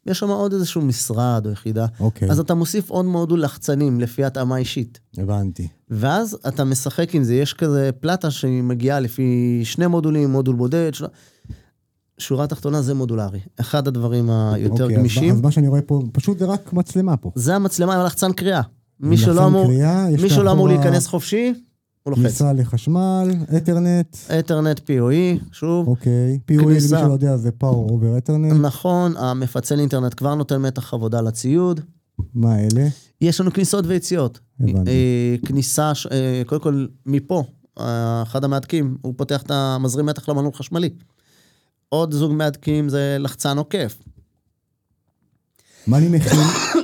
שיש 0.07 0.19
שם 0.19 0.29
עוד 0.29 0.53
איזשהו 0.53 0.81
משרד 0.81 1.45
או 1.45 1.51
יחידה. 1.51 1.85
אוקיי, 1.99 2.29
אז 2.29 2.39
אתה 2.39 2.53
מוסיף 2.53 2.89
עוד 2.89 3.05
מודול 3.05 3.41
לחצנים 3.43 3.99
לפי 3.99 4.23
התאמה 4.23 4.57
אישית. 4.57 4.99
הבנתי. 5.17 5.67
ואז 5.89 6.37
אתה 6.47 6.63
משחק 6.63 7.15
עם 7.15 7.23
זה, 7.23 7.35
יש 7.35 7.53
כזה 7.53 7.89
פלטה 7.99 8.31
שהיא 8.31 8.63
מגיעה 8.63 8.99
לפי 8.99 9.61
שני 9.63 9.87
מודולים, 9.87 10.31
מודול 10.31 10.55
בודד. 10.55 10.93
של... 10.93 11.05
שורה 12.17 12.47
תחתונה 12.47 12.81
זה 12.81 12.93
מודולרי. 12.93 13.39
אחד 13.59 13.87
הדברים 13.87 14.29
היותר 14.29 14.71
אוקיי, 14.71 14.85
אז- 14.85 14.99
גמישים, 14.99 15.33
אז 15.33 15.41
מה 15.41 15.51
שאני 15.51 15.67
רואה 15.67 15.81
פה, 15.81 16.01
פשוט 16.11 16.39
זה 16.39 16.45
רק 16.45 16.73
מצלמה 16.73 17.17
פה. 17.17 17.31
זה 17.35 17.55
המצלמה 17.55 17.93
עם 17.93 17.99
הלחצן 17.99 18.33
קריאה. 18.33 18.61
מי 18.99 19.15
לחצן 19.15 19.25
שלא 19.25 19.47
אמור, 19.47 19.65
קריאה, 19.65 20.11
יש 20.11 20.21
מי 20.21 20.29
שלא 20.29 20.51
אמור 20.51 20.67
להיכנס 20.67 21.07
חופשי. 21.07 21.53
כניסה 22.05 22.53
לחשמל, 22.53 23.31
אתרנט, 23.57 24.17
אתרנט 24.39 24.79
POE, 24.79 25.43
שוב. 25.51 25.87
אוקיי. 25.87 26.39
POE, 26.51 26.61
למי. 26.61 26.81
שלא 26.81 27.13
יודע, 27.13 27.37
זה 27.37 27.49
Power 27.63 27.91
over 27.91 28.17
אתרנט. 28.17 28.53
נכון, 28.61 29.17
המפצל 29.17 29.79
אינטרנט 29.79 30.13
כבר 30.17 30.35
נותן 30.35 30.61
מתח 30.61 30.93
עבודה 30.93 31.21
לציוד. 31.21 31.79
מה 32.33 32.59
אלה? 32.59 32.87
יש 33.21 33.41
לנו 33.41 33.53
כניסות 33.53 33.85
ויציאות. 33.87 34.39
הבנתי. 34.59 34.91
אה, 34.91 35.35
כניסה, 35.47 35.91
אה, 36.11 36.41
קודם 36.45 36.61
כל, 36.61 36.85
מפה, 37.05 37.43
אה, 37.79 38.23
אחד 38.23 38.43
המהדקים, 38.43 38.97
הוא 39.01 39.13
פותח 39.17 39.41
את 39.41 39.51
המזרים 39.51 40.05
מתח 40.05 40.29
למנעול 40.29 40.53
חשמלי. 40.53 40.89
עוד 41.89 42.13
זוג 42.13 42.31
מהדקים 42.33 42.89
זה 42.89 43.17
לחצן 43.19 43.57
עוקף. 43.57 43.99
מה 45.87 45.97
אני 45.97 46.07
מכין? 46.07 46.39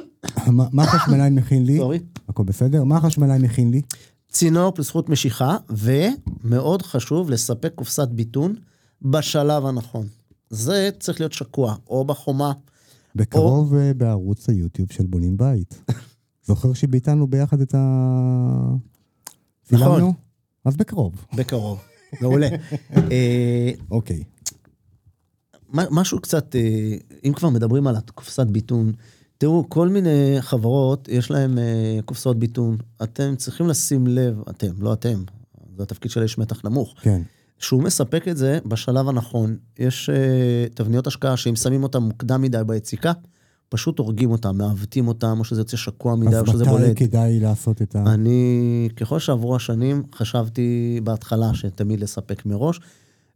מה 0.57 0.65
מה 0.71 0.83
החשמלאי 0.83 1.29
מכין 1.29 1.65
לי? 1.65 1.77
סורי. 1.81 1.99
הכל 2.29 2.43
בסדר? 2.43 2.83
מה 2.83 2.97
החשמלאי 2.97 3.39
מכין 3.39 3.71
לי? 3.71 3.81
צינור 4.29 4.71
פלוס 4.71 4.89
חוט 4.89 5.09
משיכה, 5.09 5.57
ומאוד 5.69 6.81
חשוב 6.81 7.29
לספק 7.29 7.71
קופסת 7.75 8.07
ביטון 8.07 8.55
בשלב 9.01 9.65
הנכון. 9.65 10.07
זה 10.49 10.89
צריך 10.99 11.19
להיות 11.19 11.33
שקוע, 11.33 11.75
או 11.89 12.05
בחומה. 12.05 12.51
בקרוב 13.15 13.75
אה, 13.75 13.93
בערוץ 13.93 14.49
היוטיוב 14.49 14.91
של 14.91 15.05
בונים 15.05 15.37
בית. 15.37 15.81
זוכר 16.47 16.73
שביטלנו 16.73 17.27
ביחד 17.27 17.61
את 17.61 17.75
ה... 17.75 17.79
נכון. 19.71 20.11
אז 20.65 20.77
בקרוב. 20.77 21.25
בקרוב. 21.35 21.79
מעולה. 22.21 22.47
אה, 23.11 23.71
אוקיי. 23.91 24.23
משהו 25.73 26.21
קצת, 26.21 26.55
אה, 26.55 26.97
אם 27.25 27.33
כבר 27.33 27.49
מדברים 27.49 27.87
על 27.87 27.95
הקופסת 27.95 28.47
ביטון, 28.47 28.93
תראו, 29.37 29.65
כל 29.69 29.89
מיני 29.89 30.37
חברות, 30.39 31.07
יש 31.11 31.31
להם 31.31 31.57
אה, 31.57 31.99
קופסאות 32.05 32.39
ביטון. 32.39 32.77
אתם 33.03 33.35
צריכים 33.35 33.67
לשים 33.67 34.07
לב, 34.07 34.41
אתם, 34.49 34.71
לא 34.79 34.93
אתם, 34.93 35.23
זה 35.77 35.83
התפקיד 35.83 36.11
של 36.11 36.21
איש 36.21 36.37
מתח 36.37 36.65
נמוך. 36.65 36.93
כן. 37.01 37.21
שהוא 37.59 37.83
מספק 37.83 38.27
את 38.27 38.37
זה 38.37 38.59
בשלב 38.65 39.09
הנכון. 39.09 39.57
יש 39.79 40.09
uh, 40.09 40.73
תבניות 40.73 41.07
השקעה 41.07 41.37
שאם 41.37 41.55
שמים 41.55 41.83
אותם 41.83 42.03
מוקדם 42.03 42.41
מדי 42.41 42.61
ביציקה, 42.67 43.11
פשוט 43.69 43.99
הורגים 43.99 44.31
אותם, 44.31 44.57
מעוותים 44.57 45.07
אותם, 45.07 45.35
או 45.39 45.43
שזה 45.43 45.61
יוצא 45.61 45.77
שקוע 45.77 46.15
מדי, 46.15 46.35
או 46.35 46.41
אז 46.41 46.47
שזה 46.47 46.63
מתי 46.63 46.71
בולט. 46.71 46.91
כדאי 46.95 47.39
לעשות 47.39 47.81
את 47.81 47.95
ה... 47.95 48.03
אני, 48.13 48.89
ככל 48.95 49.19
שעברו 49.19 49.55
השנים, 49.55 50.03
חשבתי 50.15 50.99
בהתחלה 51.03 51.53
שתמיד 51.53 51.99
לספק 51.99 52.45
מראש, 52.45 52.79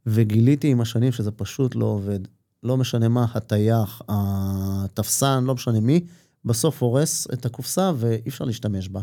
וגיליתי 0.08 0.68
עם 0.68 0.82
השנים 0.82 1.12
שזה 1.12 1.32
פשוט 1.32 1.76
לא 1.76 1.86
עובד. 1.86 2.20
לא 2.64 2.78
משנה 2.78 3.08
מה, 3.08 3.26
הטייח, 3.34 4.02
התפסן, 4.08 5.44
לא 5.44 5.54
משנה 5.54 5.80
מי, 5.80 6.06
בסוף 6.46 6.84
הורס 6.84 7.28
את 7.34 7.46
הקופסה 7.46 7.92
ואי 7.96 8.30
אפשר 8.30 8.46
להשתמש 8.46 8.90
בה. 8.90 9.02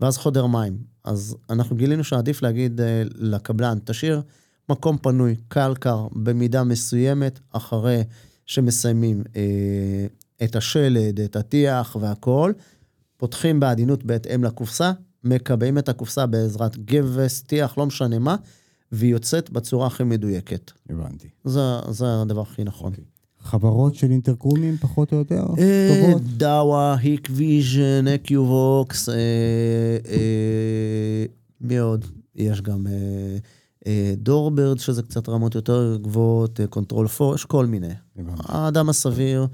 ואז 0.00 0.18
חודר 0.18 0.46
מים. 0.46 0.78
אז 1.04 1.36
אנחנו 1.50 1.76
גילינו 1.76 2.04
שעדיף 2.04 2.42
להגיד 2.42 2.80
אה, 2.80 3.02
לקבלן, 3.14 3.78
תשאיר 3.84 4.22
מקום 4.68 4.98
פנוי, 4.98 5.36
קל 5.48 5.74
קר, 5.80 6.06
במידה 6.12 6.64
מסוימת, 6.64 7.40
אחרי 7.50 8.04
שמסיימים 8.46 9.24
אה, 9.36 10.06
את 10.44 10.56
השלד, 10.56 11.20
את 11.20 11.36
הטיח 11.36 11.96
והכול, 12.00 12.54
פותחים 13.16 13.60
בעדינות 13.60 14.04
בהתאם 14.04 14.44
לקופסה, 14.44 14.92
מקבעים 15.24 15.78
את 15.78 15.88
הקופסה 15.88 16.26
בעזרת 16.26 16.76
גבס, 16.76 17.42
טיח, 17.42 17.78
לא 17.78 17.86
משנה 17.86 18.18
מה, 18.18 18.36
והיא 18.92 19.12
יוצאת 19.12 19.50
בצורה 19.50 19.86
הכי 19.86 20.04
מדויקת. 20.04 20.70
הבנתי. 20.90 21.28
זה, 21.44 21.60
זה 21.90 22.20
הדבר 22.22 22.40
הכי 22.40 22.64
נכון. 22.64 22.92
חברות 23.40 23.94
של 23.94 24.10
אינטרקומים 24.10 24.76
פחות 24.76 25.12
או 25.12 25.18
יותר? 25.18 25.44
אה, 25.58 26.02
טובות? 26.02 26.22
Dahua, 26.22 26.96
Hikvision, 27.00 28.08
Akuvox, 28.14 29.08
אה, 29.08 29.14
אה, 30.08 31.24
מי 31.60 31.78
עוד? 31.78 32.04
יש 32.34 32.62
גם 32.62 32.86
אה, 32.86 32.92
אה, 33.86 34.14
DoorBird, 34.16 34.78
שזה 34.78 35.02
קצת 35.02 35.28
רמות 35.28 35.54
יותר 35.54 35.96
גבוהות, 36.02 36.60
אה, 36.60 36.66
Control 36.66 37.06
4, 37.20 37.34
יש 37.34 37.44
כל 37.44 37.66
מיני. 37.66 37.94
האדם 38.38 38.88
הסביר, 38.88 39.46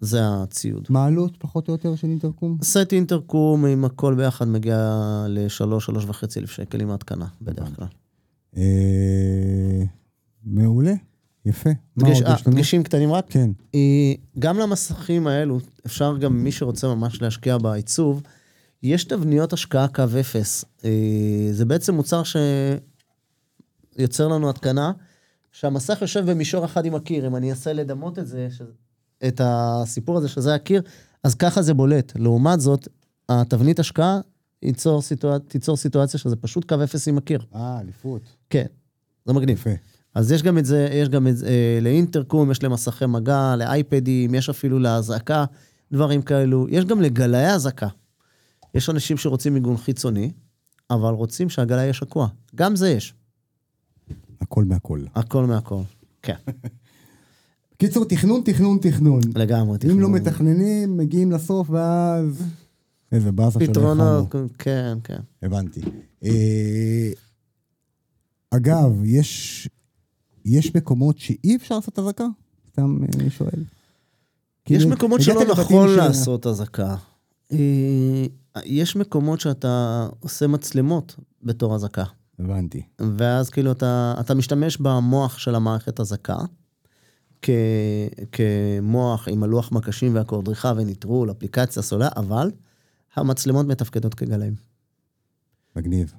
זה 0.00 0.20
הציוד. 0.22 0.86
מה 0.88 1.04
העלות 1.04 1.36
פחות 1.38 1.68
או 1.68 1.72
יותר 1.72 1.96
של 1.96 2.08
אינטרקום? 2.08 2.58
סט 2.62 2.92
אינטרקום 2.92 3.64
עם 3.64 3.84
הכל 3.84 4.14
ביחד 4.14 4.48
מגיע 4.48 5.00
לשלוש, 5.28 5.86
שלוש 5.86 6.04
וחצי 6.04 6.40
אלף 6.40 6.50
שקל 6.50 6.80
עם 6.80 6.90
ההתקנה, 6.90 7.26
בדרך 7.42 7.76
כלל. 7.76 7.86
אה, 8.56 9.82
מעולה, 10.44 10.92
יפה. 11.44 11.70
מה 11.96 12.08
דגש- 12.08 12.14
עוד 12.16 12.26
אה, 12.26 12.34
יש 12.34 12.46
לנו? 12.46 12.56
דגשים 12.56 12.82
קטנים 12.82 13.12
רק. 13.12 13.24
כן. 13.30 13.50
אה, 13.74 14.12
גם 14.38 14.58
למסכים 14.58 15.26
האלו, 15.26 15.58
אפשר 15.86 16.16
גם 16.16 16.44
מי 16.44 16.52
שרוצה 16.52 16.86
ממש 16.94 17.22
להשקיע 17.22 17.58
בעיצוב, 17.58 18.22
יש 18.82 19.04
תבניות 19.04 19.52
השקעה 19.52 19.88
קו 19.88 20.02
אפס. 20.20 20.64
אה, 20.84 20.90
זה 21.52 21.64
בעצם 21.64 21.94
מוצר 21.94 22.22
שיוצר 23.96 24.28
לנו 24.28 24.50
התקנה, 24.50 24.92
שהמסך 25.52 25.98
יושב 26.00 26.30
במישור 26.30 26.64
אחד 26.64 26.84
עם 26.86 26.94
הקיר. 26.94 27.26
אם 27.26 27.36
אני 27.36 27.50
אנסה 27.50 27.72
לדמות 27.72 28.18
את 28.18 28.26
זה, 28.26 28.48
ש... 28.50 28.62
את 29.28 29.40
הסיפור 29.44 30.18
הזה 30.18 30.28
שזה 30.28 30.54
הקיר, 30.54 30.82
אז 31.24 31.34
ככה 31.34 31.62
זה 31.62 31.74
בולט. 31.74 32.12
לעומת 32.16 32.60
זאת, 32.60 32.88
התבנית 33.28 33.78
השקעה 33.80 34.20
ייצור 34.66 35.02
סיטואצ... 35.02 35.42
תיצור 35.48 35.76
סיטואציה 35.76 36.20
שזה 36.20 36.36
פשוט 36.36 36.64
קו 36.68 36.84
אפס 36.84 37.08
עם 37.08 37.18
הקיר. 37.18 37.42
אה, 37.54 37.80
אליפות. 37.80 38.22
כן, 38.50 38.66
זה 39.26 39.32
מגניב. 39.32 39.58
יפה. 39.58 39.70
אז 40.14 40.32
יש 40.32 40.42
גם 40.42 40.58
את 40.58 40.64
זה, 40.64 40.88
יש 40.92 41.08
גם 41.08 41.26
את 41.26 41.36
זה 41.36 41.48
אה, 41.48 41.78
לאינטרקום, 41.82 42.50
יש 42.50 42.62
למסכי 42.62 43.06
מגע, 43.06 43.56
לאייפדים, 43.56 44.34
יש 44.34 44.48
אפילו 44.48 44.78
לאזעקה, 44.78 45.44
דברים 45.92 46.22
כאלו. 46.22 46.66
יש 46.68 46.84
גם 46.84 47.00
לגלאי 47.00 47.54
אזעקה. 47.54 47.88
יש 48.74 48.90
אנשים 48.90 49.16
שרוצים 49.16 49.54
מיגון 49.54 49.76
חיצוני, 49.76 50.30
אבל 50.90 51.14
רוצים 51.14 51.48
שהגלאי 51.48 51.82
יהיה 51.82 51.92
שקוע. 51.92 52.28
גם 52.54 52.76
זה 52.76 52.90
יש. 52.90 53.14
הכל 54.40 54.64
מהכל. 54.64 55.00
הכל 55.14 55.44
מהכל. 55.44 55.82
כן, 56.22 56.34
קיצור, 57.78 58.04
תכנון, 58.04 58.40
תכנון, 58.44 58.78
תכנון. 58.78 59.20
לגמרי. 59.34 59.78
אם 59.84 60.00
לא 60.00 60.06
תכנון. 60.06 60.12
מתכננים, 60.12 60.96
מגיעים 60.96 61.32
לסוף, 61.32 61.70
ואז... 61.70 62.42
איזה 63.12 63.32
באסה 63.32 63.60
שלא 63.60 63.66
פתרונות. 63.66 64.34
כן, 64.58 64.98
כן. 65.04 65.20
הבנתי. 65.42 65.80
אה, 66.24 67.10
אגב, 68.50 69.04
יש, 69.04 69.68
יש 70.44 70.74
מקומות 70.74 71.18
שאי 71.18 71.56
אפשר 71.56 71.74
לעשות 71.74 71.98
אזעקה? 71.98 72.26
סתם 72.72 72.98
אה, 73.02 73.08
אני 73.20 73.30
שואל. 73.30 73.50
יש 74.68 74.82
כאילו, 74.82 74.90
מקומות 74.90 75.22
שלא 75.22 75.44
נכון 75.50 75.88
לעשות 75.96 76.46
אזעקה. 76.46 76.96
אה, 77.52 78.26
יש 78.64 78.96
מקומות 78.96 79.40
שאתה 79.40 80.08
עושה 80.20 80.46
מצלמות 80.46 81.16
בתור 81.42 81.74
אזעקה. 81.74 82.04
הבנתי. 82.38 82.82
ואז 83.16 83.50
כאילו 83.50 83.72
אתה, 83.72 84.14
אתה 84.20 84.34
משתמש 84.34 84.76
במוח 84.76 85.38
של 85.38 85.54
המערכת 85.54 86.00
אזעקה, 86.00 86.38
כ, 87.42 87.50
כמוח 88.32 89.28
עם 89.28 89.42
הלוח 89.42 89.72
מקשים 89.72 90.14
והכל, 90.14 90.42
דריכה 90.42 90.72
וניטרול, 90.76 91.30
אפליקציה, 91.30 91.82
סוללה, 91.82 92.08
אבל 92.16 92.50
המצלמות 93.16 93.66
מתפקדות 93.66 94.14
כגלאים. 94.14 94.54
מגניב. 95.76 96.12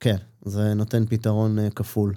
כן, 0.00 0.16
זה 0.44 0.74
נותן 0.74 1.06
פתרון 1.06 1.58
אה, 1.58 1.70
כפול. 1.70 2.14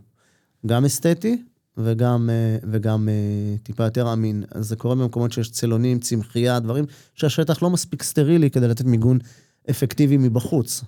גם 0.65 0.85
אסתטי 0.85 1.43
וגם, 1.77 2.29
אה, 2.29 2.57
וגם 2.71 3.09
אה, 3.09 3.57
טיפה 3.63 3.83
יותר 3.83 4.13
אמין. 4.13 4.43
אז 4.51 4.67
זה 4.67 4.75
קורה 4.75 4.95
במקומות 4.95 5.31
שיש 5.31 5.51
צלונים, 5.51 5.99
צמחייה, 5.99 6.59
דברים 6.59 6.85
שהשטח 7.15 7.63
לא 7.63 7.69
מספיק 7.69 8.03
סטרילי 8.03 8.49
כדי 8.49 8.67
לתת 8.67 8.85
מיגון 8.85 9.19
אפקטיבי 9.69 10.17
מבחוץ. 10.17 10.83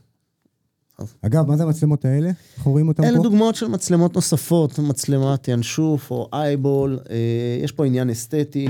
אגב, 1.21 1.47
מה 1.47 1.57
זה 1.57 1.63
המצלמות 1.63 2.05
האלה? 2.05 2.27
איך 2.57 2.63
רואים 2.63 2.91
אלה 3.03 3.17
פה? 3.17 3.23
דוגמאות 3.23 3.55
של 3.55 3.67
מצלמות 3.67 4.15
נוספות, 4.15 4.79
מצלמת 4.79 5.47
ינשוף 5.47 6.11
או 6.11 6.29
אייבול, 6.33 6.99
אה, 7.09 7.15
יש 7.63 7.71
פה 7.71 7.85
עניין 7.85 8.09
אסתטי, 8.09 8.67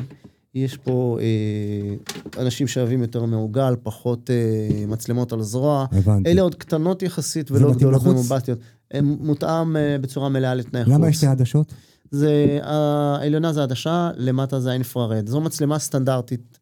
יש 0.55 0.77
פה 0.77 1.17
אה, 1.21 2.41
אנשים 2.43 2.67
שאוהבים 2.67 3.01
יותר 3.01 3.25
מעוגל, 3.25 3.75
פחות 3.83 4.29
אה, 4.29 4.85
מצלמות 4.87 5.33
על 5.33 5.41
זרוע. 5.41 5.85
הבנתי. 5.91 6.29
אלה 6.29 6.41
עוד 6.41 6.55
קטנות 6.55 7.03
יחסית 7.03 7.51
ולא 7.51 7.73
גדולות? 7.73 8.03
ומובטיות. 8.03 8.59
מותאם 9.03 9.77
אה, 9.77 9.97
בצורה 10.01 10.29
מלאה 10.29 10.55
לתנאי 10.55 10.85
חוץ. 10.85 10.93
למה 10.93 11.09
יש 11.09 11.15
שתי 11.15 11.27
עדשות? 11.27 11.73
זה, 12.11 12.59
העליונה 12.63 13.53
זה 13.53 13.63
עדשה, 13.63 14.11
למטה 14.15 14.59
זה 14.59 14.69
האינפרארד. 14.69 15.27
זו 15.27 15.41
מצלמה 15.41 15.79
סטנדרטית 15.79 16.59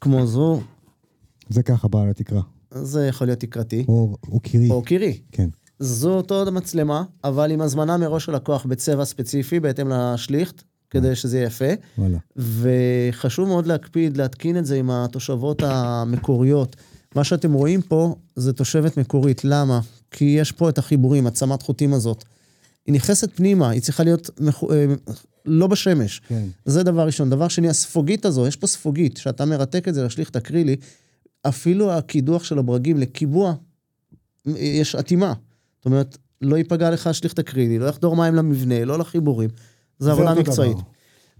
כמו 0.00 0.26
זו, 0.26 0.60
זה 1.48 1.62
ככה 1.62 1.88
בא 1.88 2.02
על 2.02 2.10
התקרה. 2.10 2.40
זה 2.70 3.06
יכול 3.06 3.26
להיות 3.26 3.40
תקרתי, 3.40 3.84
או 3.88 4.16
או 4.28 4.40
קירי. 4.40 4.70
או 4.70 4.82
קירי. 4.82 5.20
כן. 5.32 5.48
זו 5.78 6.14
אותו 6.14 6.52
מצלמה, 6.52 7.04
אבל 7.24 7.50
עם 7.50 7.60
הזמנה 7.60 7.96
מראש 7.96 8.24
של 8.24 8.34
לקוח 8.34 8.66
בצבע 8.66 9.04
ספציפי, 9.04 9.60
בהתאם 9.60 9.88
לשליכט, 9.88 10.62
כדי 10.90 11.14
שזה 11.14 11.36
יהיה 11.36 11.46
יפה. 11.46 11.72
וואלה. 11.98 12.18
וחשוב 12.36 13.48
מאוד 13.48 13.66
להקפיד, 13.66 14.16
להתקין 14.16 14.58
את 14.58 14.66
זה 14.66 14.76
עם 14.76 14.90
התושבות 14.90 15.62
המקוריות. 15.62 16.76
מה 17.14 17.24
שאתם 17.24 17.52
רואים 17.52 17.82
פה 17.82 18.14
זה 18.36 18.52
תושבת 18.52 18.96
מקורית. 18.96 19.44
למה? 19.44 19.80
כי 20.10 20.24
יש 20.24 20.52
פה 20.52 20.68
את 20.68 20.78
החיבורים, 20.78 21.26
הצמת 21.26 21.62
חוטים 21.62 21.94
הזאת. 21.94 22.24
היא 22.86 22.94
נכנסת 22.94 23.36
פנימה, 23.36 23.70
היא 23.70 23.82
צריכה 23.82 24.04
להיות 24.04 24.30
מחו... 24.40 24.72
אה, 24.72 24.86
לא 25.44 25.66
בשמש. 25.66 26.20
כן. 26.28 26.44
זה 26.64 26.82
דבר 26.82 27.06
ראשון. 27.06 27.30
דבר 27.30 27.48
שני, 27.48 27.68
הספוגית 27.68 28.24
הזו, 28.24 28.46
יש 28.46 28.56
פה 28.56 28.66
ספוגית, 28.66 29.16
שאתה 29.16 29.44
מרתק 29.44 29.88
את 29.88 29.94
זה 29.94 30.04
לשליך 30.04 30.30
את 30.30 30.36
אקרילי, 30.36 30.76
אפילו 31.42 31.92
הקידוח 31.92 32.44
של 32.44 32.58
הברגים 32.58 32.98
לקיבוע, 32.98 33.54
יש 34.46 34.94
אטימה. 34.94 35.34
זאת 35.76 35.86
אומרת, 35.86 36.18
לא 36.42 36.56
ייפגע 36.56 36.90
לך 36.90 37.14
שליכט 37.14 37.38
אקרילי, 37.38 37.78
לא 37.78 37.86
יחדור 37.86 38.16
מים 38.16 38.34
למבנה, 38.34 38.84
לא 38.84 38.98
לחיבורים. 38.98 39.50
זה 39.98 40.12
עבודה 40.12 40.34
מקצועית. 40.34 40.76
דבר. 40.76 40.86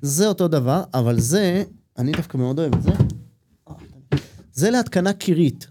זה 0.03 0.29
אותו 0.29 0.49
דבר, 0.49 0.83
אבל 0.95 1.21
זה, 1.21 1.65
אני 1.99 2.13
דווקא 2.13 2.37
מאוד 2.37 2.59
אוהב 2.59 2.75
את 2.75 2.83
זה. 2.83 2.91
זה 4.53 4.71
להתקנה 4.71 5.13
קירית. 5.13 5.67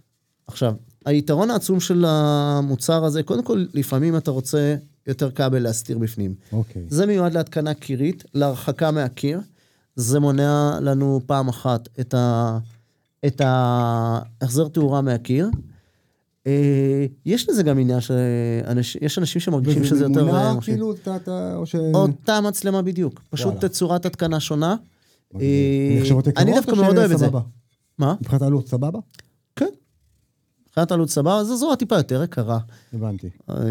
עכשיו, 0.48 0.74
היתרון 1.06 1.52
העצום 1.52 1.80
של 1.80 2.06
המוצר 2.08 3.06
הזה, 3.06 3.24
קודם 3.24 3.44
כל, 3.44 3.66
לפעמים 3.74 4.18
אתה 4.18 4.32
רוצה 4.32 4.76
יותר 5.08 5.32
כבל 5.32 5.60
להסתיר 5.60 5.98
בפנים. 5.98 6.36
אוקיי. 6.52 6.86
זה 6.90 7.06
מיועד 7.06 7.34
להתקנה 7.34 7.74
קירית, 7.74 8.24
להרחקה 8.34 8.92
מהקיר. 8.92 9.40
זה 9.96 10.20
מונע 10.20 10.80
לנו 10.82 11.22
פעם 11.26 11.48
אחת 11.48 11.90
את, 12.00 12.14
ה... 12.14 12.58
את 13.26 13.42
ההחזר 13.46 14.68
תאורה 14.68 15.02
מהקיר. 15.02 15.50
אה, 16.48 17.06
יש 17.26 17.50
לזה 17.50 17.64
גם 17.64 17.80
עניין 17.80 18.00
שיש 18.82 19.18
אנשים 19.18 19.42
שמרגישים 19.42 19.84
שזה 19.84 20.04
יותר... 20.04 20.26
מונע 20.26 20.52
אה, 20.52 20.62
כאילו, 20.62 20.94
אתה, 20.94 21.16
אתה, 21.16 21.56
או 21.56 21.66
ש... 21.66 21.76
אותה 21.94 22.42
מצלמה 22.42 22.82
בדיוק, 22.82 23.22
פשוט. 23.30 23.66
תצורת 23.66 24.06
התקנה 24.06 24.40
שונה. 24.40 24.76
אה, 25.42 26.02
אני 26.38 26.54
דווקא 26.56 26.72
או 26.72 26.76
מאוד 26.76 26.98
אוהב 26.98 27.12
את 27.12 27.18
זה. 27.18 27.28
מה? 27.98 28.16
מבחינת 28.22 28.42
העלות, 28.42 28.68
סבבה? 28.68 29.00
כן. 29.56 29.66
מבחינת 30.76 30.92
עלות 30.92 31.10
סבבה, 31.10 31.44
זו 31.44 31.58
זרוע 31.58 31.76
טיפה 31.76 31.96
יותר 31.96 32.24
יקרה. 32.24 32.60
הבנתי. 32.94 33.30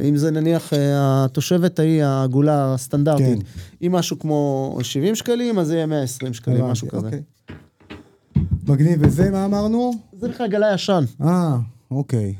אם 0.09 0.16
זה 0.16 0.31
נניח 0.31 0.72
אה, 0.72 1.25
התושבת 1.25 1.79
ההיא, 1.79 2.05
העגולה 2.05 2.75
הסטנדרטית, 2.75 3.43
כן. 3.43 3.87
אם 3.87 3.93
משהו 3.93 4.18
כמו 4.18 4.79
70 4.83 5.14
שקלים, 5.14 5.59
אז 5.59 5.66
זה 5.66 5.75
יהיה 5.75 5.87
120 5.87 6.35
שקלים, 6.35 6.64
משהו 6.64 6.89
כזה. 6.89 7.07
אוקיי. 7.07 7.22
מגניב, 8.68 9.01
וזה 9.03 9.31
מה 9.31 9.45
אמרנו? 9.45 9.93
זה 10.20 10.29
בכלל 10.29 10.49
גלאי 10.49 10.75
ישן. 10.75 11.05
אה, 11.22 11.57
אוקיי. 11.91 12.35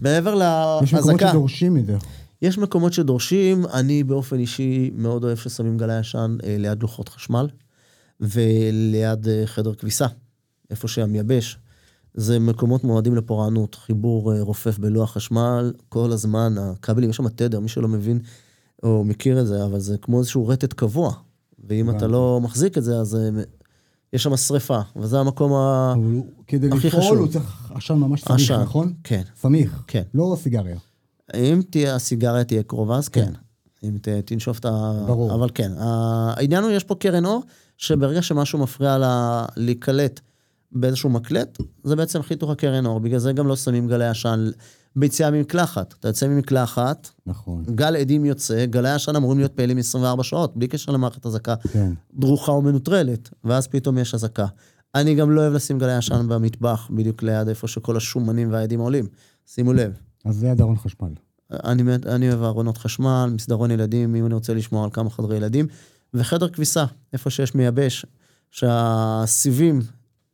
מעבר 0.00 0.34
יש 0.82 0.94
מקומות 0.94 1.06
להזעקה, 1.06 1.30
שדורשים 1.30 1.76
את 1.76 1.86
זה. 1.86 1.96
יש 2.42 2.58
מקומות 2.58 2.92
שדורשים, 2.92 3.66
אני 3.72 4.04
באופן 4.04 4.38
אישי 4.38 4.90
מאוד 4.94 5.24
אוהב 5.24 5.38
ששמים 5.38 5.78
גלאי 5.78 6.00
ישן 6.00 6.36
אה, 6.44 6.56
ליד 6.58 6.82
לוחות 6.82 7.08
חשמל 7.08 7.48
וליד 8.20 9.28
אה, 9.28 9.42
חדר 9.46 9.74
כביסה, 9.74 10.06
איפה 10.70 10.88
שהמייבש. 10.88 11.58
זה 12.14 12.38
מקומות 12.38 12.84
מועדים 12.84 13.16
לפורענות, 13.16 13.74
חיבור 13.74 14.34
אה, 14.34 14.42
רופף 14.42 14.78
בלוח 14.78 15.12
חשמל, 15.12 15.72
כל 15.88 16.12
הזמן, 16.12 16.54
הכבלים, 16.58 17.10
יש 17.10 17.16
שם 17.16 17.28
תדר, 17.28 17.60
מי 17.60 17.68
שלא 17.68 17.88
מבין 17.88 18.18
או 18.82 19.04
מכיר 19.04 19.40
את 19.40 19.46
זה, 19.46 19.64
אבל 19.64 19.80
זה 19.80 19.98
כמו 19.98 20.18
איזשהו 20.18 20.48
רטט 20.48 20.72
קבוע. 20.72 21.14
ואם 21.68 21.90
אתה. 21.90 22.06
לא 22.06 22.40
מחזיק 22.42 22.78
את 22.78 22.84
זה, 22.84 22.96
אז 22.96 23.16
אה, 23.16 23.42
יש 24.12 24.22
שם 24.22 24.36
שריפה, 24.36 24.80
וזה 24.96 25.20
המקום 25.20 25.52
ה... 25.52 25.94
כדי 26.46 26.68
הכי 26.68 26.86
לפעול 26.86 27.02
חשוב. 27.02 27.18
הוא 27.18 27.28
צריך 27.28 27.72
עשן 27.74 27.94
ממש 27.94 28.20
סמיך, 28.20 28.40
עשן. 28.40 28.60
נכון? 28.62 28.92
כן, 29.04 29.22
סמיך. 29.40 29.82
כן. 29.86 30.02
לא 30.14 30.36
סיגריה. 30.42 30.76
אם 31.34 31.62
תהיה, 31.70 31.94
הסיגריה 31.94 32.44
תהיה 32.44 32.62
קרובה, 32.62 32.96
אז 32.96 33.08
כן. 33.08 33.24
כן. 33.24 33.32
אם 33.88 33.98
ת, 34.02 34.08
תנשוף 34.08 34.58
את 34.58 34.64
ה... 34.64 34.92
ברור. 35.06 35.34
אבל 35.34 35.48
כן. 35.54 35.72
העניין 35.78 36.64
הוא, 36.64 36.70
יש 36.70 36.84
פה 36.84 36.94
קרן 36.94 37.24
אור, 37.24 37.42
שברגע 37.78 38.22
שמשהו 38.22 38.58
מפריע 38.58 38.98
לה 38.98 39.44
להיקלט 39.56 40.20
באיזשהו 40.72 41.10
מקלט, 41.10 41.58
זה 41.84 41.96
בעצם 41.96 42.22
חיתוך 42.22 42.50
הקרן 42.50 42.86
אור. 42.86 43.00
בגלל 43.00 43.18
זה 43.18 43.32
גם 43.32 43.46
לא 43.46 43.56
שמים 43.56 43.88
גלי 43.88 44.06
עשן 44.06 44.50
ביציאה 44.96 45.30
ממקלחת. 45.30 45.94
אתה 46.00 46.08
יוצא 46.08 46.28
ממקלחת, 46.28 47.10
נכון. 47.26 47.64
גל 47.74 47.96
עדים 47.96 48.24
יוצא, 48.24 48.66
גלי 48.66 48.90
עשן 48.90 49.16
אמורים 49.16 49.38
להיות 49.38 49.52
פעילים 49.52 49.78
24 49.78 50.22
שעות, 50.22 50.56
בלי 50.56 50.68
קשר 50.68 50.92
למערכת 50.92 51.26
אזעקה 51.26 51.54
כן. 51.72 51.92
דרוכה 52.14 52.52
או 52.52 52.62
מנוטרלת, 52.62 53.30
ואז 53.44 53.66
פתאום 53.68 53.98
יש 53.98 54.14
אזעקה. 54.14 54.46
אני 54.94 55.14
גם 55.14 55.30
לא 55.30 55.40
אוהב 55.40 55.52
לשים 55.52 55.78
גלי 55.78 55.94
עשן 55.94 56.28
במטבח, 56.28 56.88
בדיוק 56.90 57.22
ליד 57.22 57.48
איפה 57.48 57.68
שכל 57.68 57.96
השומנים 57.96 58.52
והעדים 58.52 58.80
עולים. 58.80 59.06
שימו 59.46 59.72
לב. 59.72 59.92
אז 60.24 60.36
זה 60.36 60.50
הדרון 60.50 60.76
חשמל. 60.76 61.14
אני, 61.50 61.82
אני 62.06 62.28
אוהב 62.28 62.42
ארונות 62.42 62.78
חשמל, 62.78 63.30
מסדרון 63.34 63.70
ילדים, 63.70 64.14
אם 64.14 64.26
אני 64.26 64.34
רוצה 64.34 64.54
לשמור 64.54 64.84
על 64.84 64.90
כמה 64.92 65.10
חדרי 65.10 65.36
ילדים, 65.36 65.66
וחדר 66.14 66.48
כביסה, 66.48 66.84
איפה 67.12 67.30
שיש 67.30 67.54
מייבש, 67.54 68.06
שהסיבים 68.50 69.80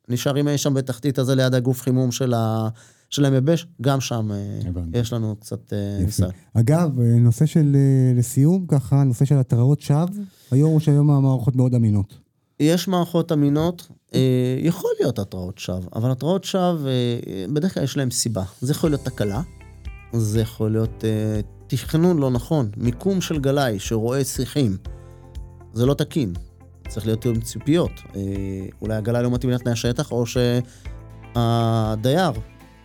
נשארים 0.08 0.48
אי 0.48 0.58
שם 0.58 0.74
בתחתית 0.74 1.18
הזה 1.18 1.34
ליד 1.34 1.54
הגוף 1.54 1.82
חימום 1.82 2.12
של, 2.12 2.34
ה, 2.34 2.68
של 3.10 3.24
המייבש, 3.24 3.66
גם 3.82 4.00
שם 4.00 4.30
אה, 4.32 4.68
הבנתי. 4.68 4.98
יש 4.98 5.12
לנו 5.12 5.36
קצת 5.36 5.72
אה. 5.72 6.04
ניסיון. 6.04 6.30
אגב, 6.54 7.00
אה, 7.00 7.04
נושא 7.04 7.46
של, 7.46 7.76
אה, 7.76 8.18
לסיום, 8.18 8.66
ככה, 8.68 9.04
נושא 9.04 9.24
של 9.24 9.38
התראות 9.38 9.80
שווא, 9.80 10.06
היום 10.50 10.70
הוא 10.70 10.80
שהיום 10.80 11.10
המערכות 11.10 11.56
מאוד 11.56 11.74
אמינות. 11.74 12.14
יש 12.60 12.88
מערכות 12.88 13.32
אמינות, 13.32 13.88
אה, 14.14 14.58
יכול 14.62 14.90
להיות 15.00 15.18
התראות 15.18 15.58
שווא, 15.58 15.88
אבל 15.94 16.10
התראות 16.10 16.44
שווא, 16.44 16.88
אה, 16.88 17.44
בדרך 17.52 17.74
כלל 17.74 17.84
יש 17.84 17.96
להם 17.96 18.10
סיבה. 18.10 18.42
זה 18.60 18.72
יכול 18.72 18.90
להיות 18.90 19.04
תקלה, 19.04 19.40
זה 20.12 20.40
יכול 20.40 20.70
להיות 20.70 21.04
אה, 21.04 21.40
תכנון 21.66 22.18
לא 22.18 22.30
נכון, 22.30 22.70
מיקום 22.76 23.20
של 23.20 23.38
גלאי 23.38 23.78
שרואה 23.78 24.24
שיחים, 24.24 24.76
זה 25.72 25.86
לא 25.86 25.94
תקין. 25.94 26.32
צריך 26.88 27.06
להיות 27.06 27.20
תיאום 27.20 27.40
ציפיות. 27.40 27.92
אה, 28.16 28.20
אולי 28.82 28.94
הגלאי 28.94 29.22
לא 29.22 29.30
מתאים 29.30 29.52
לתנאי 29.52 29.72
השטח, 29.72 30.12
או 30.12 30.24
שהדייר 31.34 32.32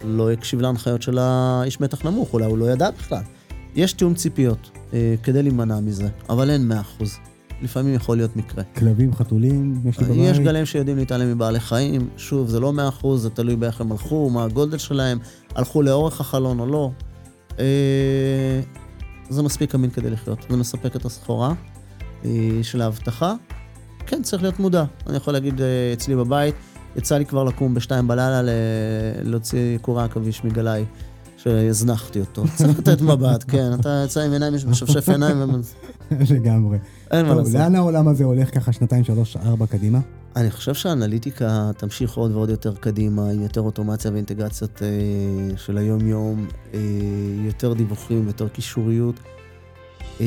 לא 0.03 0.31
הקשיב 0.31 0.61
להנחיות 0.61 1.01
של 1.01 1.17
האיש 1.17 1.81
מתח 1.81 2.05
נמוך, 2.05 2.33
אולי 2.33 2.45
הוא 2.45 2.57
לא 2.57 2.71
ידע 2.71 2.91
בכלל. 2.91 3.23
יש 3.75 3.93
תיאום 3.93 4.13
ציפיות 4.13 4.71
אה, 4.93 5.15
כדי 5.23 5.43
להימנע 5.43 5.79
מזה, 5.79 6.07
אבל 6.29 6.49
אין 6.49 6.71
100%. 6.99 7.03
לפעמים 7.61 7.93
יכול 7.93 8.17
להיות 8.17 8.35
מקרה. 8.35 8.63
כלבים, 8.63 9.13
חתולים, 9.13 9.81
יש 9.85 9.99
לי 9.99 10.05
בבית. 10.05 10.17
יש 10.19 10.39
גלים 10.39 10.65
שיודעים 10.65 10.97
להתעלם 10.97 11.31
מבעלי 11.31 11.59
חיים, 11.59 12.09
שוב, 12.17 12.47
זה 12.47 12.59
לא 12.59 12.73
מאה 12.73 12.87
אחוז, 12.87 13.21
זה 13.21 13.29
תלוי 13.29 13.55
באיך 13.55 13.81
הם 13.81 13.91
הלכו, 13.91 14.29
מה 14.29 14.43
הגודל 14.43 14.77
שלהם, 14.77 15.19
הלכו 15.55 15.81
לאורך 15.81 16.21
החלון 16.21 16.59
או 16.59 16.65
לא. 16.65 16.91
אה, 17.59 18.61
זה 19.29 19.43
מספיק 19.43 19.75
אמין 19.75 19.89
כדי 19.89 20.09
לחיות, 20.09 20.45
זה 20.49 20.57
מספק 20.57 20.95
את 20.95 21.05
הסחורה 21.05 21.53
אה, 22.25 22.29
של 22.61 22.81
האבטחה. 22.81 23.35
כן, 24.07 24.21
צריך 24.23 24.43
להיות 24.43 24.59
מודע. 24.59 24.83
אני 25.07 25.17
יכול 25.17 25.33
להגיד, 25.33 25.61
אה, 25.61 25.67
אצלי 25.93 26.15
בבית, 26.15 26.55
יצא 26.95 27.17
לי 27.17 27.25
כבר 27.25 27.43
לקום 27.43 27.73
בשתיים 27.73 28.07
בלילה 28.07 28.41
ל- 28.41 28.49
להוציא 29.23 29.77
קורי 29.81 30.03
עכביש 30.03 30.43
מגלאי, 30.43 30.85
שהזנחתי 31.37 32.19
אותו. 32.19 32.43
צריך 32.55 32.79
לתת 32.79 33.01
מבט, 33.01 33.43
כן, 33.47 33.71
אתה 33.79 33.89
יוצא 34.03 34.21
עם 34.21 34.31
עיניים, 34.31 34.53
משפשף 34.53 35.09
עיניים, 35.09 35.37
לגמרי. 36.35 36.77
אין 37.11 37.25
מה 37.25 37.35
לעשות. 37.35 37.53
לאן 37.53 37.75
העולם 37.75 38.07
הזה 38.07 38.23
הולך 38.23 38.55
ככה 38.55 38.71
שנתיים, 38.71 39.03
שלוש, 39.03 39.37
ארבע 39.37 39.65
קדימה? 39.65 39.99
אני 40.35 40.51
חושב 40.51 40.73
שהאנליטיקה 40.73 41.71
תמשיך 41.77 42.13
עוד 42.17 42.31
ועוד 42.31 42.49
יותר 42.49 42.75
קדימה, 42.75 43.29
עם 43.29 43.41
יותר 43.41 43.61
אוטומציה 43.61 44.11
ואינטגרציות 44.11 44.81
אה, 44.81 44.87
של 45.57 45.77
היום-יום, 45.77 46.47
אה, 46.73 46.79
יותר 47.45 47.73
דיווחים, 47.73 48.27
יותר 48.27 48.47
קישוריות. 48.47 49.15
אה, 50.21 50.25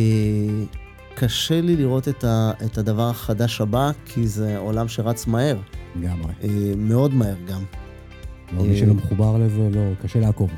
קשה 1.19 1.61
לי 1.61 1.77
לראות 1.77 2.09
את, 2.09 2.25
ה, 2.25 2.53
את 2.65 2.79
הדבר 2.79 3.11
החדש 3.11 3.61
הבא, 3.61 3.91
כי 4.05 4.27
זה 4.27 4.59
עולם 4.59 4.89
שרץ 4.89 5.27
מהר, 5.27 5.57
לגמרי. 5.97 6.33
אה, 6.43 6.73
מאוד 6.77 7.15
מהר 7.15 7.35
גם. 7.47 7.63
לא, 8.53 8.63
מי 8.63 8.77
שלא 8.77 8.95
מחובר 8.95 9.39
לזה, 9.39 9.69
לא, 9.73 9.81
קשה 10.03 10.21
לעקוב. 10.21 10.51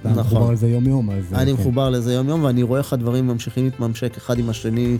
אתה 0.00 0.08
נכון. 0.08 0.20
מחובר 0.20 0.50
לזה 0.50 0.68
יום-יום, 0.68 1.10
אז... 1.10 1.34
אני 1.34 1.56
כן. 1.56 1.60
מחובר 1.60 1.90
לזה 1.90 2.14
יום-יום, 2.14 2.44
ואני 2.44 2.62
רואה 2.62 2.78
איך 2.78 2.92
הדברים 2.92 3.26
ממשיכים 3.26 3.64
להתממשק 3.64 4.16
אחד 4.16 4.38
עם 4.38 4.50
השני. 4.50 4.98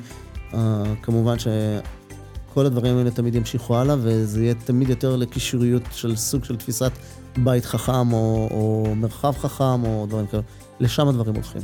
אה, 0.54 0.82
כמובן 1.02 1.36
שכל 1.38 2.66
הדברים 2.66 2.96
האלה 2.96 3.10
תמיד 3.10 3.34
ימשיכו 3.34 3.76
הלאה, 3.76 3.96
וזה 3.98 4.42
יהיה 4.42 4.54
תמיד 4.54 4.88
יותר 4.88 5.16
לקישוריות 5.16 5.82
של 5.92 6.16
סוג 6.16 6.44
של 6.44 6.56
תפיסת 6.56 6.92
בית 7.36 7.64
חכם, 7.64 8.12
או, 8.12 8.48
או 8.50 8.94
מרחב 8.96 9.32
חכם, 9.38 9.84
או 9.84 10.06
דברים 10.08 10.26
כאלה. 10.26 10.42
לשם 10.80 11.08
הדברים 11.08 11.34
הולכים. 11.34 11.62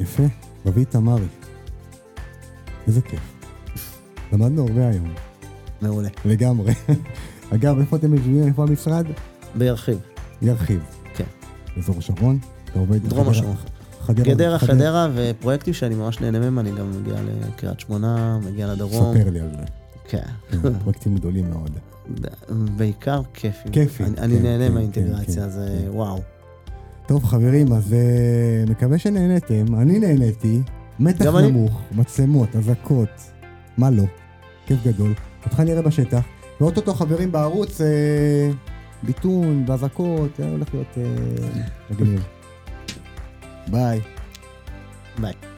יפה, 0.00 0.22
רביד 0.66 0.86
תמרי. 0.86 1.39
איזה 2.86 3.00
כיף. 3.00 3.20
למדנו 4.32 4.62
הרבה 4.62 4.88
היום, 4.88 5.14
מעולה. 5.82 6.08
לגמרי. 6.24 6.72
אגב, 7.54 7.78
איפה 7.78 7.96
אתם 7.96 8.14
יושבים? 8.14 8.46
איפה 8.46 8.62
המשרד? 8.62 9.06
בירחיב. 9.54 9.98
ירחיב. 10.42 10.80
כן. 11.14 11.24
אזור 11.78 11.98
השרון? 11.98 12.38
אתה 12.64 12.78
עובד 12.78 13.08
דרום 13.08 13.28
השרון. 13.28 13.56
חדרה. 14.00 14.24
גדרה, 14.24 14.58
חדרה, 14.58 15.08
ופרויקטים 15.14 15.74
שאני 15.74 15.94
ממש 15.94 16.20
נהנה 16.20 16.38
מהם, 16.40 16.58
אני 16.58 16.70
גם 16.70 16.90
מגיע 16.90 17.14
לקריית 17.48 17.80
שמונה, 17.80 18.38
מגיע 18.46 18.66
לדרום. 18.66 19.16
ספר 19.16 19.30
לי 19.30 19.40
על 19.40 19.50
זה. 19.50 19.64
כן. 20.08 20.18
כן, 20.62 20.78
פרויקטים 20.78 21.16
גדולים 21.16 21.50
מאוד. 21.50 21.70
בעיקר 22.76 23.22
כיפים. 23.34 23.72
כיפים, 23.72 24.06
אני, 24.06 24.18
אני 24.18 24.36
כן, 24.36 24.42
נהנה 24.42 24.68
כן, 24.68 24.74
מהאינטגרציה, 24.74 25.42
כן, 25.42 25.50
זה 25.50 25.78
כן. 25.84 25.88
וואו. 25.90 26.20
טוב, 27.06 27.24
חברים, 27.24 27.72
אז 27.72 27.92
אה, 27.92 28.64
מקווה 28.70 28.98
שנהנתם. 28.98 29.74
אני 29.74 29.98
נהניתי. 29.98 30.62
מתח 31.00 31.24
גם 31.24 31.36
אני. 31.36 31.50
נמוך, 31.50 31.82
מצלמות, 31.92 32.56
אזעקות, 32.56 33.08
מה 33.78 33.90
לא. 33.90 34.04
כיף 34.66 34.78
גדול. 34.84 35.14
אותך 35.44 35.60
נראה 35.60 35.82
בשטח. 35.82 36.20
ואו-טו-טו 36.60 36.94
חברים 36.94 37.32
בערוץ, 37.32 37.80
אה, 37.80 38.50
ביטון 39.02 39.64
אזעקות, 39.66 40.30
זה 40.38 40.50
הולך 40.50 40.74
להיות 40.74 40.98
אה, 40.98 41.62
מגניב. 41.90 42.26
ביי. 43.70 44.00
ביי. 45.18 45.49